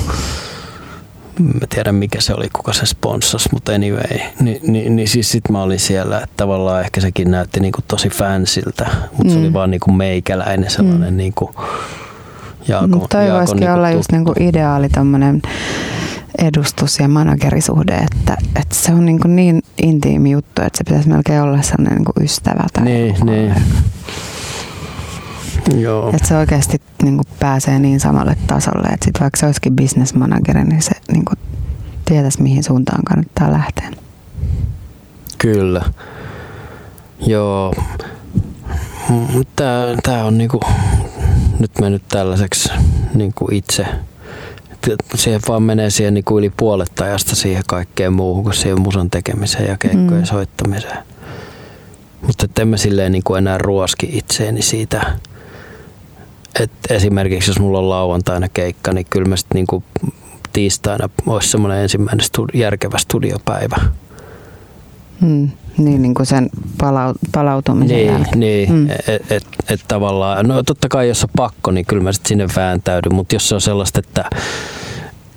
mä 1.40 1.68
tiedän 1.70 1.96
mikä 1.96 2.22
se 2.22 2.34
oli, 2.34 2.50
kuka 2.50 2.74
se 2.74 2.86
sponsors, 2.86 3.52
mutta 3.52 3.72
anyway. 3.72 4.20
Ni, 4.40 4.60
ni, 4.68 4.90
niin 4.90 5.08
siis 5.08 5.32
sit 5.32 5.50
mä 5.50 5.62
olin 5.62 5.80
siellä, 5.80 6.18
että 6.18 6.34
tavallaan 6.38 6.82
ehkä 6.82 7.02
sekin 7.02 7.32
näytti 7.32 7.60
niinku 7.60 7.82
tosi 7.88 8.10
fansiltä, 8.10 8.90
mutta 9.12 9.24
mm. 9.24 9.30
se 9.30 9.38
oli 9.38 9.48
mm. 9.48 9.54
vaan 9.54 9.72
niinku 9.72 9.92
meikäläinen 9.92 10.70
sellainen 10.70 11.14
mm. 11.14 11.18
niinku 11.18 11.56
Jaakon, 12.68 13.08
Toi 13.10 13.28
Jaakon 13.28 13.40
voisikin 13.40 13.60
niinku 13.60 13.78
olla 13.78 13.92
just 13.92 14.12
niinku 14.12 14.34
ideaali 14.40 14.90
tommonen 14.90 15.42
edustus 16.38 17.00
ja 17.00 17.08
managerisuhde, 17.08 17.96
että, 17.96 18.38
että 18.56 18.76
se 18.76 18.92
on 18.92 19.06
niin, 19.06 19.20
kuin 19.20 19.36
niin 19.36 19.62
intiimi 19.84 20.32
juttu, 20.32 20.62
että 20.62 20.78
se 20.78 20.84
pitäisi 20.84 21.10
melkein 21.10 21.42
olla 21.42 21.62
sellainen 21.62 21.96
niin 21.96 22.06
kuin 22.06 22.26
ystävä. 22.26 22.64
Tai 22.74 22.84
niin, 22.84 23.16
niin. 23.24 23.56
Joo. 25.78 26.10
Että 26.10 26.28
se 26.28 26.38
oikeasti 26.38 26.82
niin 27.04 27.16
kuin 27.16 27.28
pääsee 27.40 27.80
niin 27.80 28.00
samalle 28.00 28.38
tasolle, 28.48 28.88
että 28.88 29.06
sit 29.06 29.20
vaikka 29.20 29.40
se 29.40 29.46
olisikin 29.46 29.76
business 29.76 30.14
manageri, 30.14 30.64
niin 30.64 30.82
se 30.82 30.92
niin 31.12 31.26
kuin 31.26 31.40
tietäisi 32.06 32.42
mihin 32.42 32.64
suuntaan 32.64 33.04
kannattaa 33.04 33.52
lähteä. 33.52 33.92
Kyllä. 35.38 35.82
Joo. 37.28 37.76
Tämä, 39.56 39.96
tämä 40.04 40.24
on 40.24 40.38
niinku, 40.38 40.60
nyt 41.60 41.72
mennyt 41.82 42.04
tällaiseksi 42.08 42.70
niinku 43.14 43.48
itse 43.52 43.86
siihen 45.16 45.42
vaan 45.48 45.64
menee 45.64 45.90
siihen 45.90 46.14
niin 46.14 46.24
kuin 46.24 46.40
yli 46.40 46.50
puolet 46.58 47.02
ajasta 47.02 47.36
siihen 47.36 47.64
kaikkeen 47.68 48.14
muuhun 48.14 48.44
kuin 48.44 48.54
siihen 48.54 48.82
musan 48.82 49.10
tekemiseen 49.10 49.70
ja 49.70 49.78
keikkojen 49.78 50.24
mm. 50.24 50.26
soittamiseen. 50.26 50.98
Mutta 52.22 52.62
en 52.62 52.68
mä 52.68 52.78
silleen 52.78 53.12
niin 53.12 53.24
kuin 53.24 53.38
enää 53.38 53.58
ruoski 53.58 54.10
itseeni 54.12 54.62
siitä, 54.62 55.20
että 56.60 56.94
esimerkiksi 56.94 57.50
jos 57.50 57.60
mulla 57.60 57.80
on 57.80 57.90
lauantaina 57.90 58.50
keikka, 58.50 58.94
niin 58.94 59.06
kyllä 59.10 59.30
mä 59.30 59.36
sitten 59.36 59.56
niin 59.56 59.68
kuin 59.68 59.84
tiistaina 60.54 61.10
olisi 61.26 61.50
semmoinen 61.50 61.80
ensimmäinen 61.80 62.26
studi- 62.26 62.58
järkevä 62.58 62.98
studiopäivä. 62.98 63.76
Mm, 65.22 65.50
niin, 65.78 66.02
niin 66.02 66.14
kuin 66.14 66.26
sen 66.26 66.50
palau- 66.78 67.30
palautumisen 67.32 67.98
niin, 67.98 68.08
jälkeen. 68.08 68.40
Niin, 68.40 68.72
mm. 68.72 68.90
että 69.08 69.36
et, 69.36 69.48
et 69.70 69.82
tavallaan, 69.88 70.48
no 70.48 70.64
totta 70.64 70.90
kai 70.90 71.08
jos 71.08 71.24
on 71.24 71.30
pakko, 71.36 71.72
niin 71.72 71.86
kyllä 71.86 72.04
mä 72.04 72.12
sitten 72.12 72.30
sinne 72.30 72.48
vääntäydyn, 72.56 73.16
mutta 73.16 73.36
jos 73.36 73.50
se 73.50 73.56
on 73.56 73.62
sellaista, 73.62 74.00
että 74.00 74.30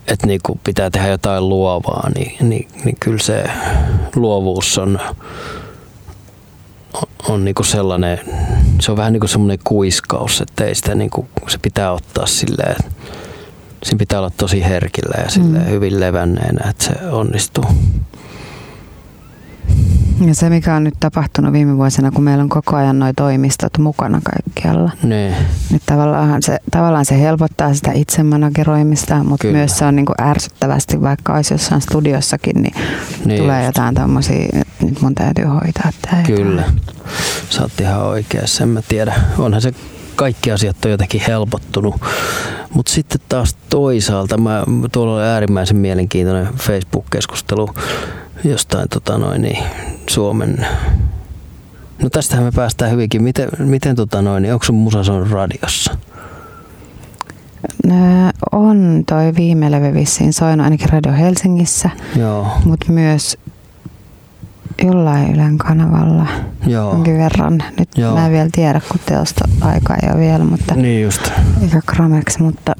et 0.06 0.22
niinku 0.26 0.58
pitää 0.64 0.90
tehdä 0.90 1.08
jotain 1.08 1.48
luovaa, 1.48 2.10
niin, 2.14 2.48
niin, 2.48 2.68
niin 2.84 2.96
kyllä 3.00 3.18
se 3.18 3.44
luovuus 4.14 4.78
on, 4.78 4.98
on, 7.28 7.44
niinku 7.44 7.62
sellainen, 7.62 8.18
se 8.80 8.90
on 8.90 8.96
vähän 8.96 9.12
niin 9.12 9.20
kuin 9.20 9.30
semmoinen 9.30 9.58
kuiskaus, 9.64 10.40
että 10.40 10.64
ei 10.64 10.74
sitä 10.74 10.94
niinku, 10.94 11.28
se 11.48 11.58
pitää 11.62 11.92
ottaa 11.92 12.26
silleen, 12.26 12.76
siinä 13.82 13.98
pitää 13.98 14.18
olla 14.18 14.30
tosi 14.30 14.64
herkillä 14.64 15.22
ja 15.24 15.30
silleen 15.30 15.64
mm. 15.64 15.70
hyvin 15.70 16.00
levänneenä, 16.00 16.70
että 16.70 16.84
se 16.84 17.10
onnistuu. 17.10 17.64
Ja 20.26 20.34
se, 20.34 20.50
mikä 20.50 20.74
on 20.74 20.84
nyt 20.84 20.94
tapahtunut 21.00 21.52
viime 21.52 21.76
vuosina, 21.76 22.10
kun 22.10 22.24
meillä 22.24 22.42
on 22.42 22.48
koko 22.48 22.76
ajan 22.76 22.98
nuo 22.98 23.12
toimistot 23.16 23.78
mukana 23.78 24.20
kaikkialla, 24.24 24.90
niin, 25.02 25.34
niin 25.70 25.80
tavallaan 25.86 26.42
se, 26.42 26.58
tavallaan 26.70 27.04
se 27.04 27.20
helpottaa 27.20 27.74
sitä 27.74 27.92
itsemanageroimista, 27.92 29.24
mutta 29.24 29.42
Kyllä. 29.42 29.58
myös 29.58 29.78
se 29.78 29.84
on 29.84 29.96
niin 29.96 30.06
kuin 30.06 30.22
ärsyttävästi, 30.22 31.00
vaikka 31.00 31.34
olisi 31.34 31.54
jossain 31.54 31.80
studiossakin, 31.80 32.62
niin, 32.62 32.74
niin 33.24 33.40
tulee 33.40 33.64
just. 33.64 33.76
jotain 33.76 33.94
tommosia, 33.94 34.46
että 34.52 34.84
nyt 34.84 35.00
mun 35.00 35.14
täytyy 35.14 35.44
hoitaa 35.44 35.90
tämä. 36.02 36.22
Kyllä, 36.22 36.62
sä 37.50 37.62
oot 37.62 37.80
ihan 37.80 38.02
oikeassa, 38.02 38.62
en 38.62 38.68
mä 38.68 38.82
tiedä. 38.82 39.14
Onhan 39.38 39.62
se 39.62 39.72
kaikki 40.16 40.50
asiat 40.50 40.84
on 40.84 40.90
jotenkin 40.90 41.22
helpottunut. 41.28 41.94
Mutta 42.74 42.92
sitten 42.92 43.20
taas 43.28 43.56
toisaalta, 43.70 44.38
mä, 44.38 44.64
tuolla 44.92 45.14
oli 45.14 45.22
äärimmäisen 45.22 45.76
mielenkiintoinen 45.76 46.48
Facebook-keskustelu 46.56 47.68
jostain 48.44 48.88
tota 48.88 49.18
noin, 49.18 49.42
niin 49.42 49.64
Suomen 50.10 50.66
No 52.02 52.10
tästähän 52.10 52.44
me 52.44 52.52
päästään 52.52 52.90
hyvinkin. 52.90 53.22
Miten, 53.22 53.48
miten 53.58 53.96
tota 53.96 54.22
noin, 54.22 54.42
niin 54.42 54.52
onko 54.52 54.64
sun 54.64 54.74
musa 54.74 55.12
on 55.12 55.30
radiossa? 55.30 55.96
On 58.52 59.04
toi 59.08 59.32
viime 59.36 59.70
levy 59.70 59.94
vissiin 59.94 60.32
soinut 60.32 60.64
ainakin 60.64 60.88
Radio 60.88 61.12
Helsingissä, 61.12 61.90
Joo. 62.16 62.46
mutta 62.64 62.92
myös 62.92 63.38
jollain 64.84 65.34
Ylen 65.34 65.58
kanavalla 65.58 66.26
Joo. 66.66 66.92
jonkin 66.92 67.18
verran. 67.18 67.62
Nyt 67.78 67.88
Joo. 67.96 68.14
mä 68.14 68.26
en 68.26 68.32
vielä 68.32 68.48
tiedä, 68.52 68.80
kun 68.88 69.00
teosta 69.06 69.48
aikaa 69.60 69.96
ei 70.02 70.10
ole 70.10 70.20
vielä, 70.20 70.44
mutta 70.44 70.74
niin 70.74 71.02
just. 71.02 71.30
eikä 71.62 71.80
Kramex, 71.86 72.38
mutta 72.38 72.72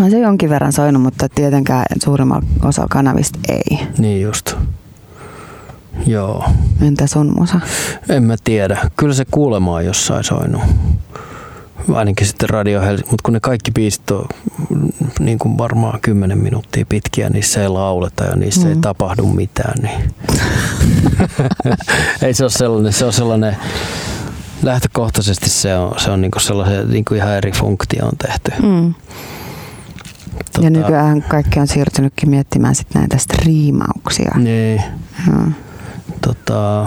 on 0.00 0.10
se 0.10 0.18
jonkin 0.18 0.50
verran 0.50 0.72
soinut, 0.72 1.02
mutta 1.02 1.28
tietenkään 1.28 1.84
suurimmalla 2.04 2.46
osalla 2.62 2.88
kanavista 2.90 3.38
ei. 3.48 3.78
Niin 3.98 4.22
just. 4.22 4.54
Joo. 6.06 6.44
Entä 6.82 7.06
sun 7.06 7.34
musa? 7.38 7.60
En 8.08 8.22
mä 8.22 8.36
tiedä. 8.44 8.90
Kyllä 8.96 9.14
se 9.14 9.24
kuulemaa 9.30 9.82
jossain 9.82 10.24
soinut. 10.24 10.62
Ainakin 11.94 12.26
sitten 12.26 12.48
Radio 12.48 12.80
Helsinki, 12.80 13.10
mutta 13.10 13.22
kun 13.22 13.32
ne 13.32 13.40
kaikki 13.40 13.70
biisit 13.70 14.10
on 14.10 14.28
niin 15.20 15.38
kuin 15.38 15.58
varmaan 15.58 16.00
10 16.00 16.38
minuuttia 16.38 16.86
pitkiä, 16.88 17.28
niissä 17.28 17.62
ei 17.62 17.68
lauleta 17.68 18.24
ja 18.24 18.36
niissä 18.36 18.66
mm. 18.66 18.68
ei 18.68 18.76
tapahdu 18.80 19.26
mitään. 19.26 19.74
Niin. 19.82 20.14
ei 22.22 22.34
se 22.34 22.44
ole 22.44 22.50
sellainen, 22.50 22.92
se 22.92 23.04
on 23.04 23.12
sellainen 23.12 23.56
lähtökohtaisesti 24.62 25.50
se 25.50 25.76
on, 25.76 26.00
se 26.00 26.10
on 26.10 26.20
niin 26.20 26.30
kuin 26.30 26.42
sellaisen 26.42 26.90
niin 26.90 27.04
kuin 27.04 27.18
ihan 27.18 27.34
eri 27.36 27.52
funktio 27.52 28.06
on 28.06 28.16
tehty. 28.26 28.52
Mm. 28.62 28.94
Tota, 30.52 30.66
ja 30.66 30.70
nykyään 30.70 31.22
kaikki 31.22 31.60
on 31.60 31.66
siirtynytkin 31.66 32.30
miettimään 32.30 32.74
sit 32.74 32.94
näitä 32.94 33.18
striimauksia. 33.18 34.34
Niin. 34.36 34.82
Hmm. 35.26 35.54
Tota, 36.20 36.86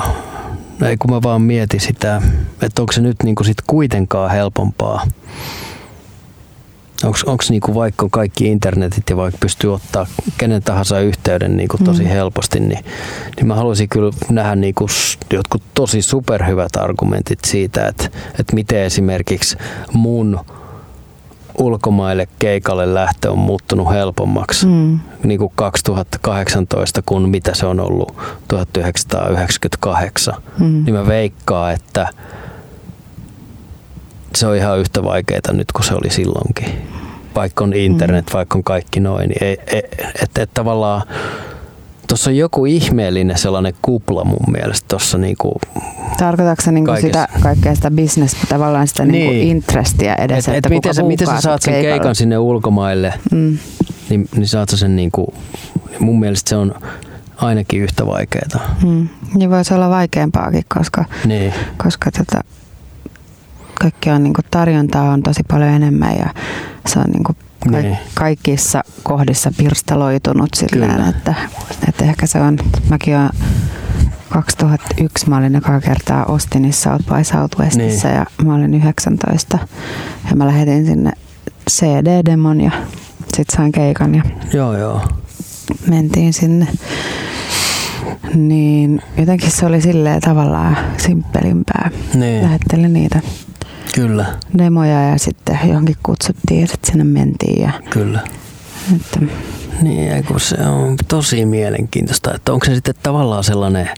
ei 0.85 0.97
kun 0.97 1.11
mä 1.11 1.21
vaan 1.21 1.41
mietin 1.41 1.79
sitä, 1.79 2.21
että 2.61 2.81
onko 2.81 2.93
se 2.93 3.01
nyt 3.01 3.23
niinku 3.23 3.43
sit 3.43 3.61
kuitenkaan 3.67 4.31
helpompaa 4.31 5.03
Onko 7.03 7.43
niinku 7.49 7.75
vaikka 7.75 8.07
kaikki 8.11 8.47
internetit 8.47 9.09
ja 9.09 9.17
vaikka 9.17 9.37
pystyy 9.41 9.73
ottaa 9.73 10.07
kenen 10.37 10.63
tahansa 10.63 10.99
yhteyden 10.99 11.57
niinku 11.57 11.77
tosi 11.83 12.03
mm. 12.03 12.09
helposti, 12.09 12.59
niin, 12.59 12.85
niin 13.35 13.47
mä 13.47 13.55
haluaisin 13.55 13.89
kyllä 13.89 14.11
nähdä 14.29 14.55
niinku 14.55 14.87
jotkut 15.33 15.63
tosi 15.73 16.01
superhyvät 16.01 16.75
argumentit 16.75 17.39
siitä, 17.45 17.87
että, 17.87 18.09
että 18.39 18.55
miten 18.55 18.79
esimerkiksi 18.79 19.57
mun 19.93 20.39
ulkomaille 21.57 22.27
keikalle 22.39 22.93
lähtö 22.93 23.31
on 23.31 23.37
muuttunut 23.37 23.89
helpommaksi 23.89 24.65
mm. 24.65 24.99
niin 25.23 25.39
kuin 25.39 25.51
2018 25.55 27.01
kuin 27.05 27.29
mitä 27.29 27.55
se 27.55 27.65
on 27.65 27.79
ollut 27.79 28.17
1998. 28.47 30.33
Mm. 30.59 30.83
Niin 30.85 30.93
mä 30.93 31.07
veikkaan, 31.07 31.73
että 31.73 32.07
se 34.35 34.47
on 34.47 34.55
ihan 34.55 34.79
yhtä 34.79 35.03
vaikeaa 35.03 35.51
nyt 35.51 35.71
kuin 35.71 35.85
se 35.85 35.93
oli 35.93 36.09
silloinkin. 36.09 36.67
Vaikka 37.35 37.63
on 37.63 37.73
internet, 37.73 38.25
mm. 38.25 38.33
vaikka 38.33 38.57
on 38.57 38.63
kaikki 38.63 38.99
noin. 38.99 39.29
Niin 39.29 39.43
ei, 39.43 39.57
ei, 39.67 39.83
että 40.23 40.41
et 40.41 40.49
tavallaan 40.53 41.01
tuossa 42.07 42.29
on 42.29 42.37
joku 42.37 42.65
ihmeellinen 42.65 43.37
sellainen 43.37 43.73
kupla 43.81 44.23
mun 44.23 44.45
mielestä 44.51 44.85
tuossa 44.87 45.17
niinku 45.17 45.59
Tarkoitatko 46.17 46.61
se 46.61 46.71
niinku 46.71 46.91
sitä 47.01 47.27
kaikkea 47.41 47.75
sitä 47.75 47.91
business, 47.91 48.35
tavallaan 48.49 48.87
sitä 48.87 49.05
niinku 49.05 49.31
niin. 49.31 49.39
niinku 49.39 49.57
interestiä 49.57 50.15
edes, 50.15 50.47
et, 50.47 50.55
että 50.55 50.67
et 50.67 50.73
miten, 50.73 50.93
sä, 50.93 51.03
miten 51.03 51.27
sä 51.27 51.41
saat 51.41 51.61
sen 51.61 51.73
keikalle. 51.73 51.93
keikan 51.93 52.15
sinne 52.15 52.37
ulkomaille, 52.37 53.13
mm. 53.31 53.57
niin, 54.09 54.29
niin 54.35 54.47
saat 54.47 54.69
sä 54.69 54.77
sen 54.77 54.95
niinku, 54.95 55.33
mun 55.99 56.19
mielestä 56.19 56.49
se 56.49 56.55
on 56.55 56.75
ainakin 57.37 57.81
yhtä 57.81 58.05
vaikeaa. 58.05 58.75
Mm. 58.83 59.07
Niin 59.35 59.49
voisi 59.49 59.73
olla 59.73 59.89
vaikeampaakin, 59.89 60.63
koska, 60.67 61.05
niin. 61.25 61.53
koska 61.77 62.11
tota, 62.11 62.43
kaikki 63.73 64.09
on 64.09 64.23
niinku 64.23 64.41
tarjontaa 64.51 65.11
on 65.11 65.23
tosi 65.23 65.41
paljon 65.47 65.69
enemmän 65.69 66.15
ja 66.19 66.29
se 66.87 66.99
on 66.99 67.05
niinku 67.05 67.33
ka- 67.71 67.77
niin. 67.77 67.97
kaikissa 68.13 68.83
kohdissa 69.03 69.51
pirstaloitunut 69.57 70.49
sillä 70.55 71.09
että, 71.09 71.33
että 71.87 72.05
ehkä 72.05 72.27
se 72.27 72.41
on, 72.41 72.57
mäkin 72.89 73.17
olen 73.17 73.29
2001 74.29 75.29
mä 75.29 75.37
olin 75.37 75.53
joka 75.53 75.81
kertaa 75.81 76.31
Austinissa 76.31 76.89
South 76.89 77.05
by 77.05 77.23
Southwestissa 77.23 78.07
niin. 78.07 78.17
ja 78.17 78.25
mä 78.45 78.55
olin 78.55 78.73
19 78.73 79.59
ja 80.29 80.35
mä 80.35 80.47
lähetin 80.47 80.85
sinne 80.85 81.11
CD-demon 81.71 82.61
ja 82.61 82.71
sit 83.35 83.47
sain 83.49 83.71
keikan 83.71 84.15
ja 84.15 84.23
joo, 84.53 84.77
joo. 84.77 85.01
mentiin 85.89 86.33
sinne. 86.33 86.67
Niin 88.35 89.01
jotenkin 89.17 89.51
se 89.51 89.65
oli 89.65 89.81
silleen 89.81 90.21
tavallaan 90.21 90.77
simppelimpää. 90.97 91.89
Niin. 92.13 92.43
Lähettelin 92.43 92.93
niitä 92.93 93.19
Kyllä. 93.95 94.25
demoja 94.57 95.09
ja 95.09 95.19
sitten 95.19 95.59
johonkin 95.63 95.95
kutsuttiin 96.03 96.61
ja 96.61 96.67
sitten 96.67 96.91
sinne 96.91 97.03
mentiin. 97.03 97.61
Ja, 97.61 97.71
Kyllä. 97.89 98.19
Että, 98.95 99.19
niin, 99.81 100.25
kun 100.25 100.39
se 100.39 100.55
on 100.61 100.95
tosi 101.07 101.45
mielenkiintoista, 101.45 102.33
että 102.35 102.53
onko 102.53 102.65
se 102.65 102.75
sitten 102.75 102.95
tavallaan 103.03 103.43
sellainen, 103.43 103.89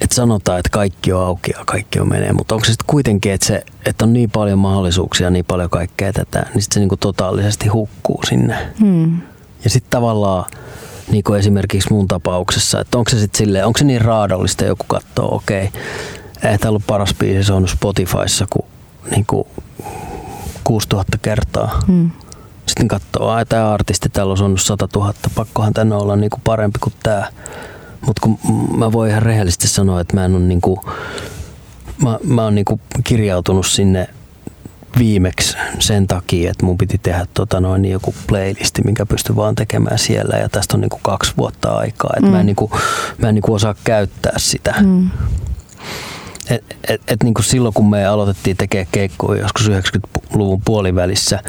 että 0.00 0.14
sanotaan, 0.14 0.58
että 0.58 0.70
kaikki 0.72 1.12
on 1.12 1.24
auki 1.24 1.50
ja 1.58 1.64
kaikki 1.64 2.00
on 2.00 2.08
menee, 2.08 2.32
mutta 2.32 2.54
onko 2.54 2.64
se 2.64 2.72
sitten 2.72 2.86
kuitenkin, 2.86 3.32
että, 3.32 3.46
se, 3.46 3.64
että 3.86 4.04
on 4.04 4.12
niin 4.12 4.30
paljon 4.30 4.58
mahdollisuuksia, 4.58 5.30
niin 5.30 5.44
paljon 5.44 5.70
kaikkea 5.70 6.12
tätä, 6.12 6.46
niin 6.54 6.62
sitten 6.62 6.74
se 6.74 6.80
niinku 6.80 6.96
totaalisesti 6.96 7.68
hukkuu 7.68 8.20
sinne. 8.28 8.56
Hmm. 8.80 9.20
Ja 9.64 9.70
sitten 9.70 9.90
tavallaan, 9.90 10.44
niin 11.10 11.24
kuin 11.24 11.38
esimerkiksi 11.38 11.92
mun 11.92 12.08
tapauksessa, 12.08 12.80
että 12.80 12.98
onko 12.98 13.10
se 13.10 13.20
sitten 13.20 13.38
silleen, 13.38 13.66
onko 13.66 13.78
se 13.78 13.84
niin 13.84 14.00
raadollista, 14.00 14.64
joku 14.64 14.84
katsoo, 14.88 15.34
okei, 15.34 15.64
okay, 15.64 15.80
ei 16.44 16.58
tämä 16.58 16.68
ollut 16.68 16.86
paras 16.86 17.14
biisi 17.14 17.44
se 17.44 17.52
on 17.52 17.68
Spotifyssa 17.68 18.46
kuin, 18.50 18.66
niin 19.10 19.26
kuin 19.26 19.44
6000 20.64 21.18
kertaa. 21.18 21.80
Hmm. 21.86 22.10
Sitten 22.66 22.88
katsoo, 22.88 23.38
että 23.38 23.56
tämä 23.56 23.72
artisti 23.72 24.08
täällä 24.08 24.30
on 24.30 24.36
saanut 24.36 24.60
100 24.60 24.88
000, 24.94 25.14
pakkohan 25.34 25.72
tänne 25.72 25.94
olla 25.94 26.16
niin 26.16 26.30
kuin 26.30 26.40
parempi 26.44 26.78
kuin 26.78 26.94
tämä. 27.02 27.28
Mutta 28.06 28.20
kun 28.22 28.38
mä 28.76 28.92
voin 28.92 29.10
ihan 29.10 29.22
rehellisesti 29.22 29.68
sanoa, 29.68 30.00
että 30.00 30.14
mä 30.14 30.24
en 30.24 30.34
ole 30.34 30.42
niin 30.42 30.60
kuin, 30.60 30.80
mä, 32.02 32.18
mä 32.24 32.44
oon 32.44 32.54
niin 32.54 32.64
kuin 32.64 32.80
kirjautunut 33.04 33.66
sinne 33.66 34.08
viimeksi 34.98 35.56
sen 35.78 36.06
takia, 36.06 36.50
että 36.50 36.66
mun 36.66 36.78
piti 36.78 36.98
tehdä 36.98 37.26
tota 37.34 37.60
noin, 37.60 37.82
niin 37.82 37.92
joku 37.92 38.14
playlisti, 38.26 38.82
minkä 38.84 39.06
pystyn 39.06 39.36
vaan 39.36 39.54
tekemään 39.54 39.98
siellä 39.98 40.36
ja 40.36 40.48
tästä 40.48 40.76
on 40.76 40.80
niin 40.80 40.90
kuin 40.90 41.02
kaksi 41.02 41.32
vuotta 41.36 41.68
aikaa. 41.68 42.10
Että 42.16 42.26
mm. 42.26 42.32
Mä 42.32 42.40
en, 42.40 42.46
niin 42.46 42.56
kuin, 42.56 42.70
mä 43.18 43.28
en 43.28 43.34
niin 43.34 43.42
kuin 43.42 43.54
osaa 43.54 43.74
käyttää 43.84 44.34
sitä. 44.36 44.74
Mm 44.82 45.10
et, 46.50 46.76
et, 46.88 47.00
et 47.08 47.22
niin 47.22 47.34
kuin 47.34 47.44
silloin 47.44 47.74
kun 47.74 47.90
me 47.90 48.06
aloitettiin 48.06 48.56
tekemään 48.56 48.88
keikkoja 48.92 49.42
joskus 49.42 49.68
90-luvun 49.68 50.60
puolivälissä, 50.64 51.40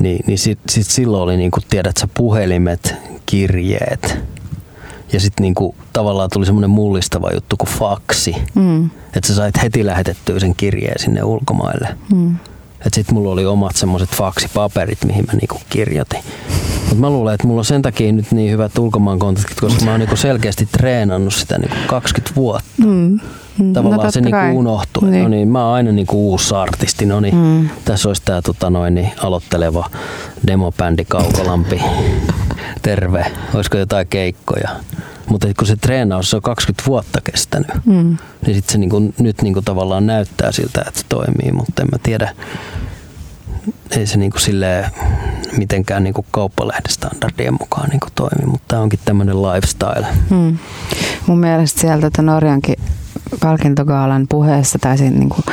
niin, 0.00 0.24
niin 0.26 0.38
sit, 0.38 0.58
sit 0.68 0.86
silloin 0.86 1.22
oli 1.22 1.36
niin 1.36 1.50
kuin, 1.50 1.64
tiedät 1.70 1.96
sä, 1.96 2.08
puhelimet, 2.14 2.94
kirjeet 3.26 4.18
ja 5.12 5.20
sitten 5.20 5.42
niin 5.42 5.54
kuin, 5.54 5.76
tavallaan 5.92 6.30
tuli 6.32 6.46
semmoinen 6.46 6.70
mullistava 6.70 7.30
juttu 7.34 7.56
kuin 7.56 7.68
faksi. 7.70 8.36
Mm. 8.54 8.84
Että 8.84 9.28
sä 9.28 9.34
sait 9.34 9.62
heti 9.62 9.86
lähetettyä 9.86 10.40
sen 10.40 10.54
kirjeen 10.54 11.00
sinne 11.00 11.22
ulkomaille. 11.22 11.88
Mm. 12.14 12.36
Että 12.74 12.94
sit 12.94 13.10
mulla 13.10 13.32
oli 13.32 13.46
omat 13.46 13.76
semmoiset 13.76 14.10
faksipaperit, 14.10 15.04
mihin 15.04 15.24
mä 15.26 15.32
niinku 15.32 15.60
kirjoitin. 15.70 16.20
Mutta 16.78 16.94
mä 16.94 17.10
luulen, 17.10 17.34
että 17.34 17.46
mulla 17.46 17.60
on 17.60 17.64
sen 17.64 17.82
takia 17.82 18.12
nyt 18.12 18.32
niin 18.32 18.50
hyvät 18.52 18.78
ulkomaankontaktit, 18.78 19.60
koska 19.60 19.84
mä 19.84 19.90
oon 19.90 20.00
niinku 20.00 20.16
selkeästi 20.16 20.66
treenannut 20.66 21.34
sitä 21.34 21.58
niinku 21.58 21.76
20 21.86 22.34
vuotta. 22.34 22.84
Mm. 22.84 23.20
Mm. 23.58 23.72
Tavallaan 23.72 24.04
no, 24.04 24.10
se 24.10 24.20
niinku 24.20 24.58
unohtuu. 24.58 25.04
Niin. 25.04 25.22
No 25.22 25.28
niin, 25.28 25.48
mä 25.48 25.66
oon 25.66 25.74
aina 25.74 25.92
niinku 25.92 26.30
uusi 26.30 26.54
artisti. 26.54 27.06
No 27.06 27.20
niin, 27.20 27.34
mm. 27.34 27.68
tässä 27.84 28.08
olisi 28.08 28.22
tää 28.24 28.42
tota 28.42 28.70
noin, 28.70 28.94
niin 28.94 29.12
aloitteleva 29.18 29.90
demobändi 30.46 31.04
Kaukolampi. 31.04 31.82
Terve. 32.82 33.26
Olisiko 33.54 33.78
jotain 33.78 34.06
keikkoja? 34.06 34.68
Mutta 35.28 35.48
kun 35.58 35.66
se 35.66 35.76
treenaus 35.76 36.30
se 36.30 36.36
on 36.36 36.42
20 36.42 36.82
vuotta 36.86 37.20
kestänyt, 37.20 37.70
mm. 37.84 38.16
niin 38.46 38.54
sit 38.54 38.68
se 38.68 38.78
niinku, 38.78 39.12
nyt 39.18 39.42
niinku 39.42 39.62
tavallaan 39.62 40.06
näyttää 40.06 40.52
siltä, 40.52 40.84
että 40.88 41.00
se 41.00 41.06
toimii, 41.08 41.52
mutta 41.52 41.82
en 41.82 41.88
mä 41.92 41.98
tiedä, 42.02 42.34
ei 43.90 44.06
se 44.06 44.18
niinku 44.18 44.38
silleen 44.38 44.90
mitenkään 45.56 46.04
niinku 46.04 46.26
kauppalehdestandardien 46.30 47.54
mukaan 47.60 47.88
niinku 47.90 48.06
toimi, 48.14 48.46
mutta 48.46 48.64
tämä 48.68 48.82
onkin 48.82 48.98
tämmöinen 49.04 49.42
lifestyle. 49.42 50.06
Mm. 50.30 50.58
Mun 51.26 51.38
mielestä 51.38 51.80
sieltä 51.80 52.22
Norjankin 52.22 52.76
palkintogaalan 53.40 54.26
puheessa 54.28 54.78
tai 54.78 54.98
siinä 54.98 55.18
niin 55.18 55.28
kuin 55.28 55.44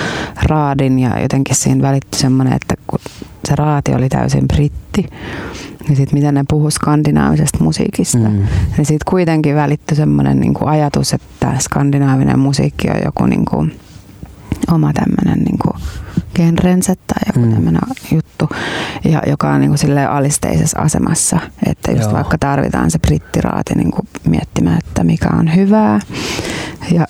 raadin 0.43 0.99
ja 0.99 1.21
jotenkin 1.21 1.55
siinä 1.55 1.81
välittyi 1.81 2.19
semmoinen, 2.19 2.53
että 2.53 2.75
kun 2.87 2.99
se 3.47 3.55
raati 3.55 3.93
oli 3.93 4.09
täysin 4.09 4.47
britti, 4.47 5.09
niin 5.87 5.95
sitten 5.95 6.19
miten 6.19 6.33
ne 6.33 6.43
puhu 6.49 6.71
skandinaavisesta 6.71 7.63
musiikista, 7.63 8.17
mm. 8.17 8.47
niin 8.77 8.85
sitten 8.85 9.09
kuitenkin 9.09 9.55
välittyi 9.55 9.97
semmoinen 9.97 10.39
niin 10.39 10.53
kuin 10.53 10.69
ajatus, 10.69 11.13
että 11.13 11.53
skandinaavinen 11.59 12.39
musiikki 12.39 12.89
on 12.89 13.01
joku 13.05 13.25
niin 13.25 13.45
kuin 13.45 13.79
oma 14.71 14.91
tämmöinen 14.93 15.43
niin 15.43 15.57
kuin 15.57 15.83
genrensä 16.35 16.93
tai 17.07 17.19
joku 17.27 17.39
mm. 17.39 17.53
tämmöinen 17.53 17.81
juttu, 18.11 18.49
ja 19.03 19.21
joka 19.27 19.51
on 19.51 19.61
niin 19.61 19.71
kuin 19.71 19.97
alisteisessa 20.09 20.79
asemassa. 20.79 21.39
Että 21.65 21.91
just 21.91 22.03
Joo. 22.03 22.13
vaikka 22.13 22.37
tarvitaan 22.37 22.91
se 22.91 22.99
brittiraati 22.99 23.75
niin 23.75 23.91
kuin 23.91 24.07
miettimään, 24.27 24.77
että 24.77 25.03
mikä 25.03 25.29
on 25.39 25.55
hyvää. 25.55 25.99
Ja 26.91 27.07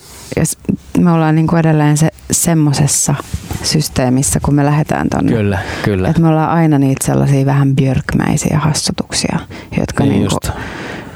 me 0.98 1.12
ollaan 1.12 1.34
niin 1.34 1.46
kuin 1.46 1.60
edelleen 1.60 1.96
se, 1.96 2.08
semmoisessa 2.30 3.14
systeemissä, 3.62 4.40
kun 4.42 4.54
me 4.54 4.66
lähdetään 4.66 5.10
tuonne. 5.10 5.32
Kyllä, 5.32 5.58
kyllä. 5.82 6.08
Että 6.08 6.22
me 6.22 6.28
ollaan 6.28 6.50
aina 6.50 6.78
niitä 6.78 7.06
sellaisia 7.06 7.46
vähän 7.46 7.76
björkmäisiä 7.76 8.58
hassutuksia, 8.58 9.38
jotka, 9.78 10.04
niin 10.04 10.12
niinku, 10.12 10.38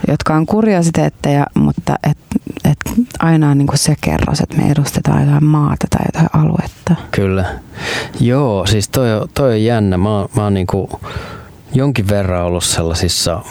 jotka 0.09 0.35
on 0.35 0.47
kuriositeetteja, 0.47 1.47
mutta 1.55 1.97
et, 2.11 2.19
et 2.65 2.79
aina 3.19 3.51
on 3.51 3.59
niinku 3.59 3.77
se 3.77 3.95
kerros, 4.01 4.41
että 4.41 4.57
me 4.57 4.71
edustetaan 4.71 5.25
jotain 5.25 5.45
maata 5.45 5.87
tai 5.91 6.05
jotain 6.07 6.45
aluetta. 6.45 6.95
Kyllä. 7.11 7.45
Joo, 8.21 8.67
siis 8.67 8.89
toi, 8.89 9.07
toi 9.35 9.51
on 9.51 9.65
jännä. 9.65 9.97
Mä, 9.97 10.09
mä 10.37 10.43
oon 10.43 10.55
niinku 10.55 11.01
jonkin 11.73 12.09
verran 12.09 12.45
ollut 12.45 12.65
sellaisissa 12.65 13.43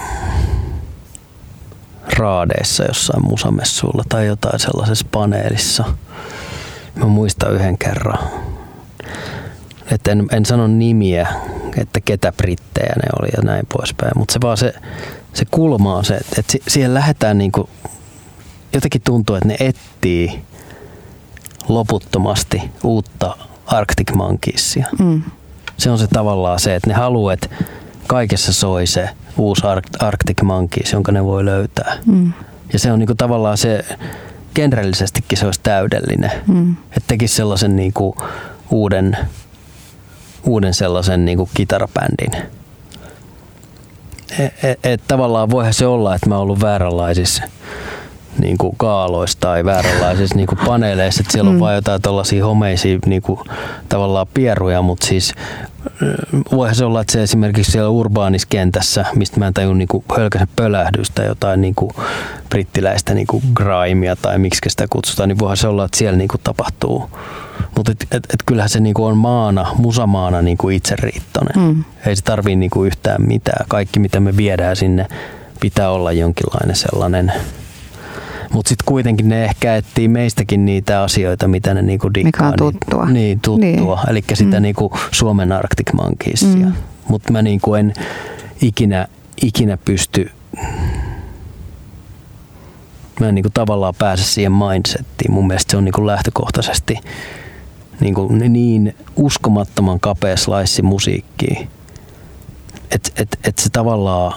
raadeissa 2.14 2.84
jossain 2.84 3.26
musamessuilla 3.26 4.04
tai 4.10 4.28
jotain 4.28 4.60
sellaisessa 4.60 5.06
paneelissa. 5.12 5.84
Mä 6.96 7.06
muistan 7.06 7.54
yhden 7.54 7.78
kerran. 7.78 8.30
Et 9.92 10.08
en, 10.08 10.28
en 10.32 10.46
sano 10.46 10.68
nimiä, 10.68 11.28
että 11.78 12.02
ketä 12.02 12.32
brittejä 12.32 12.94
ne 12.96 13.10
oli 13.20 13.30
ja 13.38 13.44
näin 13.44 13.66
poispäin, 13.74 14.12
mutta 14.16 14.34
se 14.34 14.40
vaan 14.42 14.58
se, 14.58 14.74
se 15.34 15.46
kulma 15.52 15.96
on 15.96 16.06
se, 16.06 16.16
että, 16.16 16.36
että 16.40 16.58
siihen 16.68 16.94
lähdetään 16.94 17.38
niinku, 17.38 17.70
jotenkin 18.74 19.02
tuntuu, 19.02 19.36
että 19.36 19.48
ne 19.48 19.58
etsii 19.60 20.46
loputtomasti 21.68 22.62
uutta 22.84 23.38
Arctic 23.68 24.14
Monkeysia. 24.14 24.88
Mm. 25.00 25.24
Se 25.78 25.90
on 25.90 25.98
se 25.98 26.08
tavallaan 26.08 26.60
se, 26.60 26.76
että 26.76 26.90
ne 26.90 26.94
haluaa, 26.94 27.34
että 27.34 27.50
kaikessa 28.08 28.54
soi 28.54 28.88
se 28.88 29.10
uusi 29.38 29.62
Arctic 30.00 30.42
Monkeys, 30.42 30.94
jonka 30.94 31.12
ne 31.12 31.26
voi 31.26 31.46
löytää. 31.46 31.98
Mm. 32.06 32.34
Ja 32.74 32.80
se 32.80 32.92
on 32.92 33.00
niinku 33.00 33.16
tavallaan 33.16 33.58
se, 33.58 33.86
genrellisestikin 34.56 35.38
se 35.38 35.46
olisi 35.46 35.60
täydellinen. 35.64 36.32
Mm. 36.48 36.72
Että 36.72 37.08
tekisi 37.08 37.36
sellaisen 37.36 37.76
niinku 37.76 38.16
uuden, 38.72 39.18
uuden 40.44 40.74
sellaisen 40.74 41.26
niin 41.26 41.38
kuin 41.38 41.50
kitarapändin. 41.54 42.32
Et, 44.40 44.54
et, 44.64 44.80
et 44.84 45.02
tavallaan 45.08 45.50
voihan 45.50 45.74
se 45.74 45.88
olla, 45.88 46.16
että 46.16 46.30
mä 46.30 46.36
oon 46.36 46.42
ollut 46.44 46.62
vääränlaisissa 46.62 47.44
niin 48.38 48.58
kuin 48.58 48.74
kaaloissa 48.78 49.40
tai 49.40 49.66
vääränlaisissa 49.66 50.36
niin 50.36 50.48
kuin 50.48 50.60
paneeleissa, 50.66 51.22
että 51.22 51.32
siellä 51.32 51.50
on 51.50 51.56
mm. 51.56 51.60
vain 51.60 51.76
jotain 51.76 52.02
tällaisia 52.02 52.46
homeisia 52.46 53.00
niin 53.06 53.22
kuin, 53.22 53.40
tavallaan 53.90 54.28
pieruja, 54.34 54.82
mutta 54.82 55.08
siis 55.08 55.34
voihan 56.52 56.76
se 56.76 56.86
olla, 56.86 57.02
että 57.02 57.14
se 57.14 57.24
esimerkiksi 57.24 57.72
siellä 57.72 57.90
urbaaniskentässä, 57.90 59.06
mistä 59.16 59.40
mä 59.40 59.48
en 59.48 59.54
tajun 59.54 59.78
niin 59.78 59.88
hölkäisen 60.18 60.48
pölähdystä, 60.56 61.24
jotain 61.24 61.62
niin 61.62 61.76
kuin 61.76 61.92
brittiläistä 62.50 63.14
niin 63.14 63.28
kuin 63.28 63.44
grimea 63.56 64.16
tai 64.16 64.38
miksi 64.38 64.70
sitä 64.70 64.86
kutsutaan, 64.90 65.30
niin 65.30 65.40
voihan 65.40 65.58
se 65.58 65.68
olla, 65.68 65.86
että 65.86 65.98
siellä 65.98 66.18
niin 66.18 66.28
kuin 66.28 66.42
tapahtuu. 66.44 67.10
Mutta 67.76 67.92
et, 67.92 68.08
et, 68.12 68.24
et 68.34 68.44
kyllähän 68.46 68.70
se 68.70 68.80
niin 68.80 68.94
kuin 68.94 69.06
on 69.06 69.18
maana, 69.18 69.66
musamaana 69.78 70.42
niin 70.42 70.58
kuin 70.58 70.76
itseriittoinen. 70.76 71.76
Mm. 71.76 71.84
Ei 72.06 72.16
se 72.16 72.24
tarvii 72.24 72.56
niin 72.56 72.70
kuin 72.70 72.88
yhtään 72.88 73.22
mitään. 73.28 73.66
Kaikki 73.68 74.00
mitä 74.00 74.20
me 74.20 74.38
viedään 74.38 74.76
sinne 74.76 75.08
pitää 75.60 75.90
olla 75.90 76.12
jonkinlainen 76.12 76.76
sellainen 76.76 77.34
mutta 78.54 78.70
sitten 78.70 78.86
kuitenkin 78.86 79.30
ne 79.30 79.46
ehkä 79.46 79.76
etsii 79.76 80.08
meistäkin 80.08 80.66
niitä 80.66 81.04
asioita, 81.04 81.48
mitä 81.48 81.74
ne 81.74 81.82
niinku 81.82 82.14
dikkaa. 82.14 82.52
Mikä 82.52 82.66
on 82.66 82.74
tuttua. 82.74 83.06
Niin, 83.06 83.14
niin 83.14 83.40
tuttua. 83.40 83.96
Niin. 83.96 84.10
Eli 84.10 84.24
sitä 84.34 84.60
mm. 84.60 84.62
niinku 84.64 84.98
Suomen 85.12 85.52
Arctic 85.52 85.94
Monkeysia. 85.94 86.66
Mm. 86.66 86.74
Mutta 87.08 87.32
mä 87.32 87.42
niinku 87.42 87.74
en 87.74 87.94
ikinä, 88.62 89.08
ikinä 89.42 89.78
pysty 89.78 90.32
mä 93.20 93.30
en 93.30 93.36
niinku 93.36 93.50
tavallaan 93.54 93.94
pääse 93.98 94.24
siihen 94.24 94.52
mindsettiin. 94.52 95.32
Mun 95.32 95.48
mielestä 95.48 95.72
se 95.72 95.78
on 95.78 95.86
niinku 95.86 96.08
lähtökohtaisesti 96.08 96.98
niinku 98.00 98.28
niin 98.28 98.96
uskomattoman 99.16 100.00
kapea 100.00 100.38
slice 100.38 100.82
musiikkiin, 100.82 101.68
että 102.92 103.10
et, 103.18 103.40
et 103.44 103.58
se 103.58 103.70
tavallaan 103.70 104.34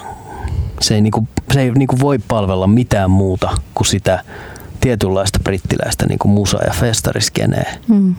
se 0.81 0.95
ei, 0.95 1.01
niinku, 1.01 1.29
se 1.53 1.61
ei 1.61 1.71
niinku 1.71 1.97
voi 2.01 2.19
palvella 2.29 2.67
mitään 2.67 3.11
muuta 3.11 3.59
kuin 3.75 3.87
sitä 3.87 4.25
tietynlaista 4.81 5.39
brittiläistä 5.45 6.07
niinku 6.07 6.29
musa- 6.29 6.65
ja 6.67 6.73
festariskeneä. 6.73 7.75
Mm. 7.89 8.15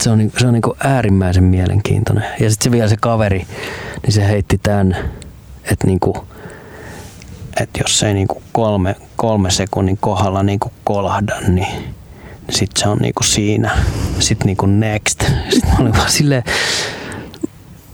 Se 0.00 0.10
on, 0.10 0.32
se 0.38 0.46
on 0.46 0.52
niinku 0.52 0.76
äärimmäisen 0.84 1.44
mielenkiintoinen. 1.44 2.24
Ja 2.40 2.50
sitten 2.50 2.64
se 2.64 2.70
vielä 2.70 2.88
se 2.88 2.96
kaveri, 3.00 3.46
niin 4.02 4.12
se 4.12 4.28
heitti 4.28 4.58
tämän, 4.58 4.96
että 5.64 5.86
niinku, 5.86 6.28
et 7.60 7.70
jos 7.80 7.98
se 7.98 8.08
ei 8.08 8.14
niinku 8.14 8.42
kolme, 8.52 8.96
kolme 9.16 9.50
sekunnin 9.50 9.98
kohdalla 10.00 10.42
niinku 10.42 10.72
kolahda, 10.84 11.40
niin, 11.40 11.54
niin 11.54 11.94
sitten 12.50 12.82
se 12.82 12.88
on 12.88 12.98
niinku 12.98 13.22
siinä. 13.22 13.70
Sitten 14.18 14.46
niinku 14.46 14.66
next. 14.66 15.24
Sitten 15.50 15.70
mä 15.70 15.76
olin 15.78 15.96
vaan 15.96 16.10
silleen, 16.10 16.42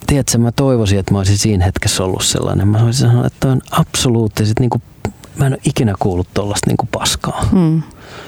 tiedätkö, 0.06 0.38
mä 0.38 0.52
toivoisin, 0.52 0.98
että 0.98 1.12
mä 1.12 1.18
olisin 1.18 1.38
siinä 1.38 1.64
hetkessä 1.64 2.04
ollut 2.04 2.24
sellainen. 2.24 2.68
Mä 2.68 2.84
voisin 2.84 3.08
sanoa, 3.08 3.26
että 3.26 3.48
on 3.48 3.60
absoluuttisesti, 3.70 4.60
niin 4.60 4.70
kuin, 4.70 4.82
mä 5.38 5.46
en 5.46 5.52
ole 5.52 5.60
ikinä 5.64 5.94
kuullut 5.98 6.28
tuollaista 6.34 6.70
niin 6.70 6.88
paskaa. 6.92 7.46
Hmm. 7.50 7.82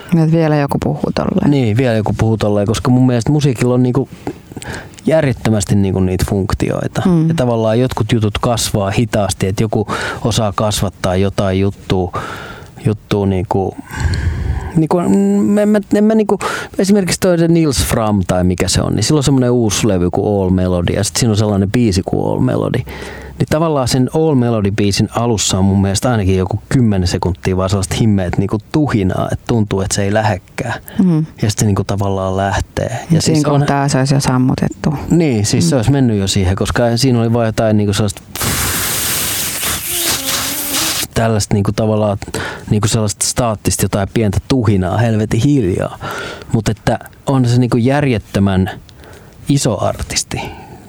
Että 0.07 0.33
vielä 0.33 0.57
joku 0.57 0.79
puhuu 0.85 1.11
tolleen. 1.15 1.51
Niin, 1.51 1.77
vielä 1.77 1.95
joku 1.95 2.15
puhuu 2.19 2.37
tolleen, 2.37 2.67
koska 2.67 2.91
mun 2.91 3.07
mielestä 3.07 3.33
musiikilla 3.33 3.75
on 3.75 3.83
niinku 3.83 4.09
järjettömästi 5.07 5.75
niinku 5.75 6.01
niitä 6.01 6.25
funktioita. 6.29 7.03
Hmm. 7.05 7.29
Ja 7.29 7.35
tavallaan 7.35 7.81
jotkut 7.81 8.13
jutut 8.13 8.39
kasvaa 8.39 8.91
hitaasti, 8.91 9.47
että 9.47 9.63
joku 9.63 9.87
osaa 10.25 10.53
kasvattaa 10.53 11.17
jotain 11.17 11.61
juttua, 11.61 12.13
juttua 12.85 13.27
niinku, 13.27 13.77
niin 14.77 14.89
kuin, 14.89 15.05
en 15.59 15.69
mä, 15.69 15.81
en 15.95 16.05
mä 16.05 16.15
niin 16.15 16.27
kuin, 16.27 16.39
esimerkiksi 16.79 17.21
toi 17.21 17.37
Nils 17.49 17.85
Fram 17.85 18.23
tai 18.27 18.45
mikä 18.45 18.69
se 18.69 18.83
on, 18.83 18.97
niin 18.97 19.05
sillä 19.05 19.19
on 19.19 19.25
semmoinen 19.25 19.51
uusi 19.51 19.89
levy 19.89 20.11
kuin 20.11 20.43
All 20.43 20.51
Melody 20.51 20.93
ja 20.93 21.05
sitten 21.05 21.21
siinä 21.21 21.31
on 21.31 21.37
sellainen 21.37 21.73
biisi 21.73 22.03
kuin 22.05 22.33
All 22.33 22.41
Melody. 22.41 22.79
Niin 23.39 23.47
tavallaan 23.51 23.89
sen 23.89 24.11
All 24.15 24.35
Melody-biisin 24.35 25.09
alussa 25.11 25.59
on 25.59 25.65
mun 25.65 25.81
mielestä 25.81 26.11
ainakin 26.11 26.37
joku 26.37 26.63
10 26.69 27.09
sekuntia 27.09 27.57
vaan 27.57 27.71
sellaista 27.71 27.95
himmeet 28.01 28.39
niin 28.39 28.49
kuin 28.49 28.63
tuhinaa, 28.73 29.29
että 29.33 29.45
tuntuu, 29.49 29.81
että 29.81 29.95
se 29.95 30.03
ei 30.03 30.15
lähekkää. 30.15 30.75
Mm. 31.05 31.19
Ja 31.19 31.25
sitten 31.25 31.51
se 31.59 31.67
niin 31.67 31.75
kuin 31.75 31.87
tavallaan 31.87 32.37
lähtee. 32.37 32.91
Ja 32.91 32.99
siinä 33.09 33.21
siis 33.21 33.45
kohtaa 33.45 33.83
on, 33.83 33.91
se 33.91 33.99
olisi 33.99 34.15
jo 34.15 34.21
sammutettu. 34.21 34.95
Niin, 35.11 35.47
siis 35.47 35.65
mm. 35.65 35.69
se 35.69 35.77
olisi 35.77 35.91
mennyt 35.91 36.19
jo 36.19 36.29
siihen, 36.29 36.57
koska 36.57 36.97
siinä 36.97 37.21
oli 37.21 37.33
vain 37.33 37.47
jotain 37.47 37.77
niin 37.77 37.87
kuin 37.87 37.95
sellaista 37.95 38.23
tällaista 41.17 41.55
niin 41.55 41.65
kuin 41.65 41.75
tavallaan 41.75 42.19
niin 42.71 42.81
kuin 42.81 42.91
sellaista 42.91 43.27
staattista 43.27 43.85
jotain 43.85 44.09
pientä 44.15 44.39
tuhinaa, 44.49 44.99
helvetin 44.99 45.41
hiljaa. 45.41 45.99
Mutta 46.53 46.71
että 46.71 46.99
on 47.27 47.47
se 47.47 47.59
niin 47.61 47.71
kuin 47.71 47.85
järjettömän 47.85 48.71
iso 49.49 49.85
artisti, 49.85 50.41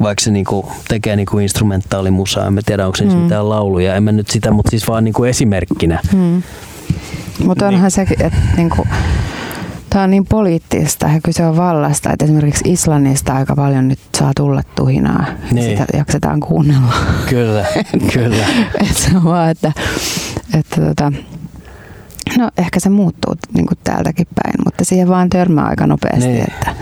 vaikka 0.02 0.24
se 0.24 0.32
niinku 0.32 0.72
tekee 0.88 1.16
niinku 1.16 1.40
instrumentaalimusaa. 1.40 2.48
En 2.48 2.54
mä 2.54 2.62
tiedä, 2.66 2.86
onko 2.86 2.96
se 2.96 3.06
mm. 3.06 3.16
mitään 3.16 3.50
lauluja. 3.50 3.96
En 3.96 4.04
mä 4.04 4.12
nyt 4.12 4.28
sitä, 4.28 4.52
mutta 4.52 4.70
siis 4.70 4.88
vaan 4.88 5.04
niinku 5.04 5.24
esimerkkinä. 5.24 6.00
Mm. 6.14 6.44
Mutta 7.44 7.68
onhan 7.68 7.82
niin. 7.82 7.92
sekin, 7.92 8.22
että 8.26 8.40
niinku, 8.58 8.88
tämä 9.90 10.04
on 10.04 10.12
niin 10.12 10.26
poliittista 10.26 11.08
ja 11.08 11.20
kyse 11.24 11.46
on 11.46 11.58
vallasta, 11.58 12.12
että 12.12 12.26
esimerkiksi 12.26 12.72
Islannista 12.72 13.34
aika 13.34 13.56
paljon 13.56 13.88
nyt 13.88 14.00
saa 14.18 14.32
tulla 14.36 14.62
tuhinaa. 14.76 15.26
Niin. 15.52 15.70
Sitä 15.70 15.98
jaksetaan 15.98 16.40
kuunnella. 16.40 16.94
Kyllä, 17.30 17.66
kyllä. 18.14 18.46
et 18.82 18.98
se 18.98 19.18
on 19.18 19.24
vaan, 19.24 19.50
että, 19.50 19.72
että 20.54 20.82
tota, 20.82 21.12
no 22.38 22.50
ehkä 22.58 22.80
se 22.80 22.90
muuttuu 22.90 23.36
niin 23.54 23.66
kuin 23.66 23.78
täältäkin 23.84 24.28
päin, 24.36 24.56
mutta 24.66 24.86
siihen 24.86 25.08
vaan 25.08 25.30
törmää 25.30 25.66
aika 25.66 25.88
nopeasti, 25.88 26.28
niin. 26.28 26.52
että, 26.52 26.76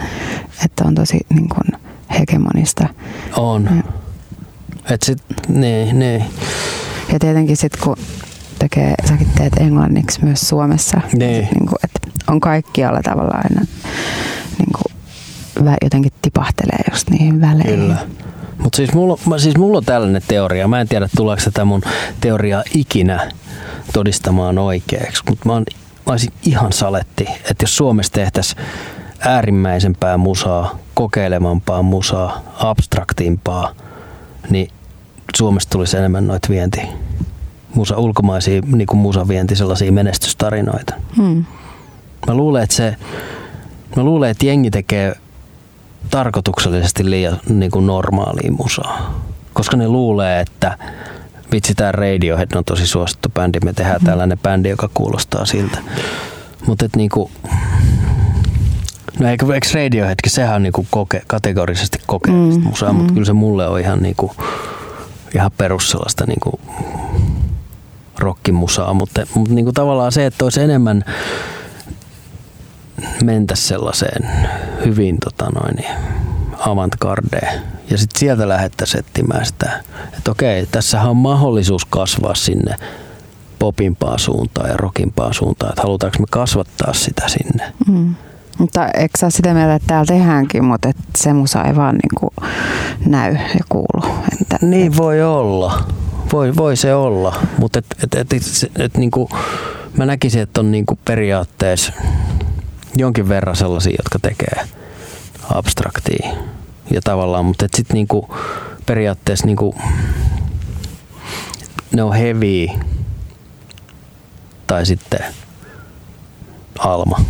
että 0.66 0.84
on 0.86 0.96
tosi 0.96 1.20
niin 1.30 1.50
kuin 1.50 1.82
hegemonista. 2.20 2.88
On. 3.38 3.64
Ja, 3.66 3.84
Et 4.94 5.04
sit, 5.04 5.24
niin, 5.48 6.00
niin. 6.00 6.26
ja 7.14 7.20
tietenkin 7.20 7.58
sitten 7.58 7.82
kun 7.84 7.98
tekee, 8.60 8.96
säkin 9.08 9.28
teet 9.38 9.54
englanniksi 9.58 10.26
myös 10.26 10.42
Suomessa, 10.50 11.02
niin. 11.14 11.20
Niin 11.42 11.66
kuin, 11.66 11.78
että 11.84 12.05
on 12.28 12.40
kaikkialla 12.40 13.02
tavalla 13.04 13.38
aina 13.44 13.62
niin 14.58 14.70
kuin, 14.76 15.76
jotenkin 15.84 16.12
tipahtelee 16.22 16.80
just 16.92 17.10
niihin 17.10 17.42
väleihin. 17.42 17.80
Kyllä. 17.80 17.98
Mutta 18.58 18.78
siis 18.78 18.94
mulla, 18.94 19.40
siis 19.40 19.58
mulla 19.58 19.78
on 19.78 19.86
tällainen 19.86 20.22
teoria. 20.28 20.68
Mä 20.68 20.82
en 20.82 20.88
tiedä, 20.88 21.10
tuleeko 21.16 21.42
tätä 21.46 21.66
mun 21.66 21.82
teoriaa 22.22 22.64
ikinä 22.74 23.32
todistamaan 23.94 24.58
oikeaksi. 24.58 25.24
Mutta 25.30 25.50
mä, 25.50 25.54
mä 25.54 25.64
olisin 26.06 26.34
ihan 26.44 26.74
saletti, 26.74 27.26
että 27.30 27.64
jos 27.64 27.78
Suomessa 27.78 28.14
tehtäisiin 28.14 28.62
äärimmäisempää 29.20 30.18
musaa, 30.18 30.80
kokeilevampaa 30.94 31.82
musaa, 31.82 32.42
abstraktimpaa, 32.60 33.72
niin 34.50 34.68
Suomesta 35.36 35.72
tulisi 35.72 35.98
enemmän 35.98 36.28
noita 36.28 36.50
vienti, 36.50 36.82
musa, 37.76 37.98
ulkomaisia 37.98 38.62
niin 38.62 38.88
musavienti, 38.94 39.56
sellaisia 39.56 39.92
menestystarinoita. 39.92 40.94
Hmm. 41.18 41.46
Mä 42.28 42.34
luulen, 42.34 42.64
että 42.64 42.76
se, 42.76 42.96
mä 43.96 44.04
luulen, 44.04 44.32
että 44.32 44.46
jengi 44.46 44.72
tekee 44.72 45.16
tarkoituksellisesti 46.10 47.10
liian 47.10 47.40
niin 47.50 47.72
kuin 47.72 47.88
normaalia 47.88 48.52
musaa. 48.52 49.22
Koska 49.54 49.78
ne 49.78 49.88
luulee, 49.88 50.40
että 50.40 50.78
vitsi 51.52 51.76
tää 51.76 51.92
Radiohead 51.92 52.56
on 52.56 52.66
tosi 52.66 52.88
suosittu 52.88 53.30
bändi, 53.30 53.60
me 53.66 53.74
tehdään 53.74 54.02
mm. 54.02 54.06
tällainen 54.06 54.40
bändi, 54.40 54.70
joka 54.70 54.90
kuulostaa 54.94 55.46
siltä. 55.46 55.78
Mutta 56.68 56.86
niinku, 56.96 57.32
no 59.20 59.30
eikö, 59.30 59.54
eikö 59.54 59.68
Radioheadkin, 59.74 60.32
sehän 60.32 60.56
on 60.56 60.64
niinku 60.64 60.88
koke, 60.90 61.22
kategorisesti 61.28 61.98
kokeellista 62.06 62.62
mm. 62.62 62.68
musaa, 62.68 62.94
mm. 62.94 62.98
mutta 62.98 63.14
kyllä 63.14 63.26
se 63.26 63.34
mulle 63.34 63.68
on 63.68 63.80
ihan 63.80 64.00
niinku, 64.00 64.36
ihan 65.36 65.52
perus 65.58 65.92
sellaista 65.92 66.26
niinku 66.26 66.60
rockimusaa, 68.20 68.94
mutta, 68.94 69.28
mutta 69.36 69.54
niinku 69.54 69.72
tavallaan 69.72 70.12
se, 70.12 70.26
että 70.26 70.46
olisi 70.46 70.62
enemmän 70.62 71.04
mentä 73.24 73.56
sellaiseen 73.56 74.30
hyvin 74.86 75.18
tota 75.24 75.50
noin, 75.50 75.86
avantgardeen 76.60 77.62
ja 77.90 77.98
sitten 77.98 78.20
sieltä 78.20 78.50
lähdettäisiin 78.50 79.00
etsimään 79.00 79.46
sitä, 79.46 79.84
että 80.18 80.32
okei, 80.32 80.66
tässä 80.66 81.02
on 81.02 81.18
mahdollisuus 81.18 81.86
kasvaa 81.86 82.36
sinne 82.36 82.76
popimpaa 83.60 84.18
suuntaan 84.18 84.70
ja 84.70 84.78
rokimpaa 84.78 85.34
suuntaan, 85.34 85.70
että 85.70 85.82
halutaanko 85.82 86.20
me 86.20 86.26
kasvattaa 86.30 86.94
sitä 86.94 87.28
sinne. 87.28 87.74
Mm. 87.88 88.16
Mutta 88.58 88.88
eikö 88.88 89.18
sä 89.20 89.30
sitä 89.30 89.54
mieltä, 89.54 89.76
että 89.76 89.88
täällä 89.88 90.06
tehdäänkin, 90.06 90.66
mutta 90.66 90.90
että 90.90 91.04
se 91.16 91.34
musa 91.34 91.64
ei 91.64 91.76
vaan 91.76 91.96
niin 91.96 92.20
kuin 92.20 92.50
näy 93.06 93.34
ja 93.34 93.66
kuulu? 93.70 94.16
Että, 94.42 94.58
niin 94.62 94.92
et... 94.92 94.98
voi 94.98 95.24
olla. 95.24 95.84
Voi, 96.34 96.56
voi 96.56 96.76
se 96.76 96.96
olla, 96.96 97.36
mutta 97.60 97.80
et, 97.80 97.86
et, 98.04 98.16
et, 98.16 98.34
et, 98.34 98.72
et, 98.80 98.98
niin 98.98 99.12
kuin, 99.12 99.30
mä 99.98 100.06
näkisin, 100.06 100.42
että 100.42 100.62
on 100.62 100.72
niin 100.72 100.86
kuin 100.86 101.00
periaatteessa 101.06 101.94
jonkin 102.96 103.30
verran 103.30 103.56
sellaisia, 103.56 103.96
jotka 103.98 104.20
tekee 104.20 104.68
abstraktia 105.54 106.34
ja 106.92 107.02
tavallaan, 107.04 107.46
mutta 107.46 107.68
sitten 107.76 107.96
niinku, 107.96 108.36
periaatteessa 108.86 109.46
niinku, 109.46 109.76
ne 111.94 112.04
on 112.04 112.14
heavy 112.14 112.68
tai 114.68 114.86
sitten 114.86 115.20
alma. 116.80 117.26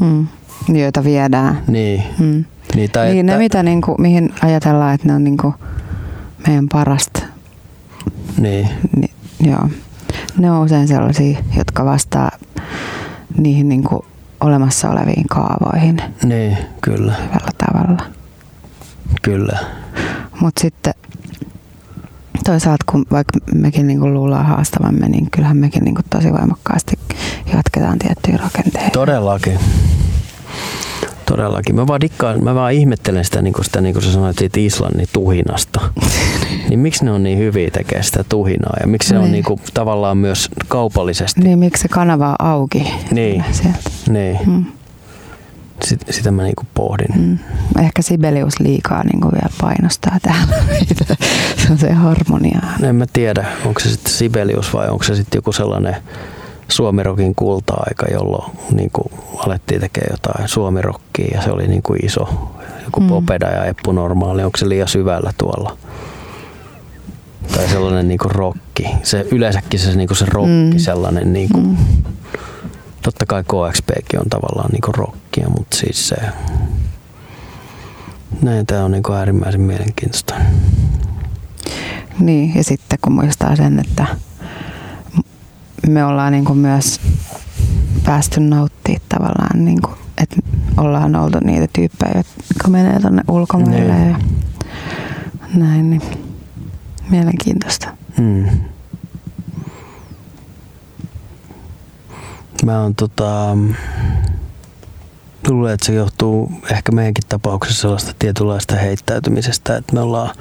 Mm, 0.00 0.26
joita 0.68 1.04
viedään. 1.04 1.62
Niin. 1.66 2.02
Mm. 2.18 2.44
Niin, 2.74 2.90
tai 2.90 3.12
Niin, 3.12 3.26
ne 3.26 3.32
että, 3.32 3.42
mitä, 3.42 3.62
niin 3.62 3.82
kuin, 3.82 4.02
mihin 4.02 4.34
ajatellaan, 4.42 4.94
että 4.94 5.06
ne 5.06 5.14
on 5.14 5.24
niin 5.24 5.36
kuin 5.36 5.54
meidän 6.46 6.68
parasta. 6.72 7.20
niin, 8.38 8.68
Niin, 8.96 9.14
joo. 9.40 9.68
Ne 10.38 10.50
on 10.50 10.64
usein 10.64 10.88
sellaisia, 10.88 11.38
jotka 11.56 11.84
vastaa 11.84 12.30
niihin 13.36 13.68
niin 13.68 13.82
kuin 13.82 14.02
olemassa 14.44 14.90
oleviin 14.90 15.28
kaavoihin 15.30 16.02
niin, 16.24 16.56
kyllä, 16.80 17.14
hyvällä 17.14 17.50
tavalla. 17.66 18.02
kyllä. 19.22 19.58
Mutta 20.40 20.60
sitten 20.60 20.94
toisaalta, 22.44 22.84
kun 22.92 23.06
vaikka 23.10 23.38
mekin 23.54 23.86
niin 23.86 24.00
kuin 24.00 24.14
luullaan 24.14 24.46
haastavamme, 24.46 25.08
niin 25.08 25.30
kyllähän 25.30 25.56
mekin 25.56 25.84
niin 25.84 25.94
kuin 25.94 26.04
tosi 26.10 26.32
voimakkaasti 26.32 26.98
jatketaan 27.54 27.98
tiettyjä 27.98 28.36
rakenteita. 28.36 28.90
Todellakin. 28.90 29.58
Todellakin. 31.26 31.74
Mä 31.76 31.86
vaan, 31.86 32.00
dikkaan, 32.00 32.44
mä 32.44 32.54
vaan 32.54 32.72
ihmettelen 32.72 33.24
sitä, 33.24 33.42
niin 33.42 33.54
kuin, 33.54 33.64
sitä, 33.64 33.80
niin 33.80 33.92
kuin 33.92 34.02
sä 34.02 34.12
sanoit 34.12 34.38
siitä 34.38 34.60
Islannin 34.60 35.06
tuhinasta. 35.12 35.80
niin 36.68 36.78
miksi 36.80 37.04
ne 37.04 37.10
on 37.10 37.22
niin 37.22 37.38
hyviä 37.38 37.70
tekee 37.70 38.02
sitä 38.02 38.24
tuhinaa 38.28 38.76
ja 38.80 38.86
miksi 38.86 39.08
se 39.08 39.16
on 39.16 39.22
Niin. 39.22 39.32
niin 39.32 39.44
kuin, 39.44 39.60
tavallaan 39.74 40.18
myös 40.18 40.48
kaupallisesti. 40.68 41.40
Niin 41.40 41.58
miksi 41.58 41.82
se 41.82 41.88
kanava 41.88 42.28
on 42.30 42.36
auki 42.38 42.92
Niin. 43.10 43.44
sieltä? 43.52 43.90
Niin. 44.08 44.38
Mm. 44.46 44.64
Sit, 45.84 46.00
sitä 46.10 46.30
mä 46.30 46.42
niin 46.42 46.56
kuin 46.56 46.68
pohdin. 46.74 47.08
Mm. 47.16 47.38
Ehkä 47.84 48.02
Sibelius 48.02 48.60
liikaa 48.60 49.04
niin 49.04 49.20
kuin 49.20 49.32
vielä 49.32 49.48
painostaa 49.60 50.16
täällä 50.22 50.56
meitä. 50.68 51.16
Se 51.56 51.72
on 51.72 51.78
se 51.78 51.92
harmonia. 51.92 52.60
En 52.82 52.96
mä 52.96 53.04
tiedä, 53.12 53.46
onko 53.66 53.80
se 53.80 53.90
sitten 53.90 54.12
Sibelius 54.12 54.74
vai 54.74 54.88
onko 54.88 55.04
se 55.04 55.14
sitten 55.14 55.38
joku 55.38 55.52
sellainen 55.52 55.96
suomirokin 56.68 57.34
kulta-aika, 57.34 58.06
jolloin 58.12 58.52
niin 58.70 58.90
kuin 58.92 59.12
alettiin 59.38 59.80
tekemään 59.80 60.10
jotain 60.12 60.48
suomirokkia 60.48 61.28
ja 61.34 61.42
se 61.42 61.50
oli 61.50 61.66
niin 61.68 61.82
kuin 61.82 62.06
iso. 62.06 62.28
Joku 62.84 63.00
Mm. 63.00 63.08
Popeda 63.08 63.46
ja 63.46 63.64
Eppu 63.64 63.92
Normaali, 63.92 64.44
onko 64.44 64.58
se 64.58 64.68
liian 64.68 64.88
syvällä 64.88 65.32
tuolla? 65.38 65.76
Tai 67.56 67.68
sellainen 67.68 68.08
niin 68.08 68.18
kuin 68.18 68.30
rokki. 68.30 68.86
Se, 69.02 69.26
yleensäkin 69.32 69.80
se, 69.80 69.94
niin 69.96 70.08
kuin 70.08 70.16
se 70.18 70.26
rokki, 70.28 70.70
Mm. 70.72 70.78
sellainen 70.78 71.32
niin 71.32 71.48
kuin, 71.48 71.66
Mm. 71.66 71.76
totta 73.02 73.26
kai 73.26 73.42
KXPkin 73.44 74.20
on 74.20 74.28
tavallaan 74.30 74.70
niin 74.70 74.80
kuin 74.82 74.94
rockia, 74.94 75.48
mutta 75.56 75.76
siis 75.76 76.08
se, 76.08 76.16
näin 78.42 78.66
tämä 78.66 78.84
on 78.84 78.90
niin 78.90 79.02
kuin 79.02 79.16
äärimmäisen 79.16 79.60
mielenkiintoista. 79.60 80.34
Niin, 82.18 82.54
ja 82.54 82.64
sitten 82.64 82.98
kun 83.02 83.12
muistaa 83.12 83.56
sen, 83.56 83.78
että 83.78 84.06
me 85.88 86.04
ollaan 86.04 86.32
niin 86.32 86.44
kuin 86.44 86.58
myös 86.58 87.00
päästy 88.04 88.40
nauttimaan 88.40 89.00
tavallaan, 89.08 89.64
niin 89.64 89.82
kuin, 89.82 89.94
että 90.22 90.36
ollaan 90.76 91.16
oltu 91.16 91.38
niitä 91.44 91.66
tyyppejä, 91.72 92.12
jotka 92.48 92.68
menee 92.68 93.00
tuonne 93.00 93.22
ulkomaille 93.28 93.94
Niin. 93.94 94.10
ja 94.10 94.18
näin, 95.54 95.90
niin 95.90 96.02
mielenkiintoista. 97.10 97.88
Mm. 98.18 98.46
Mä 102.64 102.80
oon 102.82 102.94
tota... 102.94 103.56
Luulen, 105.48 105.74
että 105.74 105.86
se 105.86 105.94
johtuu 105.94 106.52
ehkä 106.70 106.92
meidänkin 106.92 107.24
tapauksessa 107.28 107.80
sellaista 107.80 108.12
tietynlaista 108.18 108.76
heittäytymisestä, 108.76 109.76
että 109.76 109.94
me 109.94 110.00
ollaan 110.00 110.34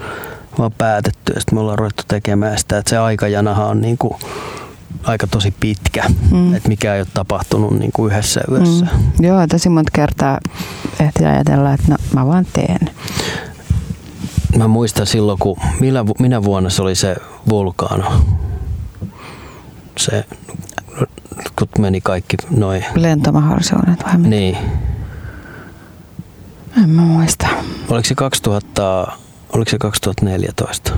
vaan 0.60 0.72
päätetty 0.72 1.34
ja 1.34 1.40
sitten 1.40 1.56
me 1.56 1.60
ollaan 1.62 1.80
ruvettu 1.80 2.04
tekemään 2.08 2.58
sitä, 2.58 2.78
että 2.78 2.90
se 2.90 2.98
aikajanahan 2.98 3.68
on 3.68 3.82
niinku 3.82 4.20
aika 5.04 5.28
tosi 5.28 5.54
pitkä, 5.60 6.04
Mm. 6.32 6.56
että 6.56 6.70
mikä 6.70 6.96
ei 6.96 7.02
ole 7.02 7.08
tapahtunut 7.14 7.80
niinku 7.80 8.08
yhdessä 8.08 8.42
yössä. 8.52 8.86
Mm. 8.86 9.26
Joo, 9.26 9.48
tosi 9.48 9.70
monta 9.70 9.92
kertaa 9.94 10.40
ehti 11.00 11.26
ajatella, 11.26 11.74
että 11.74 11.88
no 11.92 11.96
mä 12.14 12.28
vaan 12.28 12.46
teen. 12.54 12.90
Mä 14.58 14.68
muistan 14.68 15.08
silloin, 15.08 15.40
kun 15.40 15.58
millä, 15.80 16.06
minä 16.20 16.44
vuonna 16.44 16.70
se 16.70 16.82
oli 16.82 16.96
se 16.96 17.16
vulkaano. 17.50 18.12
Se, 19.98 20.26
kun 21.60 21.68
meni 21.80 22.02
kaikki 22.02 22.38
noin. 22.50 22.86
Lentomahdollisuudet 22.96 24.04
vai 24.06 24.18
mitä? 24.18 24.30
Niin. 24.30 24.58
En 26.84 26.90
mä 26.90 27.02
muista. 27.02 27.48
Oliko 27.90 28.08
se 28.08 28.16
2000, 28.16 29.08
oliko 29.54 29.72
se 29.72 29.78
2014? 29.78 30.94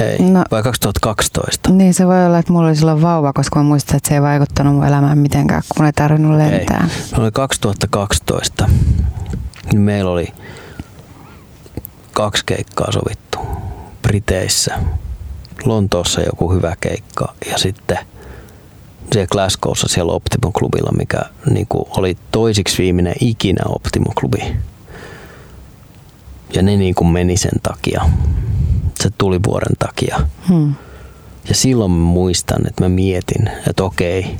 Ei, 0.00 0.18
No. 0.18 0.44
vai 0.50 0.62
2012? 0.62 1.70
Niin 1.72 1.94
se 1.94 2.06
voi 2.06 2.26
olla, 2.26 2.38
että 2.38 2.52
mulla 2.52 2.66
oli 2.68 2.76
silloin 2.76 3.02
vauva, 3.02 3.32
koska 3.32 3.58
mä 3.58 3.62
muistan, 3.62 3.96
että 3.96 4.08
se 4.08 4.14
ei 4.14 4.22
vaikuttanut 4.22 4.74
mun 4.74 4.86
elämään 4.86 5.18
mitenkään, 5.18 5.62
kun 5.76 5.86
ei 5.86 5.92
tarvinnut 5.92 6.36
lentää. 6.36 6.88
Ei. 6.96 7.02
Se 7.06 7.16
oli 7.16 7.30
2012. 7.32 8.68
Niin 9.72 9.80
meillä 9.80 10.10
oli 10.10 10.28
kaksi 12.12 12.42
keikkaa 12.46 12.92
sovittu 12.92 13.38
Briteissä. 14.02 14.74
Lontoossa 15.64 16.20
joku 16.20 16.52
hyvä 16.52 16.76
keikka 16.80 17.34
ja 17.50 17.58
sitten 17.58 17.98
siellä 19.12 19.26
Glasgowssa 19.26 19.88
siellä 19.88 20.12
Optimum 20.12 20.52
Clubilla, 20.52 20.92
mikä 20.98 21.18
niin 21.50 21.66
kuin 21.68 21.84
oli 21.96 22.16
toisiksi 22.32 22.82
viimeinen 22.82 23.14
ikinä 23.20 23.62
Optimum 23.68 24.14
Clubi. 24.14 24.56
Ja 26.54 26.62
ne 26.62 26.76
niin 26.76 26.94
kuin 26.94 27.08
meni 27.08 27.36
sen 27.36 27.60
takia, 27.62 28.04
se 29.02 29.10
tuli 29.18 29.40
vuoden 29.46 29.76
takia. 29.78 30.20
Hmm. 30.48 30.74
Ja 31.48 31.54
silloin 31.54 31.90
mä 31.90 32.04
muistan, 32.04 32.66
että 32.66 32.82
mä 32.84 32.88
mietin, 32.88 33.50
että 33.70 33.84
okei, 33.84 34.36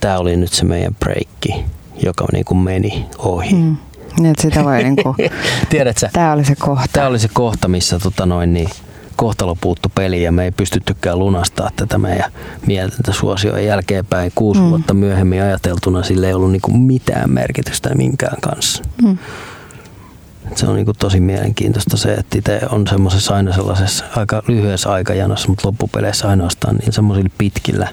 tämä 0.00 0.18
oli 0.18 0.36
nyt 0.36 0.52
se 0.52 0.64
meidän 0.64 0.94
breikki, 0.94 1.64
joka 2.04 2.26
niin 2.32 2.44
kuin 2.44 2.58
meni 2.58 3.06
ohi. 3.18 3.54
Mm. 3.54 3.60
Hmm. 3.62 3.76
Niin, 4.16 4.26
että 4.30 4.42
sitä 4.42 4.64
voi 4.64 4.82
niinku, 4.82 5.16
Tiedätkö, 5.70 6.08
tää 6.12 6.32
oli 6.32 6.44
se 6.44 6.54
kohta. 6.56 6.86
tämä 6.92 7.06
oli 7.06 7.18
se 7.18 7.28
kohta, 7.32 7.68
missä 7.68 7.98
tota 7.98 8.26
noin, 8.26 8.52
niin 8.54 8.68
kohtalo 9.16 9.56
puuttu 9.60 9.88
peliin 9.94 10.22
ja 10.22 10.32
me 10.32 10.44
ei 10.44 10.50
pystyttykään 10.50 11.18
lunastaa 11.18 11.70
tätä 11.76 11.98
meidän 11.98 12.32
mieltäntä 12.66 13.12
suosioon 13.12 13.64
jälkeenpäin. 13.64 14.32
Kuusi 14.34 14.60
Mm. 14.60 14.66
mm. 14.66 14.70
vuotta 14.70 14.94
myöhemmin 14.94 15.42
ajateltuna 15.42 16.02
sille 16.02 16.26
ei 16.26 16.34
ollut 16.34 16.52
niinku 16.52 16.70
mitään 16.70 17.30
merkitystä 17.30 17.94
minkään 17.94 18.40
kanssa. 18.40 18.82
Hmm. 19.02 19.18
Et 20.52 20.58
Se 20.58 20.66
on 20.66 20.76
niinku 20.76 20.92
tosi 20.94 21.20
mielenkiintoista 21.20 21.96
se, 21.96 22.14
että 22.14 22.38
itse 22.38 22.60
on 22.70 22.86
semmoisessa 22.86 23.34
aina 23.34 23.52
sellaisessa 23.52 24.04
aika 24.16 24.42
lyhyessä 24.48 24.92
aikajanassa, 24.92 25.48
mutta 25.48 25.68
loppupeleissä 25.68 26.28
ainoastaan 26.28 26.76
niin 26.76 26.92
semmoisilla 26.92 27.30
pitkillä 27.38 27.88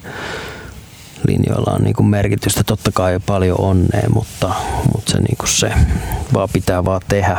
linjoilla 1.27 1.71
on 1.75 1.81
niinku 1.81 2.03
merkitystä. 2.03 2.63
Totta 2.63 2.91
kai 2.93 3.19
paljon 3.25 3.61
onnea, 3.61 4.09
mutta, 4.13 4.53
mutta 4.93 5.11
se, 5.11 5.17
niinku 5.17 5.47
se 5.47 5.71
vaan 6.33 6.49
pitää 6.53 6.85
vaan 6.85 7.01
tehdä. 7.07 7.37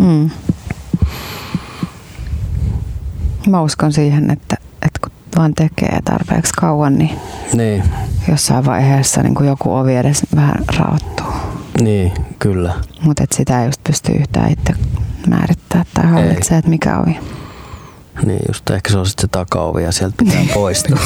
Mm. 0.00 0.30
Mä 3.48 3.62
uskon 3.62 3.92
siihen, 3.92 4.30
että, 4.30 4.56
että 4.72 5.00
kun 5.02 5.12
vaan 5.36 5.54
tekee 5.54 5.98
tarpeeksi 6.04 6.52
kauan, 6.52 6.98
niin 6.98 7.18
Niin, 7.52 7.82
jossain 8.28 8.66
vaiheessa 8.66 9.22
niin 9.22 9.34
kuin 9.34 9.48
joku 9.48 9.74
ovi 9.74 9.96
edes 9.96 10.22
vähän 10.36 10.64
raottuu. 10.78 11.26
Niin 11.80 12.12
kyllä. 12.38 12.74
Mutta 13.00 13.24
sitä 13.32 13.60
ei 13.60 13.66
just 13.66 13.84
pysty 13.84 14.12
yhtään 14.12 14.52
itse 14.52 14.72
määrittää 15.28 15.84
tai 15.94 16.06
hallitsee, 16.06 16.58
että 16.58 16.70
mikä 16.70 16.98
ovi. 16.98 17.18
Niin 18.26 18.40
just 18.48 18.70
ehkä 18.70 18.90
se 18.90 18.98
on 18.98 19.06
sitten 19.06 19.22
se 19.22 19.28
takaovi 19.28 19.82
ja 19.82 19.92
sieltä 19.92 20.14
pitää 20.18 20.40
poistua. 20.54 20.98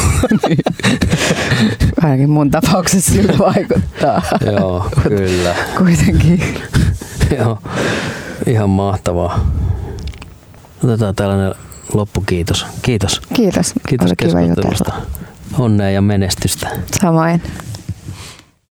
Ainakin 2.03 2.31
mun 2.31 2.51
tapauksessa 2.51 3.13
sillä 3.13 3.39
vaikuttaa. 3.39 4.23
Joo, 4.53 4.89
kyllä. 5.03 5.55
Kuitenkin. 5.79 6.45
Joo, 7.39 7.59
ihan 8.47 8.71
mahtavaa. 8.71 9.47
Otetaan 10.85 11.15
tällainen 11.15 11.55
loppukiitos. 11.95 12.67
Kiitos. 12.83 13.21
Kiitos. 13.35 13.75
Kiitos 13.89 14.07
Oli 14.07 14.17
kiva 14.17 14.41
jutella. 14.41 15.03
Onnea 15.59 15.91
ja 15.91 16.03
menestystä. 16.03 16.69
Samoin. 17.01 17.43